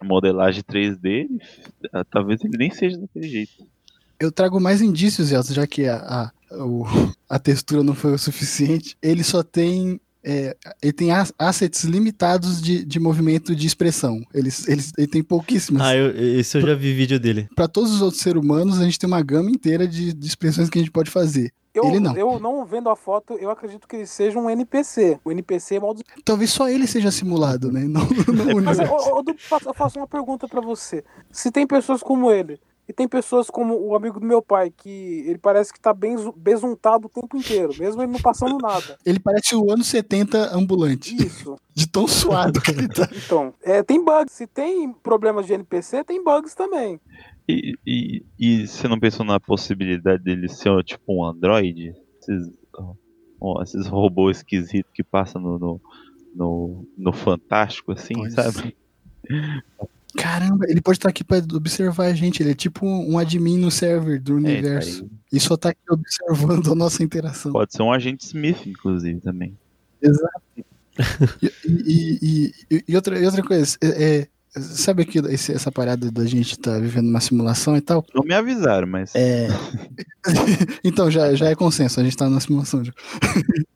Modelagem 0.02 0.62
3D. 0.62 1.26
ah, 1.92 2.04
Talvez 2.04 2.42
ele 2.44 2.56
nem 2.56 2.70
seja 2.70 2.96
daquele 2.98 3.28
jeito. 3.28 3.52
Eu 4.20 4.30
trago 4.32 4.60
mais 4.60 4.80
indícios, 4.80 5.30
Elton, 5.32 5.54
já 5.54 5.66
que 5.66 5.86
a, 5.86 5.96
a, 6.52 6.64
o- 6.64 6.84
a 7.28 7.38
textura 7.38 7.82
não 7.82 7.94
foi 7.94 8.12
o 8.14 8.18
suficiente. 8.18 8.96
Ele 9.02 9.24
só 9.24 9.42
tem. 9.42 10.00
É, 10.28 10.54
ele 10.82 10.92
tem 10.92 11.10
as- 11.10 11.32
assets 11.38 11.84
limitados 11.84 12.60
de, 12.60 12.84
de 12.84 13.00
movimento 13.00 13.56
de 13.56 13.66
expressão. 13.66 14.20
Ele, 14.34 14.50
ele, 14.66 14.82
ele 14.98 15.06
tem 15.06 15.22
pouquíssimas. 15.22 15.80
Ah, 15.82 15.96
eu, 15.96 16.14
esse 16.38 16.58
eu 16.58 16.60
já 16.60 16.74
vi 16.74 16.92
vídeo 16.92 17.18
dele. 17.18 17.48
Para 17.56 17.66
todos 17.66 17.90
os 17.92 18.02
outros 18.02 18.20
seres 18.22 18.40
humanos, 18.42 18.78
a 18.78 18.84
gente 18.84 18.98
tem 18.98 19.08
uma 19.08 19.22
gama 19.22 19.50
inteira 19.50 19.88
de, 19.88 20.12
de 20.12 20.26
expressões 20.26 20.68
que 20.68 20.78
a 20.78 20.82
gente 20.82 20.90
pode 20.92 21.10
fazer. 21.10 21.50
Eu, 21.74 21.84
Ele 21.84 22.00
não. 22.00 22.16
eu 22.16 22.40
não 22.40 22.64
vendo 22.64 22.88
a 22.90 22.96
foto, 22.96 23.34
eu 23.34 23.50
acredito 23.50 23.86
que 23.86 23.94
ele 23.96 24.06
seja 24.06 24.38
um 24.38 24.50
NPC. 24.50 25.20
O 25.24 25.30
NPC 25.30 25.76
é 25.76 25.80
mal 25.80 25.94
dos... 25.94 26.02
Talvez 26.24 26.50
só 26.50 26.68
ele 26.68 26.86
seja 26.88 27.10
simulado, 27.12 27.70
né? 27.70 27.84
Não, 27.84 28.00
não 28.34 28.62
Mas, 28.62 28.78
Du, 28.78 29.34
faço- 29.38 29.68
eu 29.68 29.74
faço 29.74 29.98
uma 29.98 30.06
pergunta 30.06 30.48
pra 30.48 30.60
você. 30.60 31.04
Se 31.30 31.50
tem 31.52 31.66
pessoas 31.66 32.02
como 32.02 32.32
ele, 32.32 32.58
e 32.88 32.92
tem 32.92 33.06
pessoas 33.06 33.50
como 33.50 33.78
o 33.78 33.94
amigo 33.94 34.18
do 34.18 34.26
meu 34.26 34.40
pai, 34.40 34.72
que 34.74 35.22
ele 35.26 35.36
parece 35.36 35.70
que 35.70 35.78
tá 35.78 35.92
bem 35.92 36.16
besuntado 36.34 37.06
o 37.06 37.10
tempo 37.10 37.36
inteiro, 37.36 37.74
mesmo 37.78 38.02
ele 38.02 38.12
não 38.12 38.20
passando 38.20 38.56
nada. 38.62 38.96
Ele 39.04 39.20
parece 39.20 39.54
o 39.54 39.70
ano 39.70 39.84
70 39.84 40.56
ambulante, 40.56 41.14
Isso. 41.14 41.56
de 41.74 41.86
tão 41.86 42.08
suado 42.08 42.60
que 42.62 42.70
ele 42.70 42.88
tá. 42.88 43.06
Então, 43.14 43.52
é, 43.62 43.82
tem 43.82 44.02
bugs. 44.02 44.32
Se 44.32 44.46
tem 44.46 44.90
problemas 44.90 45.46
de 45.46 45.52
NPC, 45.52 46.02
tem 46.02 46.24
bugs 46.24 46.54
também. 46.54 46.98
E, 47.46 47.74
e, 47.86 48.24
e 48.38 48.66
você 48.66 48.88
não 48.88 48.98
pensou 48.98 49.24
na 49.24 49.38
possibilidade 49.38 50.22
dele 50.22 50.48
ser 50.48 50.82
tipo 50.82 51.02
um 51.08 51.24
androide? 51.24 51.94
Esses, 52.20 52.50
ó, 53.38 53.62
esses 53.62 53.86
robôs 53.86 54.38
esquisitos 54.38 54.90
que 54.94 55.02
passam 55.02 55.42
no, 55.42 55.58
no, 55.58 55.80
no, 56.34 56.88
no 56.96 57.12
Fantástico, 57.12 57.92
assim, 57.92 58.14
Pode 58.14 58.32
sabe? 58.32 58.76
Caramba, 60.16 60.64
ele 60.68 60.80
pode 60.80 60.98
estar 60.98 61.08
aqui 61.10 61.22
pra 61.22 61.38
observar 61.54 62.06
a 62.06 62.14
gente. 62.14 62.42
Ele 62.42 62.50
é 62.52 62.54
tipo 62.54 62.86
um 62.86 63.18
admin 63.18 63.58
no 63.58 63.70
server 63.70 64.20
do 64.20 64.32
É, 64.32 64.36
universo. 64.36 65.00
tá 65.00 65.04
aí. 65.04 65.18
E 65.32 65.40
só 65.40 65.56
tá 65.56 65.68
aqui 65.70 65.80
observando 65.90 66.72
a 66.72 66.74
nossa 66.74 67.02
interação. 67.02 67.52
Pode 67.52 67.72
ser 67.74 67.82
um 67.82 67.92
agente 67.92 68.24
Smith, 68.24 68.66
inclusive, 68.66 69.20
também. 69.20 69.56
E, 70.02 71.46
e- 71.66 72.18
e- 72.22 72.52
e- 72.76 72.84
e 72.88 72.96
outra, 72.96 73.18
outra 73.24 73.42
coisa, 73.42 73.76
é, 73.80 74.20
é, 74.56 74.60
sabe 74.60 75.02
aquilo, 75.02 75.28
esse- 75.30 75.52
essa 75.52 75.70
parada 75.70 76.10
da 76.10 76.24
gente 76.24 76.58
tá 76.58 76.78
vivendo 76.78 77.08
uma 77.08 77.20
simulação 77.20 77.76
e 77.76 77.80
tal? 77.80 78.04
Não 78.14 78.24
me 78.24 78.34
avisaram, 78.34 78.86
mas 78.86 79.14
É. 79.14 79.46
então, 80.82 81.10
já, 81.10 81.34
já 81.34 81.50
é 81.50 81.54
consenso, 81.54 82.00
a 82.00 82.02
gente 82.04 82.16
tá 82.16 82.28
na 82.28 82.40
simulação. 82.40 82.82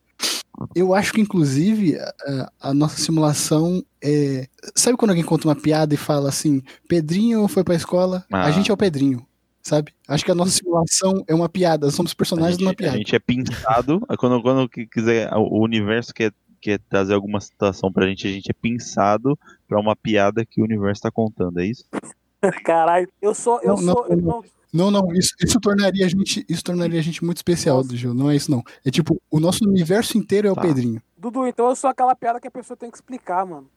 Eu 0.75 0.95
acho 0.95 1.13
que, 1.13 1.21
inclusive, 1.21 1.97
a, 1.99 2.53
a 2.61 2.75
nossa 2.75 2.97
simulação 2.99 3.83
é. 4.03 4.47
Sabe 4.75 4.97
quando 4.97 5.11
alguém 5.11 5.25
conta 5.25 5.49
uma 5.49 5.57
piada 5.57 5.95
e 5.95 5.97
fala 5.97 6.29
assim: 6.29 6.63
Pedrinho 6.89 7.47
foi 7.49 7.63
pra 7.65 7.75
escola? 7.75 8.25
A 8.33 8.47
Ah. 8.47 8.51
gente 8.51 8.71
é 8.71 8.75
o 8.75 8.77
Pedrinho, 8.77 9.27
sabe? 9.63 9.93
Acho 10.09 10.25
que 10.25 10.31
a 10.31 10.35
nossa 10.35 10.51
simulação 10.53 11.25
é 11.27 11.35
uma 11.35 11.49
piada, 11.49 11.91
somos 11.91 12.13
a 12.13 12.15
personagens 12.15 12.59
de 12.59 12.65
uma 12.65 12.71
gente, 12.71 12.79
a 12.81 12.83
piada. 12.85 12.97
gente 12.99 13.17
é 13.17 13.19
pinçado. 13.19 14.01
quando, 14.19 14.43
quando 14.43 14.69
que 14.69 14.87
quiser, 14.87 15.31
o 15.35 15.63
universo 15.63 16.13
quer, 16.15 16.33
quer 16.61 16.79
trazer 16.89 17.15
alguma 17.15 17.41
situação 17.41 17.93
pra 17.93 18.07
gente, 18.07 18.27
a 18.27 18.31
gente 18.31 18.51
é 18.51 18.55
pinçado 18.55 19.39
pra 19.69 19.81
uma 19.81 19.97
piada 19.97 20.45
que 20.45 20.61
o 20.61 20.65
universo 20.65 21.03
tá 21.03 21.11
contando, 21.11 21.59
é 21.61 21.67
isso? 21.67 21.85
Caralho, 22.65 23.09
eu 23.21 23.35
sou. 23.35 23.61
Eu 23.63 23.77
Não, 23.77 23.83
não, 23.83 23.95
sou. 23.95 24.07
eu 24.09 24.17
não. 24.17 24.43
Não- 24.73 24.91
Não, 24.91 25.13
isso, 25.13 25.35
isso 25.41 25.61
tornaria 25.61 26.07
a 26.07 26.09
gente, 26.09 26.45
isso 26.49 26.65
tornaria 26.65 26.99
a 26.99 27.03
gente 27.03 27.25
muito 27.25 27.37
especial 27.39 27.77
Nossa. 27.79 27.89
do 27.91 27.97
jogo. 27.97 28.15
Não 28.15 28.31
é 28.31 28.37
isso, 28.37 28.51
não. 28.51 28.63
É 28.85 28.91
tipo, 28.91 29.21
o 29.31 29.39
nosso 29.39 29.65
universo 29.69 30.17
inteiro 30.17 30.49
é 30.49 30.53
o 30.53 30.55
Tá. 30.55 30.63
Pedrinho. 30.63 31.03
Dudu, 31.17 31.47
então 31.47 31.69
eu 31.69 31.77
sou 31.77 31.91
aquela 31.91 32.15
piada 32.17 32.41
que 32.41 32.49
a 32.49 32.51
pessoa 32.51 32.77
tem 32.77 32.91
que 32.91 32.97
explicar, 32.97 33.45
mano. 33.47 33.69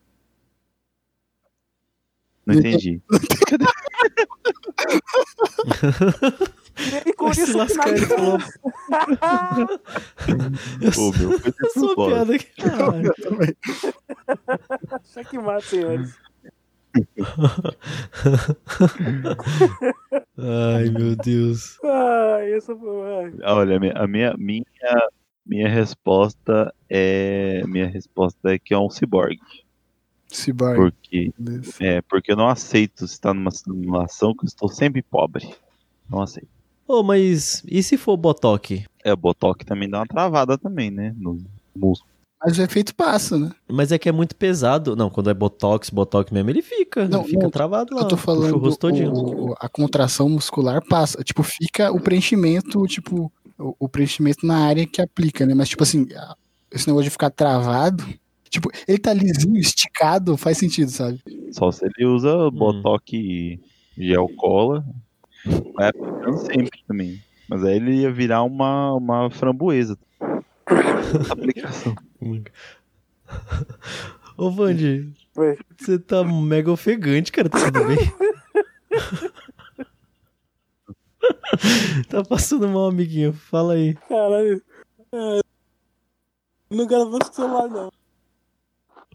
Não 2.45 2.53
entendi. 2.55 3.01
E 6.77 7.33
se 7.33 7.41
isso 7.41 7.51
que 7.51 7.57
lascar, 7.57 7.87
ele 7.89 8.05
falou. 8.05 8.37
Ô, 10.97 11.11
meu, 11.17 11.31
Eu 11.31 11.71
sou 11.71 11.95
propósito. 11.95 12.05
piada 12.07 12.35
aqui. 12.35 12.45
Caralho. 12.61 13.13
Também. 13.21 13.55
Checkmate, 15.13 15.65
senhores. 15.67 16.13
Ai, 20.37 20.89
meu 20.89 21.15
Deus. 21.15 21.77
Ai, 21.83 22.53
essa 22.53 22.75
foi. 22.75 23.33
Olha, 23.43 23.77
a 23.77 23.79
minha, 23.79 23.93
a 23.93 24.07
minha, 24.07 24.35
minha, 24.37 24.65
minha 25.45 25.69
resposta 25.69 26.73
é. 26.89 27.61
Minha 27.67 27.87
resposta 27.87 28.53
é 28.53 28.59
que 28.59 28.73
é 28.73 28.77
um 28.77 28.89
cyborg. 28.89 29.39
Cyborg. 30.27 30.75
Porque, 30.75 31.33
é, 31.79 32.01
porque 32.01 32.31
eu 32.31 32.35
não 32.35 32.49
aceito 32.49 33.05
estar 33.05 33.33
numa 33.33 33.51
simulação 33.51 34.33
que 34.35 34.45
eu 34.45 34.47
estou 34.47 34.69
sempre 34.69 35.01
pobre. 35.01 35.47
Não 36.09 36.21
aceito. 36.21 36.49
Ô, 36.87 37.01
mas 37.01 37.63
e 37.67 37.81
se 37.81 37.97
for 37.97 38.15
Botox? 38.15 38.83
É, 39.03 39.11
o 39.11 39.17
Botox 39.17 39.65
também 39.65 39.89
dá 39.89 39.99
uma 39.99 40.07
travada 40.07 40.57
também, 40.57 40.91
né? 40.91 41.15
No 41.17 41.37
músculo. 41.75 42.14
Mas 42.45 42.59
o 42.59 42.61
efeito 42.61 42.93
passa, 42.93 43.37
né? 43.37 43.51
Mas 43.67 43.91
é 43.91 43.97
que 43.97 44.07
é 44.07 44.11
muito 44.11 44.35
pesado. 44.35 44.95
Não, 44.95 45.09
quando 45.09 45.29
é 45.29 45.33
Botox, 45.33 45.89
Botox 45.89 46.31
mesmo, 46.31 46.49
ele 46.49 46.61
fica. 46.61 47.07
Não, 47.07 47.21
ele 47.21 47.29
fica 47.29 47.43
não, 47.43 47.49
travado 47.49 47.95
lá. 47.95 48.01
Eu 48.03 48.07
tô 48.07 48.17
falando, 48.17 48.55
o- 48.57 49.49
o- 49.51 49.55
a 49.59 49.67
contração 49.67 50.29
muscular 50.29 50.81
passa. 50.87 51.23
Tipo, 51.23 51.41
fica 51.43 51.91
o 51.91 51.99
preenchimento, 51.99 52.85
tipo, 52.85 53.31
o, 53.57 53.75
o 53.79 53.89
preenchimento 53.89 54.45
na 54.45 54.57
área 54.59 54.85
que 54.85 55.01
aplica, 55.01 55.45
né? 55.45 55.53
Mas, 55.53 55.69
tipo 55.69 55.83
assim, 55.83 56.07
esse 56.71 56.87
negócio 56.87 57.05
de 57.05 57.09
ficar 57.09 57.29
travado. 57.31 58.03
Tipo, 58.49 58.69
ele 58.87 58.99
tá 58.99 59.11
lisinho, 59.13 59.57
esticado, 59.57 60.37
faz 60.37 60.57
sentido, 60.57 60.89
sabe? 60.91 61.19
Só 61.51 61.71
se 61.71 61.83
ele 61.85 62.05
usa 62.05 62.49
Botox 62.51 63.03
e 63.11 63.59
gel 63.97 64.29
cola. 64.37 64.85
Vai 65.75 65.89
aplicando 65.89 66.37
sempre 66.37 66.79
também. 66.87 67.19
Mas 67.49 67.63
aí 67.63 67.75
ele 67.75 67.95
ia 68.01 68.11
virar 68.11 68.43
uma, 68.43 68.93
uma 68.93 69.29
framboesa. 69.29 69.97
Aplicação. 71.29 71.95
Ô, 74.37 74.49
Vandy, 74.51 75.13
Oi. 75.37 75.57
você 75.77 75.97
tá 75.99 76.23
mega 76.23 76.71
ofegante, 76.71 77.31
cara. 77.31 77.49
Tá 77.49 77.71
tudo 77.71 77.85
bem? 77.87 77.97
tá 82.09 82.23
passando 82.23 82.67
mal, 82.67 82.87
amiguinho. 82.87 83.33
Fala 83.33 83.73
aí. 83.73 83.93
Caralho. 84.07 84.61
É, 85.11 85.39
Não 86.69 86.87
quero 86.87 87.09
ver 87.11 87.23
o 87.23 87.33
celular, 87.33 87.67
não. 87.67 87.91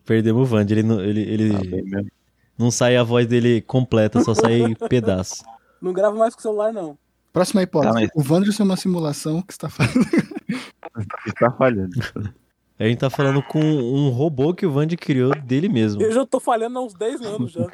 Perdemos 0.05 0.43
o 0.43 0.47
Vandy. 0.47 0.75
Ele, 0.75 0.83
não- 0.83 1.01
ele, 1.01 1.21
ele 1.23 1.53
bem 1.69 1.83
mesmo. 1.85 2.11
não 2.59 2.71
sai 2.71 2.97
a 2.97 3.03
voz 3.03 3.27
dele 3.27 3.61
completa, 3.61 4.23
só 4.23 4.35
sai 4.35 4.75
pedaço. 4.89 5.45
Não 5.81 5.93
gravo 5.93 6.19
mais 6.19 6.35
com 6.35 6.41
o 6.41 6.43
celular, 6.43 6.73
não. 6.73 6.99
Próxima 7.33 7.63
hipótese. 7.63 7.95
Tá, 7.95 8.01
mas- 8.01 8.11
O 8.15 8.33
Wanderson 8.33 8.63
é 8.63 8.67
uma 8.67 8.77
simulação 8.77 9.43
que 9.43 9.53
está 9.53 9.69
fazendo. 9.69 10.07
Está 11.27 11.51
falhando. 11.51 11.91
A 12.79 12.85
gente 12.85 12.99
tá 12.99 13.11
falando 13.11 13.43
com 13.43 13.61
um 13.61 14.09
robô 14.09 14.55
que 14.55 14.65
o 14.65 14.73
Vandy 14.73 14.97
criou 14.97 15.35
dele 15.35 15.69
mesmo. 15.69 16.01
Eu 16.01 16.13
já 16.13 16.25
tô 16.25 16.41
falhando 16.41 16.79
há 16.79 16.83
uns 16.83 16.95
10 16.95 17.21
anos 17.21 17.53
já. 17.53 17.67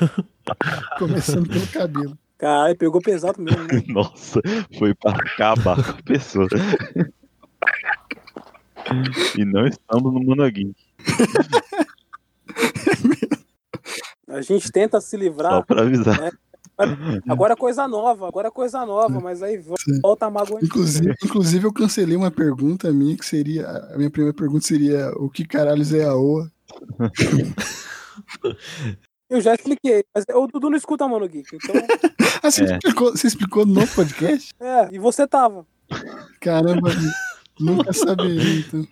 Começando 0.98 1.48
pelo 1.48 1.66
cabelo. 1.68 2.18
Caralho, 2.36 2.76
pegou 2.76 3.00
pesado 3.00 3.40
mesmo. 3.40 3.62
Né? 3.62 3.82
Nossa, 3.88 4.40
foi 4.76 4.92
para 4.94 5.16
acabar 5.16 5.76
com 5.76 5.92
a 5.92 6.02
pessoa. 6.02 6.48
E 9.38 9.44
não 9.44 9.66
estamos 9.66 10.12
no 10.12 10.20
Monogeek. 10.20 10.74
A 14.28 14.40
gente 14.40 14.72
tenta 14.72 15.00
se 15.00 15.16
Só 15.16 15.16
livrar. 15.16 15.64
para 15.64 15.82
avisar. 15.82 16.32
Agora 17.28 17.52
é 17.52 17.56
coisa 17.56 17.86
nova, 17.86 18.26
agora 18.28 18.48
é 18.48 18.50
coisa 18.50 18.84
nova, 18.84 19.20
mas 19.20 19.42
aí 19.42 19.62
volta 20.02 20.26
a 20.26 20.30
mágoa. 20.30 20.58
Inclusive, 20.62 21.14
inclusive, 21.24 21.66
eu 21.66 21.72
cancelei 21.72 22.16
uma 22.16 22.30
pergunta 22.30 22.92
minha, 22.92 23.16
que 23.16 23.24
seria. 23.24 23.66
A 23.68 23.96
minha 23.96 24.10
primeira 24.10 24.36
pergunta 24.36 24.66
seria: 24.66 25.10
o 25.16 25.30
que 25.30 25.44
caralhos 25.46 25.92
é 25.92 26.04
a 26.04 26.14
OA? 26.16 26.50
Eu 29.30 29.40
já 29.40 29.54
expliquei, 29.54 30.04
mas 30.14 30.24
o 30.34 30.46
Dudu 30.46 30.70
não 30.70 30.76
escuta 30.76 31.08
Mano 31.08 31.26
Geek. 31.28 31.56
Então, 31.56 31.74
Ah, 32.42 32.50
você, 32.50 32.62
É. 32.64 32.76
explicou, 32.76 33.10
você 33.12 33.26
explicou 33.26 33.64
no 33.66 33.86
podcast? 33.88 34.50
é, 34.60 34.88
e 34.92 34.98
você 34.98 35.26
tava. 35.26 35.66
Caramba, 36.40 36.90
nunca 37.58 37.92
saberia, 37.92 38.60
então. 38.60 38.86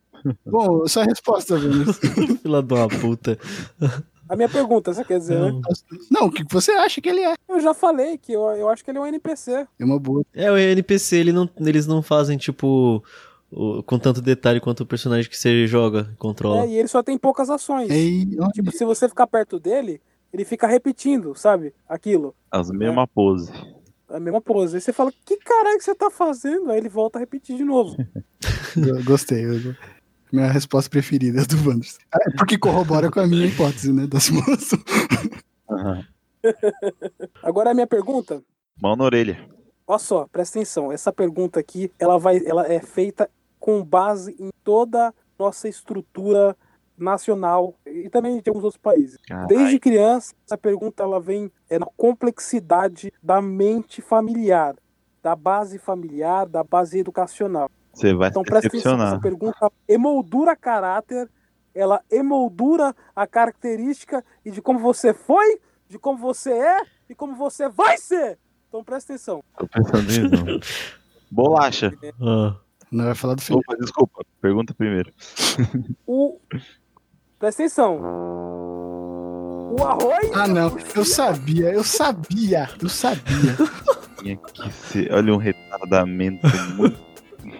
Bom, 0.46 0.86
só 0.86 1.02
a 1.02 1.04
resposta, 1.04 1.58
Vinícius. 1.58 1.98
Fila 2.42 2.62
de 2.62 2.74
uma 2.74 2.88
puta. 2.88 3.38
A 4.32 4.36
minha 4.36 4.48
pergunta, 4.48 4.94
você 4.94 5.04
quer 5.04 5.18
dizer, 5.18 5.38
né? 5.38 5.60
Não. 6.10 6.26
O 6.26 6.30
que 6.32 6.42
você 6.50 6.72
acha 6.72 7.00
que 7.00 7.08
ele 7.08 7.20
é? 7.20 7.34
Eu 7.48 7.60
já 7.60 7.74
falei 7.74 8.16
que 8.16 8.32
eu, 8.32 8.42
eu 8.52 8.68
acho 8.70 8.82
que 8.84 8.90
ele 8.90 8.98
é 8.98 9.00
um 9.02 9.06
NPC. 9.06 9.66
É 9.78 9.84
uma 9.84 9.98
boa. 9.98 10.24
É, 10.32 10.50
o 10.50 10.56
NPC, 10.56 11.16
ele 11.16 11.32
não, 11.32 11.48
eles 11.60 11.86
não 11.86 12.02
fazem, 12.02 12.38
tipo, 12.38 13.04
o- 13.50 13.82
com 13.82 13.98
tanto 13.98 14.22
detalhe 14.22 14.58
quanto 14.60 14.80
o 14.80 14.86
personagem 14.86 15.28
que 15.30 15.36
você 15.36 15.66
joga, 15.66 16.14
controla. 16.18 16.62
né? 16.62 16.68
E 16.68 16.78
ele 16.78 16.88
só 16.88 17.02
tem 17.02 17.18
poucas 17.18 17.50
ações. 17.50 17.90
Ei, 17.90 18.26
olha, 18.40 18.48
Tipo, 18.52 18.72
se 18.72 18.84
você 18.84 19.06
ficar 19.08 19.26
perto 19.26 19.60
dele, 19.60 20.00
ele 20.32 20.44
fica 20.46 20.66
repetindo, 20.66 21.34
sabe? 21.34 21.74
Aquilo. 21.86 22.34
As 22.50 22.70
mesmas 22.70 23.06
poses. 23.14 23.50
a 24.08 24.18
mesma 24.18 24.40
pose. 24.40 24.76
Aí 24.76 24.80
você 24.80 24.92
fala, 24.94 25.12
que 25.26 25.36
caralho 25.36 25.76
que 25.78 25.84
você 25.84 25.94
tá 25.94 26.10
fazendo? 26.10 26.70
Aí 26.70 26.78
ele 26.78 26.88
volta 26.88 27.18
a 27.18 27.20
repetir 27.20 27.56
de 27.58 27.64
novo. 27.64 27.94
Eu 28.76 29.04
Gostei. 29.04 29.44
eu- 29.44 29.74
Minha 30.32 30.50
resposta 30.50 30.88
preferida 30.88 31.42
é 31.42 31.44
do 31.44 31.56
Wanderson. 31.68 31.98
Ah, 32.10 32.18
é 32.22 32.30
Porque 32.36 32.56
corrobora 32.56 33.10
com 33.10 33.20
a 33.20 33.26
minha 33.26 33.46
hipótese, 33.46 33.92
né? 33.92 34.06
Da 34.06 34.18
simulação. 34.18 34.78
Aham. 35.70 36.04
Agora 37.42 37.70
a 37.70 37.74
minha 37.74 37.86
pergunta, 37.86 38.42
Mão 38.80 38.96
na 38.96 39.04
orelha. 39.04 39.38
olha 39.86 39.98
só, 39.98 40.26
presta 40.32 40.58
atenção. 40.58 40.90
Essa 40.90 41.12
pergunta 41.12 41.60
aqui, 41.60 41.92
ela 41.98 42.18
vai, 42.18 42.40
ela 42.44 42.66
é 42.66 42.80
feita 42.80 43.30
com 43.60 43.84
base 43.84 44.34
em 44.40 44.50
toda 44.64 45.08
a 45.08 45.14
nossa 45.38 45.68
estrutura 45.68 46.56
nacional 46.98 47.74
e 47.86 48.08
também 48.08 48.40
de 48.40 48.48
alguns 48.48 48.64
outros 48.64 48.80
países. 48.80 49.18
Caralho. 49.26 49.48
Desde 49.48 49.78
criança, 49.78 50.34
essa 50.46 50.58
pergunta 50.58 51.02
ela 51.02 51.20
vem 51.20 51.50
é, 51.68 51.78
na 51.78 51.86
complexidade 51.96 53.12
da 53.22 53.40
mente 53.40 54.00
familiar, 54.02 54.74
da 55.22 55.36
base 55.36 55.78
familiar, 55.78 56.46
da 56.46 56.64
base 56.64 56.98
educacional. 56.98 57.70
Você 57.92 58.14
vai 58.14 58.28
Então 58.30 58.42
se 58.42 58.48
presta 58.50 58.68
atenção, 58.68 58.92
essa 58.94 59.16
decepcionar. 59.16 59.20
pergunta 59.20 59.72
emoldura 59.88 60.56
caráter, 60.56 61.28
ela 61.74 62.00
emoldura 62.10 62.94
a 63.14 63.26
característica 63.26 64.24
e 64.44 64.50
de 64.50 64.60
como 64.62 64.78
você 64.78 65.12
foi, 65.14 65.60
de 65.88 65.98
como 65.98 66.18
você 66.18 66.52
é 66.52 66.80
e 67.08 67.14
como 67.14 67.34
você 67.36 67.68
vai 67.68 67.98
ser. 67.98 68.38
Então 68.68 68.82
presta 68.82 69.12
atenção. 69.12 69.42
Tô 69.58 69.66
pensando 69.68 70.02
nisso. 70.02 70.60
Bolacha. 71.30 71.92
Ah, 72.20 72.56
Não 72.90 73.04
vai 73.06 73.14
falar 73.14 73.34
do 73.34 73.42
Felipe. 73.42 73.64
Opa, 73.68 73.76
desculpa. 73.80 74.22
Pergunta 74.40 74.74
primeiro. 74.74 75.12
O 76.06 76.38
presta 77.38 77.62
atenção. 77.62 77.98
O 78.00 79.82
arroz. 79.84 80.30
Ah, 80.34 80.46
não. 80.46 80.76
Eu 80.94 81.04
sabia, 81.04 81.72
eu 81.72 81.82
sabia, 81.84 82.68
eu 82.80 82.88
sabia. 82.88 83.56
Tinha 84.18 84.36
que 84.36 84.72
ser. 84.72 85.12
Olha 85.12 85.32
um 85.34 85.38
retardamento 85.38 86.46
muito. 86.76 87.11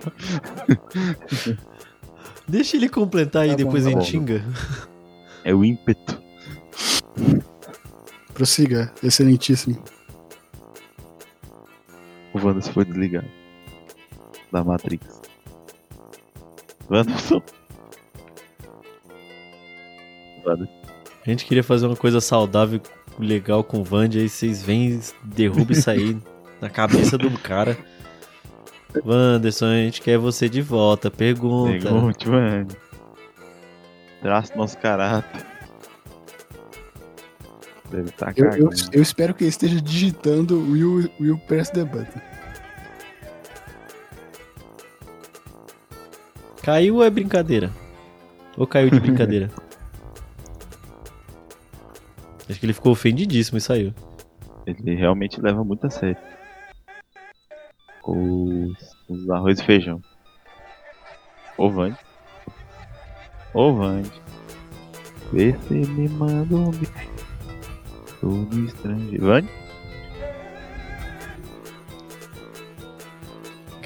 deixa 2.49 2.77
ele 2.77 2.89
completar 2.89 3.43
aí, 3.43 3.51
Tá 3.51 3.57
bom, 3.57 3.65
depois 3.65 3.85
tá 3.85 3.91
a 3.91 3.93
gente 3.93 4.05
xinga. 4.05 4.45
É 5.45 5.55
o 5.55 5.65
ímpeto. 5.65 6.23
Prossiga, 8.35 8.93
excelentíssimo. 9.03 9.83
O 12.33 12.39
Wanderson 12.39 12.73
foi 12.73 12.85
desligado. 12.85 13.29
Da 14.51 14.65
Matrix. 14.65 15.21
Wanderson. 16.91 17.43
Wanderson. 20.45 20.83
A 21.25 21.31
gente 21.31 21.45
queria 21.45 21.63
fazer 21.63 21.87
uma 21.87 21.97
coisa 21.97 22.21
saudável, 22.21 22.81
legal 23.19 23.63
com 23.63 23.81
o 23.81 23.85
Vand, 23.85 24.11
aí 24.15 24.29
vocês 24.29 24.63
vêm 24.63 24.89
e 24.89 25.01
derrubam 25.23 25.71
isso 25.71 25.89
aí 25.89 26.17
na 26.61 26.69
cabeça 26.69 27.17
do 27.17 27.31
cara. 27.39 27.79
Wanderson, 29.05 29.67
a 29.67 29.77
gente 29.77 30.01
quer 30.03 30.19
você 30.19 30.49
de 30.49 30.61
volta. 30.63 31.11
Pergunta. 31.11 31.73
Pergunte, 31.89 32.29
mano. 32.29 32.69
Traça 34.21 34.55
nosso 34.57 34.79
caráter. 34.79 35.45
Deve 37.91 38.09
estar 38.11 38.33
Eu, 38.37 38.45
eu, 38.45 38.51
cagando. 38.51 38.75
eu 38.93 39.03
espero 39.03 39.35
que 39.35 39.45
ele 39.45 39.51
esteja 39.51 39.81
digitando 39.81 40.59
Will, 40.59 41.11
will 41.21 41.39
Press 41.47 41.71
the 41.71 41.85
Button. 41.85 42.21
Caiu 46.63 46.97
ou 46.97 47.05
é 47.05 47.11
brincadeira? 47.11 47.71
Ou 48.57 48.67
caiu 48.67 48.91
de 48.91 49.01
brincadeira? 49.01 49.51
Acho 52.49 52.61
que 52.61 52.67
ele 52.67 52.73
ficou 52.73 52.93
ofendidíssimo 52.93 53.59
e 53.59 53.61
saiu. 53.61 53.93
Ele 54.67 54.95
realmente 54.95 55.41
leva 55.41 55.65
muito 55.65 55.87
a 55.87 55.91
sério. 55.91 56.17
Os, 58.05 58.52
os 59.13 59.31
arroz 59.31 59.61
e 59.61 59.65
feijão. 59.65 60.01
Ô 63.55 63.73
Vande. 63.75 64.11
Vê 65.33 65.55
se 65.69 65.75
me 65.75 66.09
manda 66.09 66.55
um. 66.55 66.71
Todo 68.21 68.59
estrangeiro. 68.65 69.27
Vande? 69.27 69.49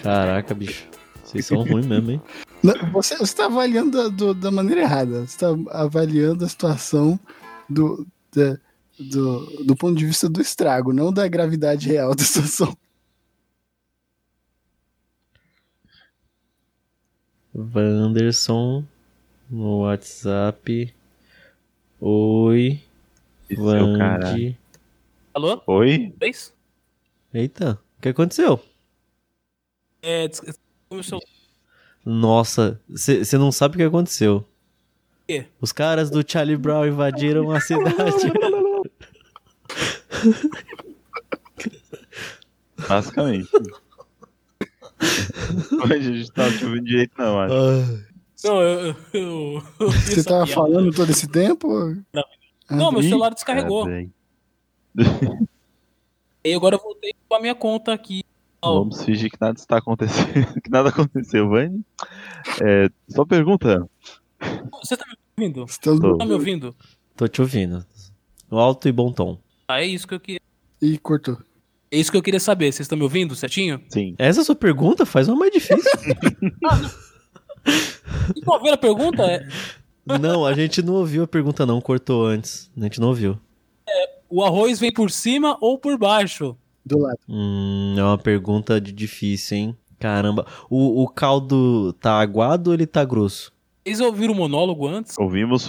Caraca, 0.02 0.54
bicho. 0.54 0.86
Vocês 1.24 1.46
são 1.46 1.62
ruins 1.64 1.86
mesmo, 1.86 2.10
hein? 2.12 2.22
Não, 2.62 2.74
você 2.90 3.14
está 3.22 3.46
avaliando 3.46 3.90
da, 3.96 4.08
do- 4.08 4.34
da 4.34 4.50
maneira 4.50 4.80
errada. 4.82 5.20
Você 5.20 5.24
está 5.46 5.48
avaliando 5.70 6.44
a 6.44 6.48
situação 6.48 7.18
do, 7.68 8.06
da- 8.34 8.58
do, 8.98 9.64
do 9.64 9.76
ponto 9.76 9.94
de 9.96 10.06
vista 10.06 10.28
do 10.28 10.40
estrago, 10.40 10.92
não 10.92 11.12
da 11.12 11.28
gravidade 11.28 11.88
real 11.88 12.14
da 12.14 12.24
situação. 12.24 12.76
Wanderson 17.56 18.84
no 19.48 19.80
WhatsApp. 19.80 20.94
Oi, 21.98 22.80
é 23.48 23.54
o. 23.54 23.96
Vande. 23.96 24.58
Alô? 25.32 25.62
Oi? 25.66 26.12
Três? 26.18 26.54
Eita, 27.32 27.80
o 27.96 28.02
que 28.02 28.10
aconteceu? 28.10 28.60
É, 30.02 30.28
começou. 30.88 31.20
Nossa, 32.04 32.78
você 32.88 33.38
não 33.38 33.50
sabe 33.50 33.76
o 33.76 33.78
que 33.78 33.84
aconteceu. 33.84 34.46
quê? 35.26 35.46
Os 35.60 35.72
caras 35.72 36.10
do 36.10 36.22
Charlie 36.26 36.58
Brown 36.58 36.86
invadiram 36.86 37.50
a 37.50 37.60
cidade. 37.60 38.32
Basicamente. 42.86 43.50
Hoje 45.84 45.94
a 45.94 46.00
gente 46.00 46.32
tava 46.32 46.50
te 46.56 46.64
ouvindo 46.64 46.84
direito, 46.84 47.12
não, 47.18 47.40
acho. 47.40 47.54
Não, 48.44 48.62
eu. 48.62 48.96
eu, 49.12 49.62
eu, 49.80 49.90
Você 49.90 50.20
estava 50.20 50.44
piada. 50.44 50.60
falando 50.60 50.92
todo 50.92 51.10
esse 51.10 51.26
tempo? 51.28 51.68
Não. 52.12 52.24
Ah, 52.68 52.76
Não, 52.76 52.92
meu 52.92 53.02
celular 53.02 53.30
descarregou. 53.30 53.86
E 56.44 56.54
agora 56.54 56.76
eu 56.76 56.80
voltei 56.80 57.12
pra 57.28 57.40
minha 57.40 57.54
conta 57.54 57.92
aqui. 57.92 58.22
Vamos 58.62 59.02
fingir 59.04 59.30
que 59.30 59.38
nada 59.40 59.58
está 59.58 59.78
acontecendo. 59.78 60.60
que 60.62 60.70
nada 60.70 60.88
aconteceu, 60.88 61.48
Vani. 61.48 61.84
É, 62.62 62.88
só 63.08 63.24
pergunta. 63.24 63.88
Você 64.82 64.96
tá 64.96 65.04
me 65.06 65.14
ouvindo? 65.44 65.64
Estamos... 65.64 66.00
Tô. 66.00 66.18
Tá 66.18 66.24
me 66.24 66.32
ouvindo? 66.32 66.74
tô 67.16 67.28
te 67.28 67.40
ouvindo. 67.40 67.84
No 68.50 68.58
alto 68.58 68.88
e 68.88 68.92
bom 68.92 69.12
tom. 69.12 69.38
Ah, 69.68 69.80
é 69.80 69.86
isso 69.86 70.06
que 70.06 70.14
eu 70.14 70.20
queria. 70.20 70.40
Ih, 70.80 70.98
cortou. 70.98 71.38
É 71.96 71.98
isso 71.98 72.10
que 72.10 72.16
eu 72.18 72.22
queria 72.22 72.38
saber. 72.38 72.66
Vocês 72.66 72.84
estão 72.84 72.98
me 72.98 73.04
ouvindo 73.04 73.34
certinho? 73.34 73.80
Sim. 73.88 74.14
Essa 74.18 74.40
é 74.40 74.42
a 74.42 74.44
sua 74.44 74.54
pergunta? 74.54 75.06
Faz 75.06 75.28
uma 75.28 75.38
mais 75.38 75.50
difícil. 75.50 75.90
Ouviram 78.46 78.74
a 78.74 78.76
pergunta? 78.76 79.22
É, 79.24 80.18
não, 80.18 80.44
a 80.44 80.52
gente 80.52 80.82
não 80.82 80.92
ouviu 80.94 81.22
a 81.22 81.26
pergunta 81.26 81.64
não, 81.64 81.80
cortou 81.80 82.26
antes. 82.26 82.70
A 82.76 82.82
gente 82.82 83.00
não 83.00 83.08
ouviu. 83.08 83.38
o 84.28 84.44
arroz 84.44 84.78
vem 84.78 84.92
por 84.92 85.10
cima 85.10 85.56
ou 85.58 85.78
por 85.78 85.96
baixo? 85.96 86.54
Do 86.84 86.98
lado. 86.98 87.18
Hum, 87.26 87.94
é 87.96 88.02
uma 88.02 88.18
pergunta 88.18 88.78
de 88.78 88.92
difícil, 88.92 89.56
hein? 89.56 89.76
Caramba. 89.98 90.46
O, 90.68 91.02
o 91.02 91.08
caldo 91.08 91.94
tá 91.94 92.20
aguado 92.20 92.68
ou 92.68 92.74
ele 92.74 92.86
tá 92.86 93.02
grosso? 93.06 93.50
Vocês 93.86 94.00
ouviram 94.00 94.34
o 94.34 94.36
monólogo 94.36 94.88
antes? 94.88 95.16
Ouvimos, 95.16 95.62
Sim, 95.62 95.68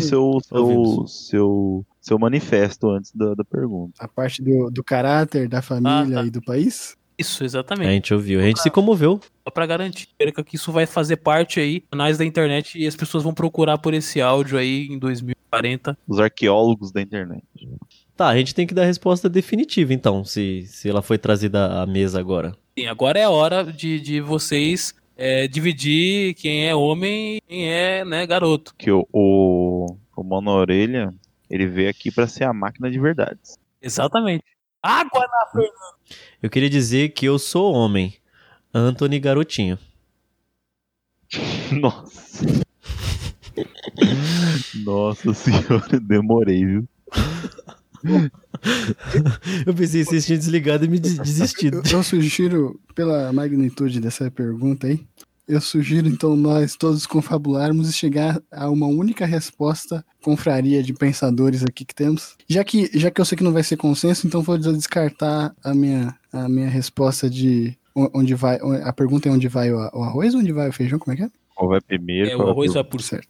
seu, 0.00 0.40
seu, 0.40 0.56
ouvimos. 0.56 1.28
seu, 1.28 1.86
seu 2.00 2.18
manifesto 2.18 2.88
antes 2.88 3.12
da, 3.14 3.34
da 3.34 3.44
pergunta. 3.44 3.92
A 3.98 4.08
parte 4.08 4.40
do, 4.42 4.70
do 4.70 4.82
caráter, 4.82 5.46
da 5.46 5.60
família 5.60 6.20
Ah, 6.20 6.22
tá. 6.22 6.26
e 6.26 6.30
do 6.30 6.40
país? 6.40 6.96
Isso, 7.18 7.42
A 7.42 7.46
exatamente. 7.46 7.90
gente 7.90 8.14
ouviu. 8.14 8.40
A 8.40 8.44
gente 8.44 8.62
se 8.62 8.70
comoveu. 8.70 9.20
Só 9.44 9.50
pra 9.50 9.66
garantir 9.66 10.08
que 10.46 10.56
isso 10.56 10.72
vai 10.72 10.86
fazer 10.86 11.16
parte 11.18 11.60
aí, 11.60 11.80
canais 11.90 12.16
da 12.16 12.24
internet, 12.24 12.78
e 12.78 12.86
as 12.86 12.96
pessoas 12.96 13.22
vão 13.22 13.34
procurar 13.34 13.76
por 13.76 13.92
esse 13.92 14.22
áudio 14.22 14.56
aí 14.56 14.86
em 14.86 14.98
2040. 14.98 15.98
Os 16.08 16.18
arqueólogos 16.18 16.90
da 16.92 17.02
internet. 17.02 17.42
Tá, 18.16 18.28
a 18.28 18.36
gente 18.38 18.54
tem 18.54 18.66
que 18.66 18.72
dar 18.72 18.82
a 18.82 18.86
resposta 18.86 19.28
definitiva, 19.28 19.92
então, 19.92 20.24
se, 20.24 20.64
se 20.66 20.88
ela 20.88 21.02
foi 21.02 21.18
trazida 21.18 21.82
à 21.82 21.86
mesa 21.86 22.18
agora. 22.18 22.56
Sim, 22.78 22.86
agora 22.86 23.18
é 23.18 23.24
a 23.24 23.30
hora 23.30 23.64
de, 23.64 24.00
de 24.00 24.20
vocês 24.20 24.94
é, 25.18 25.48
dividir 25.48 26.34
quem 26.34 26.68
é 26.68 26.74
homem 26.74 27.36
e 27.36 27.40
quem 27.40 27.72
é 27.72 28.04
né, 28.04 28.24
garoto. 28.24 28.72
Que 28.78 28.92
o, 28.92 29.06
o, 29.12 29.96
o 30.16 30.40
na 30.40 30.52
orelha, 30.52 31.12
ele 31.50 31.66
veio 31.66 31.90
aqui 31.90 32.12
pra 32.12 32.28
ser 32.28 32.44
a 32.44 32.52
máquina 32.52 32.88
de 32.88 33.00
verdades. 33.00 33.58
Exatamente. 33.82 34.44
Água 34.80 35.26
na 35.26 35.62
Eu 36.40 36.48
queria 36.48 36.70
dizer 36.70 37.08
que 37.10 37.26
eu 37.26 37.36
sou 37.38 37.74
homem. 37.74 38.14
Anthony 38.72 39.18
Garotinho. 39.18 39.76
Nossa. 41.72 42.46
Nossa 44.84 45.34
senhora, 45.34 45.98
demorei, 46.00 46.64
viu? 46.64 46.88
Eu 49.66 49.74
pensei 49.74 50.02
que 50.04 50.10
vocês 50.10 50.26
tinham 50.26 50.38
desligado 50.38 50.84
e 50.84 50.88
me 50.88 50.98
des- 50.98 51.18
desistido. 51.18 51.82
Eu, 51.90 51.98
eu 51.98 52.02
sugiro, 52.02 52.80
pela 52.94 53.32
magnitude 53.32 54.00
dessa 54.00 54.30
pergunta 54.30 54.86
aí, 54.86 55.04
eu 55.46 55.60
sugiro 55.60 56.06
então 56.08 56.36
nós 56.36 56.76
todos 56.76 57.06
confabularmos 57.06 57.88
e 57.88 57.92
chegar 57.92 58.38
a 58.52 58.68
uma 58.68 58.86
única 58.86 59.24
resposta, 59.24 60.04
confraria 60.22 60.82
de 60.82 60.92
pensadores 60.92 61.62
aqui 61.64 61.84
que 61.86 61.94
temos. 61.94 62.34
Já 62.46 62.62
que, 62.62 62.90
já 62.92 63.10
que 63.10 63.18
eu 63.20 63.24
sei 63.24 63.38
que 63.38 63.44
não 63.44 63.52
vai 63.52 63.62
ser 63.62 63.76
consenso, 63.78 64.26
então 64.26 64.42
vou 64.42 64.58
descartar 64.58 65.54
a 65.64 65.74
minha, 65.74 66.14
a 66.32 66.48
minha 66.48 66.68
resposta 66.68 67.30
de 67.30 67.74
onde 67.94 68.34
vai. 68.34 68.58
A 68.84 68.92
pergunta 68.92 69.28
é 69.28 69.32
onde 69.32 69.48
vai 69.48 69.72
o 69.72 69.76
o 69.94 70.02
arroz 70.02 70.34
ou 70.34 70.40
onde 70.40 70.52
vai 70.52 70.68
o 70.68 70.72
feijão? 70.72 70.98
Como 70.98 71.14
é 71.14 71.16
que 71.16 71.22
é? 71.24 71.30
Qual 71.54 71.68
vai 71.70 71.80
primeiro? 71.80 72.30
É, 72.30 72.36
o 72.36 72.48
arroz 72.48 72.74
vai 72.74 72.84
por- 72.84 73.00
Certo. 73.02 73.26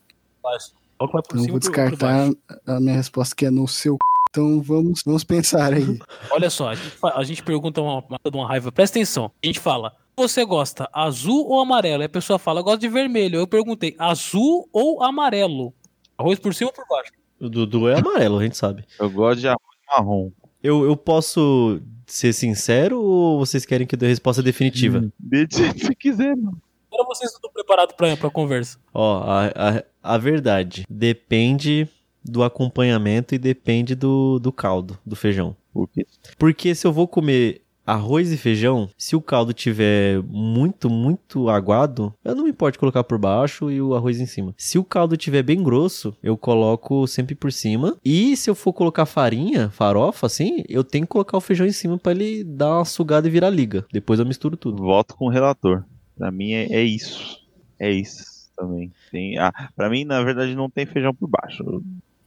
Qual 0.98 1.08
que 1.08 1.12
vai 1.14 1.22
por 1.22 1.28
Então 1.28 1.38
eu 1.38 1.40
cima 1.42 1.52
vou 1.52 1.60
descartar 1.60 2.30
a 2.66 2.80
minha 2.80 2.96
resposta 2.96 3.34
que 3.36 3.46
é 3.46 3.50
no 3.50 3.68
seu. 3.68 3.94
c****. 3.94 3.98
Então 4.38 4.62
vamos, 4.62 5.02
vamos 5.04 5.24
pensar 5.24 5.72
aí. 5.72 5.98
Olha 6.30 6.48
só, 6.48 6.68
a 6.68 6.74
gente, 6.76 6.96
a 7.02 7.22
gente 7.24 7.42
pergunta 7.42 7.82
uma, 7.82 8.04
uma, 8.08 8.20
uma 8.32 8.46
raiva. 8.46 8.70
Presta 8.70 8.96
atenção. 8.96 9.32
A 9.42 9.46
gente 9.46 9.58
fala, 9.58 9.92
você 10.16 10.44
gosta 10.44 10.88
azul 10.92 11.48
ou 11.48 11.60
amarelo? 11.60 12.02
Aí 12.02 12.06
a 12.06 12.08
pessoa 12.08 12.38
fala, 12.38 12.60
eu 12.60 12.64
gosto 12.64 12.80
de 12.80 12.88
vermelho. 12.88 13.40
Eu 13.40 13.48
perguntei, 13.48 13.96
azul 13.98 14.68
ou 14.72 15.02
amarelo? 15.02 15.74
Arroz 16.16 16.38
por 16.38 16.54
cima 16.54 16.70
ou 16.70 16.74
por 16.74 16.86
baixo? 16.88 17.10
O 17.40 17.48
Dudu 17.48 17.88
é 17.88 17.98
amarelo, 17.98 18.38
a 18.38 18.44
gente 18.44 18.56
sabe. 18.56 18.84
Eu 18.98 19.10
gosto 19.10 19.40
de 19.40 19.48
arroz 19.48 19.76
marrom. 19.88 20.30
Eu, 20.62 20.84
eu 20.84 20.96
posso 20.96 21.80
ser 22.06 22.32
sincero 22.32 23.00
ou 23.00 23.40
vocês 23.40 23.66
querem 23.66 23.88
que 23.88 23.96
eu 23.96 23.98
dê 23.98 24.06
a 24.06 24.10
resposta 24.10 24.40
definitiva? 24.40 24.98
Hum, 24.98 25.10
você 25.50 25.94
quiser, 25.96 26.36
mano. 26.36 26.62
Agora 26.92 27.04
vocês 27.08 27.32
estão 27.32 27.50
preparados 27.50 27.94
pra, 27.96 28.16
pra 28.16 28.30
conversa. 28.30 28.78
Ó, 28.94 29.22
a, 29.22 29.46
a, 29.48 30.14
a 30.14 30.18
verdade 30.18 30.84
depende 30.88 31.88
do 32.30 32.42
acompanhamento 32.42 33.34
e 33.34 33.38
depende 33.38 33.94
do, 33.94 34.38
do 34.38 34.52
caldo, 34.52 34.98
do 35.04 35.16
feijão. 35.16 35.56
Por 35.72 35.88
quê? 35.88 36.06
Porque 36.38 36.74
se 36.74 36.86
eu 36.86 36.92
vou 36.92 37.06
comer 37.06 37.62
arroz 37.88 38.30
e 38.30 38.36
feijão, 38.36 38.90
se 38.98 39.16
o 39.16 39.20
caldo 39.20 39.54
tiver 39.54 40.22
muito, 40.24 40.90
muito 40.90 41.48
aguado, 41.48 42.12
eu 42.22 42.34
não 42.34 42.44
me 42.44 42.50
importo 42.50 42.78
colocar 42.78 43.02
por 43.02 43.18
baixo 43.18 43.70
e 43.70 43.80
o 43.80 43.94
arroz 43.94 44.20
em 44.20 44.26
cima. 44.26 44.54
Se 44.58 44.78
o 44.78 44.84
caldo 44.84 45.16
tiver 45.16 45.42
bem 45.42 45.62
grosso, 45.62 46.14
eu 46.22 46.36
coloco 46.36 47.06
sempre 47.06 47.34
por 47.34 47.50
cima. 47.50 47.96
E 48.04 48.36
se 48.36 48.50
eu 48.50 48.54
for 48.54 48.74
colocar 48.74 49.06
farinha, 49.06 49.70
farofa, 49.70 50.26
assim, 50.26 50.62
eu 50.68 50.84
tenho 50.84 51.06
que 51.06 51.12
colocar 51.12 51.38
o 51.38 51.40
feijão 51.40 51.66
em 51.66 51.72
cima 51.72 51.96
pra 51.96 52.12
ele 52.12 52.44
dar 52.44 52.76
uma 52.76 52.84
sugada 52.84 53.26
e 53.26 53.30
virar 53.30 53.48
liga. 53.48 53.86
Depois 53.90 54.20
eu 54.20 54.26
misturo 54.26 54.56
tudo. 54.56 54.82
Voto 54.82 55.16
com 55.16 55.24
o 55.24 55.30
relator. 55.30 55.82
Pra 56.16 56.30
mim 56.30 56.52
é, 56.52 56.66
é 56.70 56.82
isso. 56.82 57.38
É 57.78 57.90
isso 57.90 58.38
também. 58.58 58.92
Ah, 59.38 59.70
pra 59.74 59.88
mim, 59.88 60.04
na 60.04 60.22
verdade, 60.22 60.54
não 60.54 60.68
tem 60.68 60.84
feijão 60.84 61.14
por 61.14 61.28
baixo. 61.28 61.64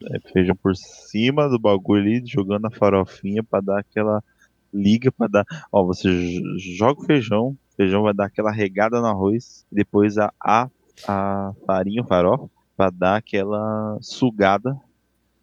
É 0.09 0.19
feijão 0.31 0.55
por 0.55 0.75
cima 0.75 1.47
do 1.49 1.59
bagulho 1.59 2.01
ali, 2.01 2.23
jogando 2.25 2.65
a 2.65 2.71
farofinha 2.71 3.43
pra 3.43 3.61
dar 3.61 3.79
aquela 3.79 4.23
liga 4.73 5.11
pra 5.11 5.27
dar. 5.27 5.45
Ó, 5.71 5.83
você 5.85 6.09
joga 6.57 7.01
o 7.01 7.05
feijão, 7.05 7.47
o 7.49 7.57
feijão 7.75 8.03
vai 8.03 8.13
dar 8.13 8.25
aquela 8.25 8.51
regada 8.51 8.99
no 8.99 9.07
arroz, 9.07 9.65
e 9.71 9.75
depois 9.75 10.17
a, 10.17 10.33
a, 10.41 10.69
a 11.07 11.53
farinha, 11.65 12.01
o 12.01 12.07
farofa, 12.07 12.49
pra 12.75 12.89
dar 12.89 13.17
aquela 13.17 13.97
sugada 14.01 14.75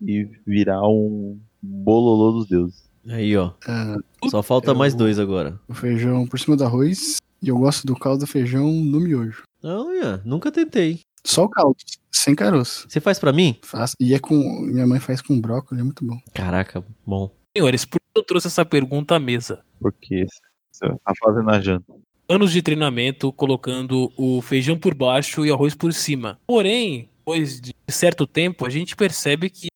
e 0.01 0.29
virar 0.47 0.83
um 0.89 1.39
bololô 1.63 2.33
dos 2.39 2.49
deuses. 2.49 2.89
Aí, 3.09 3.37
ó. 3.37 3.53
Ah, 3.67 3.97
Só 4.29 4.43
falta 4.43 4.71
Eu- 4.73 4.75
mais 4.75 4.95
dois 4.95 5.19
agora. 5.19 5.59
o 5.69 5.75
feijão 5.75 6.27
por 6.27 6.39
cima 6.39 6.57
do 6.57 6.65
arroz. 6.65 7.17
E 7.43 7.49
eu 7.49 7.57
gosto 7.59 7.87
do 7.87 7.95
caldo 7.95 8.21
do 8.21 8.27
feijão 8.27 8.71
no 8.73 8.99
miojo. 8.99 9.45
Não, 9.63 9.89
nunca 10.25 10.51
tentei. 10.51 11.01
Só 11.25 11.45
o 11.45 11.49
caldo, 11.49 11.77
sem 12.11 12.35
caroço. 12.35 12.89
Você 12.89 13.01
faz 13.01 13.19
pra 13.19 13.33
mim? 13.33 13.59
Faço. 13.63 13.95
E 14.01 14.15
é 14.15 14.19
com. 14.19 14.35
Minha 14.63 14.87
mãe 14.87 15.01
faz 15.01 15.21
com 15.21 15.41
brócolis, 15.41 15.81
é 15.81 15.85
muito 15.85 16.05
bom. 16.05 16.19
Caraca, 16.35 16.85
bom. 17.07 17.31
Senhores, 17.57 17.85
por 17.85 17.99
que 18.01 18.07
eu 18.15 18.23
trouxe 18.23 18.47
essa 18.47 18.65
pergunta 18.65 19.17
à 19.17 19.19
mesa? 19.19 19.65
Porque 19.81 20.27
você 20.71 20.89
tá 20.89 21.13
fazendo 21.23 21.51
a 21.51 21.61
janta. 21.61 21.93
Anos 22.29 22.53
de 22.53 22.61
treinamento 22.61 23.33
colocando 23.33 24.13
o 24.17 24.43
feijão 24.43 24.79
por 24.79 24.95
baixo 24.95 25.47
e 25.47 25.51
o 25.51 25.55
arroz 25.55 25.75
por 25.75 25.93
cima. 25.93 26.39
Porém, 26.47 27.09
depois 27.19 27.61
de 27.61 27.75
certo 27.89 28.27
tempo, 28.27 28.67
a 28.67 28.71
gente 28.71 28.95
percebe 28.95 29.51
que 29.51 29.69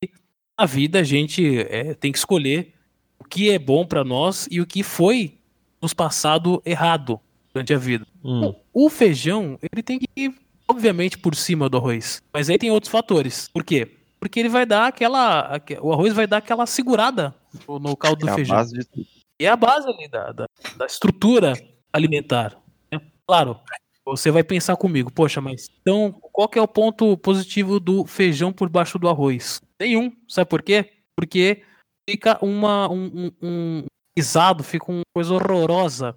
na 0.58 0.66
vida 0.66 1.00
a 1.00 1.02
gente 1.02 1.58
é, 1.58 1.94
tem 1.94 2.12
que 2.12 2.18
escolher 2.18 2.74
o 3.18 3.24
que 3.24 3.50
é 3.50 3.58
bom 3.58 3.86
pra 3.86 4.04
nós 4.04 4.48
e 4.50 4.60
o 4.60 4.66
que 4.66 4.82
foi 4.82 5.38
nos 5.80 5.92
passado 5.92 6.62
errado 6.64 7.20
durante 7.52 7.74
a 7.74 7.78
vida. 7.78 8.06
Hum. 8.24 8.54
O 8.72 8.88
feijão, 8.88 9.58
ele 9.72 9.82
tem 9.82 9.98
que 9.98 10.34
obviamente, 10.72 11.18
por 11.18 11.34
cima 11.34 11.68
do 11.68 11.76
arroz. 11.76 12.20
Mas 12.32 12.48
aí 12.50 12.58
tem 12.58 12.70
outros 12.70 12.90
fatores. 12.90 13.48
Por 13.52 13.62
quê? 13.64 13.96
Porque 14.18 14.40
ele 14.40 14.48
vai 14.48 14.64
dar 14.66 14.86
aquela. 14.88 15.40
aque- 15.40 15.78
O 15.80 15.92
arroz 15.92 16.12
vai 16.14 16.26
dar 16.26 16.38
aquela 16.38 16.66
segurada 16.66 17.34
no, 17.68 17.96
caldo 17.96 18.20
do 18.20 18.28
É 18.28 18.32
a 18.32 18.34
feijão. 18.34 18.56
base 18.56 18.74
de. 18.78 19.06
E 19.40 19.44
é 19.44 19.48
a 19.48 19.56
base 19.56 19.88
ali 19.88 20.08
da, 20.08 20.32
da, 20.32 20.46
da 20.76 20.86
estrutura 20.86 21.54
alimentar. 21.92 22.56
né? 22.90 23.00
Claro, 23.26 23.58
você 24.04 24.30
vai 24.30 24.44
pensar 24.44 24.76
comigo, 24.76 25.10
poxa, 25.12 25.40
mas 25.40 25.68
então 25.80 26.12
qual 26.32 26.48
que 26.48 26.58
é 26.58 26.62
o 26.62 26.68
ponto 26.68 27.16
positivo 27.18 27.78
do 27.80 28.04
feijão 28.06 28.52
por 28.52 28.68
baixo 28.68 28.98
do 28.98 29.08
arroz? 29.08 29.60
Nenhum. 29.80 30.12
Sabe 30.28 30.48
por 30.48 30.62
quê? 30.62 30.92
Porque 31.16 31.62
fica 32.08 32.38
uma, 32.44 32.88
um, 32.90 33.04
um, 33.06 33.32
um 33.42 33.84
guisado, 34.16 34.62
fica 34.62 34.90
uma 34.90 35.02
coisa 35.14 35.34
horrorosa 35.34 36.16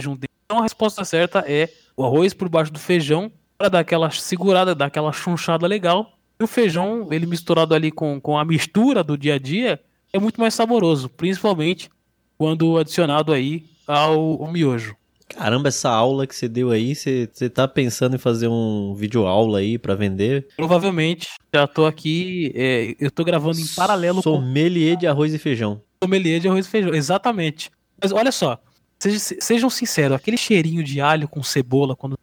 de 0.00 0.08
um. 0.08 0.18
Então 0.44 0.58
a 0.58 0.62
resposta 0.62 1.04
certa 1.04 1.44
é 1.46 1.72
o 1.96 2.04
arroz 2.04 2.34
por 2.34 2.48
baixo 2.48 2.72
do 2.72 2.78
feijão 2.78 3.30
para 3.58 3.68
dar 3.68 3.80
aquela 3.80 4.08
segurada, 4.10 4.74
dar 4.74 4.86
aquela 4.86 5.12
chunchada 5.12 5.66
legal. 5.66 6.12
E 6.40 6.44
o 6.44 6.46
feijão, 6.46 7.08
ele 7.10 7.26
misturado 7.26 7.74
ali 7.74 7.90
com, 7.90 8.20
com 8.20 8.38
a 8.38 8.44
mistura 8.44 9.02
do 9.02 9.18
dia 9.18 9.34
a 9.34 9.38
dia, 9.38 9.80
é 10.12 10.18
muito 10.18 10.40
mais 10.40 10.54
saboroso, 10.54 11.08
principalmente 11.08 11.90
quando 12.38 12.78
adicionado 12.78 13.32
aí 13.32 13.64
ao, 13.86 14.44
ao 14.44 14.52
miojo. 14.52 14.94
Caramba, 15.28 15.68
essa 15.68 15.90
aula 15.90 16.26
que 16.26 16.34
você 16.34 16.48
deu 16.48 16.70
aí, 16.70 16.94
você, 16.94 17.28
você 17.30 17.50
tá 17.50 17.66
pensando 17.68 18.14
em 18.14 18.18
fazer 18.18 18.46
um 18.48 18.94
vídeo 18.94 19.26
aula 19.26 19.58
aí 19.58 19.76
pra 19.76 19.94
vender? 19.94 20.46
Provavelmente, 20.56 21.28
já 21.52 21.66
tô 21.66 21.84
aqui, 21.84 22.50
é, 22.54 22.94
eu 23.00 23.10
tô 23.10 23.24
gravando 23.24 23.58
em 23.60 23.66
paralelo 23.66 24.22
com 24.22 24.36
Sommelier 24.36 24.96
de 24.96 25.06
arroz 25.06 25.34
e 25.34 25.38
feijão. 25.38 25.82
sommelier 26.02 26.40
de 26.40 26.48
arroz 26.48 26.64
e 26.66 26.70
feijão, 26.70 26.94
exatamente. 26.94 27.70
Mas 28.00 28.10
olha 28.12 28.32
só, 28.32 28.58
seja- 28.98 29.18
sejam 29.18 29.68
sinceros, 29.68 30.16
aquele 30.16 30.38
cheirinho 30.38 30.82
de 30.82 30.98
alho 31.00 31.28
com 31.28 31.42
cebola, 31.42 31.94
quando 31.94 32.17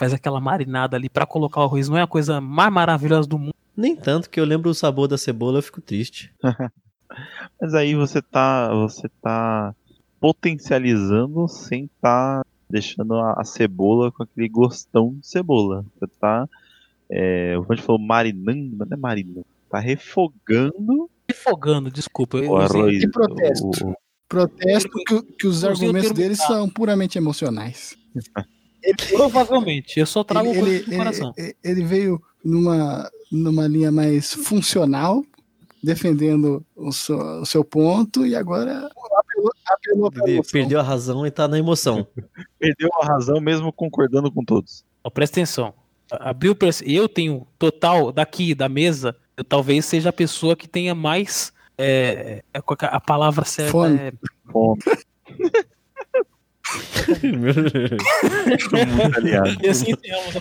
faz 0.00 0.14
aquela 0.14 0.40
marinada 0.40 0.96
ali 0.96 1.10
pra 1.10 1.26
colocar 1.26 1.60
o 1.60 1.64
arroz, 1.64 1.86
não 1.86 1.98
é 1.98 2.00
a 2.00 2.06
coisa 2.06 2.40
mais 2.40 2.72
maravilhosa 2.72 3.28
do 3.28 3.38
mundo. 3.38 3.54
Nem 3.76 3.94
tanto 3.94 4.30
que 4.30 4.40
eu 4.40 4.46
lembro 4.46 4.70
o 4.70 4.74
sabor 4.74 5.06
da 5.06 5.18
cebola, 5.18 5.58
eu 5.58 5.62
fico 5.62 5.82
triste. 5.82 6.32
Mas 7.60 7.74
aí 7.74 7.94
você 7.94 8.22
tá, 8.22 8.72
você 8.72 9.10
tá 9.20 9.74
potencializando 10.18 11.46
sem 11.48 11.90
tá 12.00 12.42
deixando 12.68 13.14
a, 13.14 13.40
a 13.40 13.44
cebola 13.44 14.10
com 14.10 14.22
aquele 14.22 14.48
gostão 14.48 15.14
de 15.20 15.26
cebola. 15.26 15.84
Você 15.98 16.06
tá, 16.18 16.48
é, 17.10 17.58
o 17.58 17.62
Vande 17.62 17.82
falou 17.82 18.00
marinando, 18.00 18.76
mas 18.78 18.88
não 18.88 18.96
é 18.96 19.00
marinando. 19.00 19.44
Tá 19.68 19.78
refogando 19.78 21.10
Refogando, 21.28 21.90
desculpa. 21.90 22.38
eu- 22.38 22.52
o 22.52 22.56
arroz. 22.56 23.02
E 23.02 23.08
protesto. 23.10 23.70
o- 23.84 23.94
Protesto 24.28 24.88
que, 25.06 25.22
que 25.40 25.46
os 25.46 25.62
argumentos 25.64 26.12
deles 26.12 26.38
são 26.38 26.68
puramente 26.70 27.18
emocionais. 27.18 27.96
Provavelmente, 29.10 29.98
eu 30.00 30.06
só 30.06 30.24
trago 30.24 30.48
Ele, 30.48 30.60
coisa 30.60 30.76
ele, 30.76 30.84
do 30.90 30.96
coração. 30.96 31.32
ele- 31.36 31.56
ele 31.62 31.84
veio 31.84 32.22
numa, 32.44 33.10
numa 33.30 33.66
linha 33.66 33.92
mais 33.92 34.32
funcional, 34.32 35.24
defendendo 35.82 36.64
o 36.76 36.92
seu, 36.92 37.18
o 37.40 37.46
seu 37.46 37.64
ponto, 37.64 38.26
e 38.26 38.34
agora 38.36 38.90
apelou, 39.16 39.50
apelou 39.66 40.10
pra 40.10 40.28
Ele 40.28 40.42
perdeu 40.42 40.78
a 40.80 40.82
razão 40.82 41.26
e 41.26 41.30
tá 41.30 41.48
na 41.48 41.58
emoção. 41.58 42.06
perdeu 42.58 42.88
a 43.00 43.06
razão 43.06 43.40
mesmo 43.40 43.72
concordando 43.72 44.30
com 44.30 44.44
todos. 44.44 44.84
Ó, 45.02 45.10
presta 45.10 45.40
atenção. 45.40 45.74
Abriu 46.10 46.56
eu 46.84 47.08
tenho 47.08 47.46
total 47.58 48.10
daqui 48.10 48.54
da 48.54 48.68
mesa, 48.68 49.16
eu 49.36 49.44
talvez 49.44 49.84
seja 49.84 50.08
a 50.08 50.12
pessoa 50.12 50.56
que 50.56 50.68
tenha 50.68 50.94
mais 50.94 51.52
é, 51.78 52.42
é, 52.52 52.58
é 52.58 52.62
a 52.86 53.00
palavra 53.00 53.44
certa 53.44 53.70
Fome. 53.72 53.96
é 53.96 54.12
Fome. 54.50 54.80
Muito 58.96 59.18
aliado. 59.18 59.56
E 59.62 59.68
assim 59.68 59.92
encerramos 59.92 60.36
a. 60.36 60.40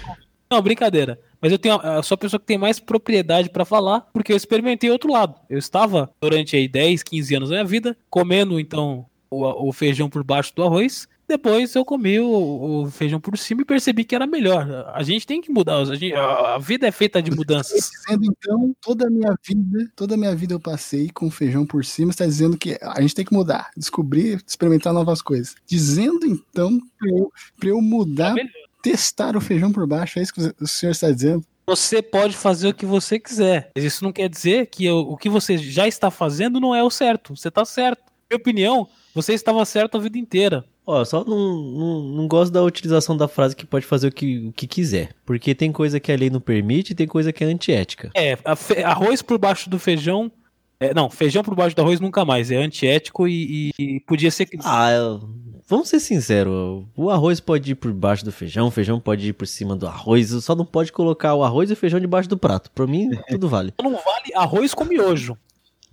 Não, 0.52 0.62
brincadeira. 0.62 1.20
Mas 1.40 1.52
eu 1.52 1.60
tenho, 1.60 1.80
eu 1.80 2.02
sou 2.02 2.16
a 2.16 2.18
pessoa 2.18 2.40
que 2.40 2.46
tem 2.46 2.58
mais 2.58 2.80
propriedade 2.80 3.50
pra 3.50 3.64
falar, 3.64 4.02
porque 4.12 4.34
eu 4.34 4.38
experimentei 4.38 4.90
outro 4.90 5.12
lado. 5.12 5.36
Eu 5.48 5.60
estava, 5.60 6.10
durante 6.20 6.56
aí 6.56 6.68
10, 6.68 7.04
15 7.04 7.36
anos 7.36 7.50
da 7.50 7.56
minha 7.56 7.66
vida, 7.66 7.96
comendo, 8.10 8.60
então, 8.60 9.06
o, 9.30 9.70
o 9.70 9.72
feijão 9.72 10.10
por 10.10 10.24
baixo 10.24 10.52
do 10.56 10.64
arroz. 10.64 11.08
Depois 11.30 11.76
eu 11.76 11.86
comi 11.86 12.20
o, 12.20 12.82
o 12.86 12.90
feijão 12.92 13.20
por 13.20 13.38
cima 13.38 13.62
e 13.62 13.66
percebi 13.66 14.04
que 14.04 14.16
era 14.16 14.26
melhor. 14.26 14.92
A 14.96 15.04
gente 15.04 15.28
tem 15.28 15.40
que 15.40 15.52
mudar. 15.52 15.78
A, 15.78 15.86
gente- 15.96 16.14
a- 16.14 16.56
a 16.56 16.58
vida 16.58 16.88
é 16.88 16.92
feita 16.92 17.22
de 17.22 17.30
mudanças. 17.30 17.92
Dizendo 17.92 18.26
então, 18.26 18.76
toda 18.82 19.06
a 19.08 19.10
minha 19.10 19.36
vida, 19.48 19.92
toda 19.96 20.16
a 20.16 20.18
minha 20.18 20.36
vida 20.36 20.56
eu 20.56 20.60
passei 20.60 21.10
com 21.12 21.30
feijão 21.30 21.66
por 21.66 21.86
cima, 21.86 22.10
está 22.10 22.26
dizendo 22.26 22.58
que 22.58 22.78
a 22.82 23.00
gente 23.00 23.14
tem 23.14 23.24
que 23.24 23.32
mudar, 23.34 23.70
descobrir, 23.78 24.42
experimentar 24.46 24.92
novas 24.92 25.22
coisas. 25.22 25.56
Dizendo 25.68 26.26
então 26.26 26.80
pra 26.98 27.10
eu, 27.10 27.32
pra 27.60 27.70
eu 27.70 27.82
mudar, 27.82 28.34
Melhor. 28.34 28.50
testar 28.82 29.38
o 29.38 29.42
feijão 29.42 29.72
por 29.72 29.86
baixo, 29.86 30.18
é 30.18 30.24
isso 30.24 30.34
que 30.34 30.42
o 30.60 30.68
senhor 30.68 30.92
está 30.92 31.12
dizendo? 31.12 31.46
Você 31.68 32.02
pode 32.02 32.36
fazer 32.36 32.70
o 32.70 32.74
que 32.74 32.88
você 32.88 33.20
quiser. 33.20 33.70
Mas 33.76 33.86
isso 33.86 34.04
não 34.04 34.12
quer 34.12 34.28
dizer 34.28 34.66
que 34.66 34.90
o, 34.90 35.12
o 35.12 35.16
que 35.18 35.30
você 35.30 35.56
já 35.60 35.88
está 35.88 36.10
fazendo 36.10 36.60
não 36.60 36.74
é 36.74 36.82
o 36.84 36.90
certo. 36.90 37.36
Você 37.36 37.50
está 37.50 37.64
certo. 37.64 38.02
Minha 38.28 38.38
opinião 38.40 38.88
você 39.14 39.34
estava 39.34 39.64
certo 39.66 39.98
a 39.98 40.00
vida 40.00 40.18
inteira. 40.18 40.64
Ó, 40.86 41.04
só 41.06 41.24
não, 41.24 41.38
não, 41.38 42.02
não 42.04 42.28
gosto 42.28 42.52
da 42.52 42.64
utilização 42.64 43.16
da 43.16 43.28
frase 43.28 43.56
que 43.56 43.66
pode 43.66 43.86
fazer 43.86 44.08
o 44.08 44.12
que, 44.12 44.48
o 44.48 44.52
que 44.52 44.66
quiser. 44.66 45.12
Porque 45.26 45.54
tem 45.54 45.72
coisa 45.72 46.00
que 46.00 46.12
a 46.12 46.16
lei 46.16 46.30
não 46.30 46.40
permite 46.42 46.92
e 46.92 46.96
tem 46.96 47.06
coisa 47.08 47.32
que 47.32 47.44
é 47.44 47.48
antiética. 47.48 48.10
É, 48.16 48.38
arroz 48.84 49.22
por 49.22 49.38
baixo 49.38 49.70
do 49.70 49.78
feijão. 49.78 50.32
é, 50.80 50.94
não, 50.94 51.10
feijão 51.10 51.44
por 51.44 51.54
baixo 51.56 51.76
do 51.76 51.82
arroz 51.82 52.00
nunca 52.00 52.26
mais. 52.26 52.50
É 52.50 52.56
antiético 52.58 53.28
e, 53.28 53.72
e- 53.80 53.84
e 53.98 54.00
podia 54.00 54.32
ser. 54.32 54.50
Ah, 54.64 54.92
eu- 54.92 55.30
vamos 55.68 55.90
ser 55.90 56.00
sinceros. 56.00 56.84
O 56.98 57.12
arroz 57.12 57.40
pode 57.40 57.72
ir 57.72 57.76
por 57.76 57.94
baixo 57.94 58.26
do 58.26 58.32
feijão, 58.32 58.68
o 58.68 58.72
feijão 58.72 59.00
pode 59.00 59.28
ir 59.28 59.34
por 59.34 59.46
cima 59.46 59.76
do 59.76 59.86
arroz. 59.86 60.30
Só 60.44 60.56
não 60.56 60.66
pode 60.66 60.92
colocar 60.92 61.36
o 61.36 61.44
arroz 61.44 61.70
e 61.70 61.74
o 61.74 61.76
feijão 61.76 62.00
debaixo 62.00 62.28
do 62.30 62.38
prato. 62.38 62.72
Pra 62.72 62.88
mim, 62.88 63.12
tudo 63.30 63.48
vale. 63.48 63.74
Não 63.80 63.92
vale 63.92 64.34
arroz 64.34 64.74
com 64.74 64.86
miojo. 64.86 65.38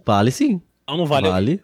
Vale 0.06 0.30
sim. 0.30 0.62
Não, 0.88 0.96
não 0.98 1.06
vale. 1.06 1.28
Vale. 1.28 1.62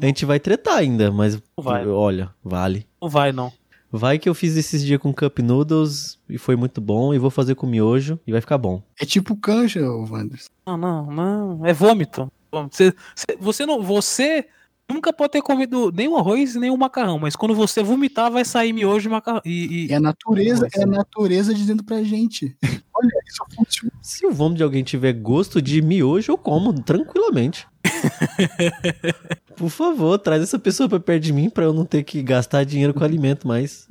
A 0.00 0.06
gente 0.06 0.24
vai 0.24 0.40
tretar 0.40 0.76
ainda, 0.78 1.10
mas 1.12 1.40
vai. 1.58 1.86
olha, 1.86 2.30
vale. 2.42 2.86
Não 3.00 3.08
vai, 3.08 3.32
não. 3.32 3.52
Vai 3.92 4.18
que 4.18 4.28
eu 4.28 4.34
fiz 4.34 4.56
esses 4.56 4.84
dias 4.84 5.00
com 5.00 5.14
Cup 5.14 5.38
Noodles 5.38 6.18
e 6.28 6.36
foi 6.36 6.56
muito 6.56 6.80
bom. 6.80 7.14
E 7.14 7.18
vou 7.18 7.30
fazer 7.30 7.54
com 7.54 7.66
miojo 7.66 8.18
e 8.26 8.32
vai 8.32 8.40
ficar 8.40 8.58
bom. 8.58 8.82
É 9.00 9.04
tipo 9.06 9.36
canja, 9.36 9.88
ô 9.88 10.04
Wanderson. 10.10 10.48
Não, 10.66 10.76
não, 10.76 11.06
não. 11.10 11.66
É 11.66 11.72
vômito. 11.72 12.30
Você, 12.70 12.92
você- 13.14 13.36
você 13.38 13.66
não. 13.66 13.82
Você 13.82 14.46
nunca 14.90 15.12
pode 15.12 15.32
ter 15.32 15.42
comido 15.42 15.90
nem 15.94 16.08
o 16.08 16.16
arroz 16.16 16.54
nem 16.56 16.70
o 16.70 16.76
macarrão, 16.76 17.18
mas 17.18 17.34
quando 17.36 17.54
você 17.54 17.82
vomitar, 17.82 18.30
vai 18.30 18.44
sair 18.44 18.72
miojo 18.72 19.08
e 19.08 19.12
macarrão. 19.12 19.40
E, 19.44 19.86
e- 19.86 19.92
É 19.92 19.96
a 19.96 20.00
natureza, 20.00 20.68
é 20.74 20.82
a 20.82 20.86
natureza 20.86 21.54
dizendo 21.54 21.84
pra 21.84 22.02
gente. 22.02 22.56
Olha, 22.94 23.10
isso 23.26 23.44
funciona. 23.54 23.92
Se 24.02 24.26
o 24.26 24.30
vômito 24.32 24.58
de 24.58 24.62
alguém 24.64 24.82
tiver 24.82 25.12
gosto 25.12 25.60
de 25.62 25.80
miojo, 25.80 26.32
eu 26.32 26.38
como 26.38 26.72
tranquilamente. 26.82 27.66
Por 29.56 29.70
favor, 29.70 30.18
traz 30.18 30.42
essa 30.42 30.58
pessoa 30.58 30.88
pra 30.88 31.00
perto 31.00 31.22
de 31.22 31.32
mim 31.32 31.48
pra 31.48 31.64
eu 31.64 31.72
não 31.72 31.84
ter 31.84 32.02
que 32.02 32.22
gastar 32.22 32.64
dinheiro 32.64 32.92
com 32.92 33.04
alimento 33.04 33.48
mais. 33.48 33.88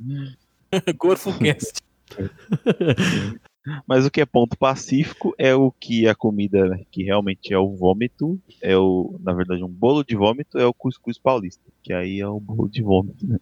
Gorfocast. 0.98 1.80
Mas 3.84 4.06
o 4.06 4.10
que 4.10 4.20
é 4.20 4.26
ponto 4.26 4.56
pacífico 4.56 5.34
é 5.36 5.52
o 5.54 5.72
que 5.72 6.06
a 6.06 6.14
comida 6.14 6.80
que 6.90 7.02
realmente 7.02 7.52
é 7.52 7.58
o 7.58 7.74
vômito, 7.74 8.38
é 8.62 8.76
o, 8.76 9.18
na 9.20 9.32
verdade, 9.32 9.64
um 9.64 9.68
bolo 9.68 10.04
de 10.04 10.14
vômito, 10.14 10.56
é 10.56 10.64
o 10.64 10.72
cuscuz 10.72 11.18
paulista. 11.18 11.64
Que 11.82 11.92
aí 11.92 12.20
é 12.20 12.28
o 12.28 12.38
bolo 12.38 12.68
de 12.68 12.80
vômito, 12.80 13.26
né? 13.26 13.38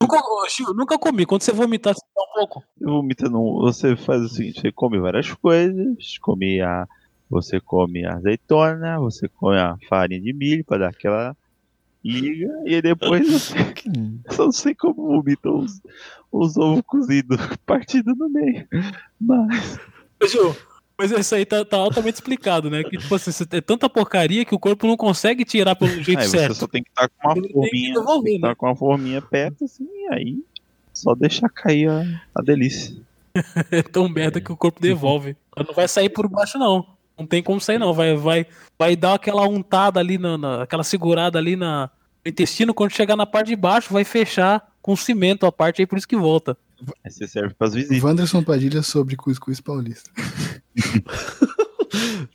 Nunca, 0.00 0.22
Gil, 0.48 0.74
nunca 0.74 0.98
comi. 0.98 1.26
Quando 1.26 1.42
você 1.42 1.52
vomitar, 1.52 1.94
você 1.94 2.04
dá 2.14 2.22
um 2.22 2.34
pouco. 2.34 2.64
Você 2.78 2.84
vomita 2.84 3.28
não, 3.28 3.54
você 3.54 3.96
faz 3.96 4.22
o 4.22 4.28
seguinte, 4.28 4.60
você 4.60 4.70
come 4.70 4.98
várias 4.98 5.32
coisas, 5.32 6.18
come 6.18 6.60
a, 6.60 6.86
você 7.34 7.60
come 7.60 8.04
a 8.04 8.14
azeitona, 8.14 9.00
você 9.00 9.28
come 9.28 9.58
a 9.58 9.76
farinha 9.88 10.20
de 10.20 10.32
milho 10.32 10.64
para 10.64 10.78
dar 10.78 10.88
aquela 10.90 11.36
liga, 12.04 12.48
e 12.64 12.80
depois 12.80 13.26
você, 13.30 13.54
só 14.30 14.44
não 14.44 14.52
sei 14.52 14.74
como 14.74 15.08
vomita 15.08 15.50
os, 15.50 15.80
os 16.30 16.56
ovos 16.56 16.82
cozidos 16.86 17.36
partidos 17.66 18.16
no 18.16 18.28
meio. 18.28 18.66
Mas 19.20 19.78
Gil, 20.30 20.56
mas 20.96 21.10
isso 21.10 21.34
aí 21.34 21.44
tá, 21.44 21.64
tá 21.64 21.76
altamente 21.76 22.14
explicado, 22.14 22.70
né? 22.70 22.84
Que, 22.84 22.96
tipo 22.96 23.12
assim, 23.12 23.32
você 23.32 23.44
é 23.50 23.60
tanta 23.60 23.90
porcaria 23.90 24.44
que 24.44 24.54
o 24.54 24.58
corpo 24.58 24.86
não 24.86 24.96
consegue 24.96 25.44
tirar 25.44 25.74
pelo 25.74 25.90
jeito 26.02 26.20
aí 26.20 26.28
você 26.28 26.38
certo. 26.38 26.54
só 26.54 26.68
tem 26.68 26.84
que 26.84 26.90
estar 26.90 27.08
com 27.08 27.28
uma 27.28 27.36
Ele 27.36 27.42
tem 27.42 27.48
que 27.48 27.54
forminha, 27.54 27.94
tem 27.94 28.22
que 28.22 28.30
estar 28.36 28.48
né? 28.48 28.54
com 28.54 28.66
uma 28.66 28.76
forminha 28.76 29.20
perto 29.20 29.64
assim, 29.64 29.88
e 29.92 30.14
aí 30.14 30.44
só 30.92 31.16
deixar 31.16 31.48
cair 31.48 31.90
a, 31.90 32.04
a 32.32 32.42
delícia. 32.42 32.96
É 33.72 33.82
tão 33.82 34.08
merda 34.08 34.40
que 34.40 34.52
o 34.52 34.56
corpo 34.56 34.80
devolve. 34.80 35.36
Não 35.56 35.74
vai 35.74 35.88
sair 35.88 36.08
por 36.08 36.28
baixo, 36.28 36.56
não. 36.56 36.94
Não 37.18 37.26
tem 37.26 37.42
como 37.42 37.60
sair, 37.60 37.78
não. 37.78 37.92
Vai, 37.94 38.16
vai, 38.16 38.46
vai 38.78 38.96
dar 38.96 39.14
aquela 39.14 39.46
untada 39.48 40.00
ali, 40.00 40.18
na, 40.18 40.36
na- 40.36 40.62
aquela 40.62 40.84
segurada 40.84 41.38
ali 41.38 41.56
na, 41.56 41.90
no 42.24 42.28
intestino. 42.30 42.74
Quando 42.74 42.92
chegar 42.92 43.16
na 43.16 43.26
parte 43.26 43.48
de 43.48 43.56
baixo, 43.56 43.92
vai 43.92 44.04
fechar 44.04 44.72
com 44.82 44.96
cimento 44.96 45.46
a 45.46 45.52
parte 45.52 45.80
aí, 45.80 45.86
por 45.86 45.96
isso 45.96 46.08
que 46.08 46.16
volta. 46.16 46.56
Aí 47.04 47.10
você 47.10 47.26
serve 47.26 47.54
para 47.54 47.68
as 47.68 47.74
visitas. 47.74 48.02
Wanderson 48.02 48.42
Padilha 48.42 48.82
sobre 48.82 49.16
cuscuz 49.16 49.60
paulista. 49.60 50.10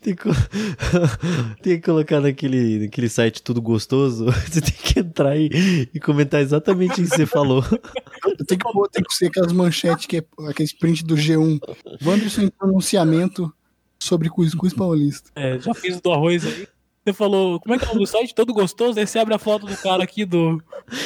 Tem 0.02 0.16
que, 0.16 0.24
tem 1.62 1.80
que 1.80 1.82
colocar 1.82 2.22
naquele, 2.22 2.80
naquele 2.80 3.10
site 3.10 3.42
tudo 3.44 3.62
gostoso. 3.62 4.26
Você 4.48 4.62
tem 4.62 4.74
que 4.74 5.00
entrar 5.00 5.36
e, 5.38 5.90
e 5.94 6.00
comentar 6.00 6.42
exatamente 6.42 7.02
isso 7.02 7.12
que 7.12 7.18
você 7.18 7.26
falou. 7.26 7.62
Que, 7.62 8.46
tem 8.46 8.58
que 9.04 9.14
ser 9.14 9.28
aquelas 9.28 9.52
manchetes 9.52 10.06
que 10.06 10.18
é 10.18 10.24
aquele 10.48 10.70
print 10.80 11.04
do 11.04 11.16
G1. 11.16 11.60
Wanderson 12.06 12.44
em 12.44 12.50
pronunciamento 12.50 13.54
sobre 14.02 14.30
cuscuz 14.30 14.74
paulista. 14.74 15.30
É, 15.36 15.60
já 15.60 15.74
fiz 15.74 15.98
o 15.98 16.02
do 16.02 16.12
arroz 16.12 16.46
aí. 16.46 16.68
Você 17.06 17.14
falou, 17.14 17.60
como 17.60 17.76
é 17.76 17.80
que 17.80 17.86
é 17.86 17.98
o 17.98 18.06
site? 18.06 18.36
Todo 18.36 18.54
gostoso. 18.54 19.00
Aí 19.00 19.08
você 19.08 19.20
abre 19.20 19.34
a 19.34 19.40
foto 19.40 19.66
do 19.66 19.76
cara 19.78 20.04
aqui 20.04 20.26
do. 20.26 20.62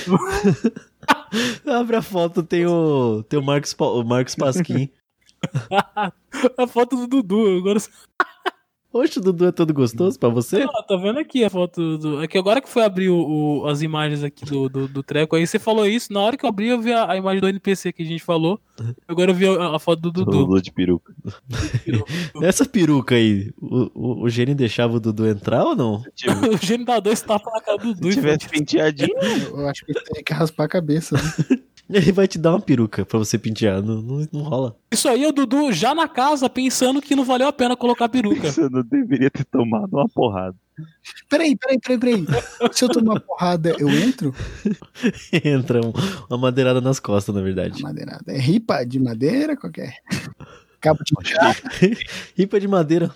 Abre 1.65 1.95
a 1.95 2.01
foto, 2.01 2.43
tem 2.43 2.65
o, 2.65 3.23
tem 3.27 3.39
o 3.39 3.43
Marcos, 3.43 3.73
Pa- 3.73 3.85
o 3.89 4.03
Marcos 4.03 4.35
Pasquim. 4.35 4.89
a 6.57 6.67
foto 6.67 6.95
do 6.95 7.07
Dudu. 7.07 7.57
Agora 7.57 7.79
Oxe, 8.93 9.17
o 9.17 9.21
Dudu 9.23 9.47
é 9.47 9.51
todo 9.51 9.73
gostoso 9.73 10.19
pra 10.19 10.29
você? 10.29 10.61
Ah, 10.61 10.83
tá 10.87 10.95
vendo 10.95 11.17
aqui 11.17 11.43
a 11.43 11.49
foto 11.49 11.97
do. 11.97 12.23
É 12.23 12.27
que 12.27 12.37
agora 12.37 12.61
que 12.61 12.69
foi 12.69 12.83
abrir 12.83 13.09
o, 13.09 13.61
o- 13.63 13.67
as 13.67 13.81
imagens 13.81 14.23
aqui 14.23 14.45
do, 14.45 14.69
do, 14.69 14.87
do 14.87 15.01
treco, 15.01 15.35
aí 15.35 15.47
você 15.47 15.57
falou 15.57 15.87
isso. 15.87 16.13
Na 16.13 16.19
hora 16.19 16.37
que 16.37 16.45
eu 16.45 16.49
abri, 16.49 16.67
eu 16.67 16.79
vi 16.79 16.93
a, 16.93 17.11
a 17.11 17.17
imagem 17.17 17.41
do 17.41 17.47
NPC 17.49 17.91
que 17.91 18.03
a 18.03 18.05
gente 18.05 18.23
falou. 18.23 18.59
Agora 19.07 19.31
eu 19.31 19.35
vi 19.35 19.47
a, 19.47 19.75
a 19.75 19.79
foto 19.79 19.99
do 20.01 20.11
Dudu. 20.11 20.31
Dudu 20.45 20.61
de 20.61 20.71
peruca. 20.71 21.11
Nessa 22.39 22.65
peruca 22.65 23.15
aí, 23.15 23.51
o, 23.59 23.89
o, 23.93 24.23
o 24.25 24.29
gênio 24.29 24.53
deixava 24.55 24.95
o 24.95 24.99
Dudu 24.99 25.27
entrar 25.27 25.63
ou 25.63 25.75
não? 25.75 26.03
O 26.53 26.63
gênio 26.65 26.85
dá 26.85 26.99
dois 26.99 27.21
tapas 27.21 27.51
na 27.51 27.61
cara 27.61 27.77
do 27.79 27.93
Dudu. 27.95 28.09
se 28.09 28.15
tivesse 28.15 28.47
penteadinho, 28.49 29.17
Eu 29.55 29.67
acho 29.67 29.83
que 29.85 29.91
ele 29.91 30.01
tem 30.01 30.23
que 30.23 30.33
raspar 30.33 30.65
a 30.65 30.69
cabeça. 30.69 31.15
Né? 31.15 31.57
Ele 31.89 32.11
vai 32.11 32.27
te 32.27 32.37
dar 32.37 32.51
uma 32.51 32.61
peruca 32.61 33.05
pra 33.05 33.19
você 33.19 33.37
pentear, 33.37 33.81
não, 33.81 34.01
não, 34.01 34.27
não 34.31 34.41
rola. 34.41 34.75
Isso 34.91 35.07
aí 35.09 35.23
é 35.23 35.27
o 35.27 35.31
Dudu 35.33 35.71
já 35.71 35.93
na 35.93 36.07
casa 36.07 36.49
pensando 36.49 37.01
que 37.01 37.15
não 37.15 37.25
valeu 37.25 37.47
a 37.47 37.53
pena 37.53 37.75
colocar 37.75 38.05
a 38.05 38.09
peruca. 38.09 38.49
você 38.51 38.69
não 38.69 38.81
deveria 38.83 39.29
ter 39.29 39.43
tomado 39.45 39.93
uma 39.93 40.07
porrada. 40.07 40.55
Peraí, 41.29 41.55
peraí, 41.55 41.79
peraí, 41.79 41.99
peraí. 41.99 42.25
Se 42.71 42.83
eu 42.85 42.89
tomar 42.89 43.13
uma 43.13 43.19
porrada, 43.19 43.75
eu 43.77 43.89
entro? 43.89 44.33
Entra 45.43 45.85
um- 45.85 45.93
uma 46.29 46.37
madeirada 46.37 46.81
nas 46.81 46.99
costas, 46.99 47.35
na 47.35 47.41
verdade. 47.41 47.81
Madeirada. 47.83 48.23
É 48.31 48.39
ripa 48.39 48.83
de 48.83 48.99
madeira? 48.99 49.55
Qualquer. 49.55 49.93
Cabo 50.81 50.99
de. 51.03 51.13
Ripa 52.35 52.59
de 52.59 52.67
madeira. 52.67 53.15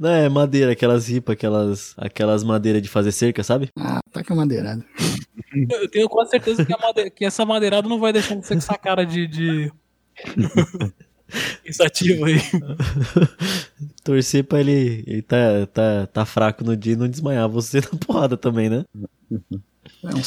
Não, 0.00 0.08
é 0.10 0.28
madeira, 0.30 0.72
aquelas 0.72 1.06
ripas, 1.08 1.34
aquelas, 1.34 1.94
aquelas 1.98 2.42
madeiras 2.42 2.80
de 2.80 2.88
fazer 2.88 3.12
cerca, 3.12 3.44
sabe? 3.44 3.68
Ah, 3.78 4.00
tá 4.10 4.24
com 4.24 4.32
a 4.32 4.36
madeirada. 4.36 4.82
Eu 5.68 5.90
tenho 5.90 6.08
quase 6.08 6.30
certeza 6.30 6.64
que, 6.64 6.72
a 6.72 6.78
made- 6.78 7.10
que 7.10 7.22
essa 7.22 7.44
madeirada 7.44 7.86
não 7.86 8.00
vai 8.00 8.10
deixar 8.10 8.34
você 8.36 8.54
com 8.54 8.58
essa 8.58 8.78
cara 8.78 9.04
de. 9.04 9.26
de... 9.26 9.72
Pensativo 11.62 12.24
aí. 12.24 12.36
Torcer 14.02 14.42
pra 14.44 14.60
ele, 14.60 15.04
ele 15.06 15.22
tá, 15.22 15.66
tá, 15.72 16.06
tá 16.06 16.24
fraco 16.24 16.64
no 16.64 16.76
dia 16.76 16.94
e 16.94 16.96
não 16.96 17.06
desmaiar 17.08 17.48
você 17.48 17.80
na 17.92 17.98
porrada 17.98 18.36
também, 18.36 18.68
né? 18.70 18.84
É 19.30 20.14
um 20.14 20.22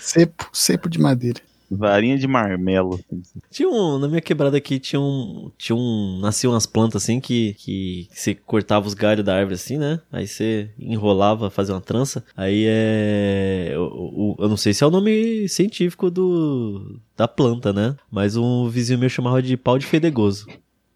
cepo, 0.00 0.48
cepo 0.52 0.88
de 0.88 0.98
madeira. 0.98 1.40
Varinha 1.70 2.18
de 2.18 2.26
marmelo. 2.26 2.94
assim. 3.12 3.40
Tinha 3.50 3.68
um, 3.68 3.98
na 3.98 4.08
minha 4.08 4.20
quebrada 4.20 4.56
aqui 4.56 4.78
tinha 4.80 5.00
um, 5.00 5.50
tinha 5.56 5.76
um, 5.76 6.18
nasciam 6.20 6.52
umas 6.52 6.66
plantas 6.66 7.02
assim 7.02 7.20
que, 7.20 7.54
que 7.54 8.08
você 8.12 8.34
cortava 8.34 8.86
os 8.88 8.94
galhos 8.94 9.24
da 9.24 9.36
árvore 9.36 9.54
assim, 9.54 9.78
né? 9.78 10.00
Aí 10.10 10.26
você 10.26 10.68
enrolava, 10.78 11.48
fazia 11.48 11.74
uma 11.74 11.80
trança. 11.80 12.24
Aí 12.36 12.64
é, 12.66 13.74
o, 13.76 14.34
o- 14.34 14.36
eu 14.40 14.48
não 14.48 14.56
sei 14.56 14.74
se 14.74 14.82
é 14.82 14.86
o 14.86 14.90
nome 14.90 15.48
científico 15.48 16.10
do, 16.10 16.98
da 17.16 17.28
planta, 17.28 17.72
né? 17.72 17.94
Mas 18.10 18.36
um 18.36 18.68
vizinho 18.68 18.98
meu 18.98 19.08
chamava 19.08 19.40
de 19.40 19.56
pau 19.56 19.78
de 19.78 19.86
fedegoso. 19.86 20.46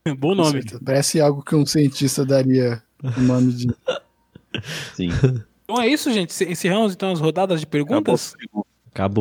Bom 0.18 0.35
nome. 0.35 0.62
Parece 0.85 1.20
algo 1.20 1.43
que 1.43 1.55
um 1.55 1.64
cientista 1.64 2.27
daria 2.27 2.83
o 3.16 3.20
nome 3.20 3.53
de. 3.53 3.68
Sim. 4.95 5.09
Então 5.64 5.81
é 5.81 5.89
isso, 5.89 6.12
gente. 6.12 6.33
Encerramos 6.45 6.93
então 6.93 7.11
as 7.12 7.20
rodadas 7.20 7.59
de 7.61 7.66
perguntas. 7.66 8.35
Acabou, 8.35 8.66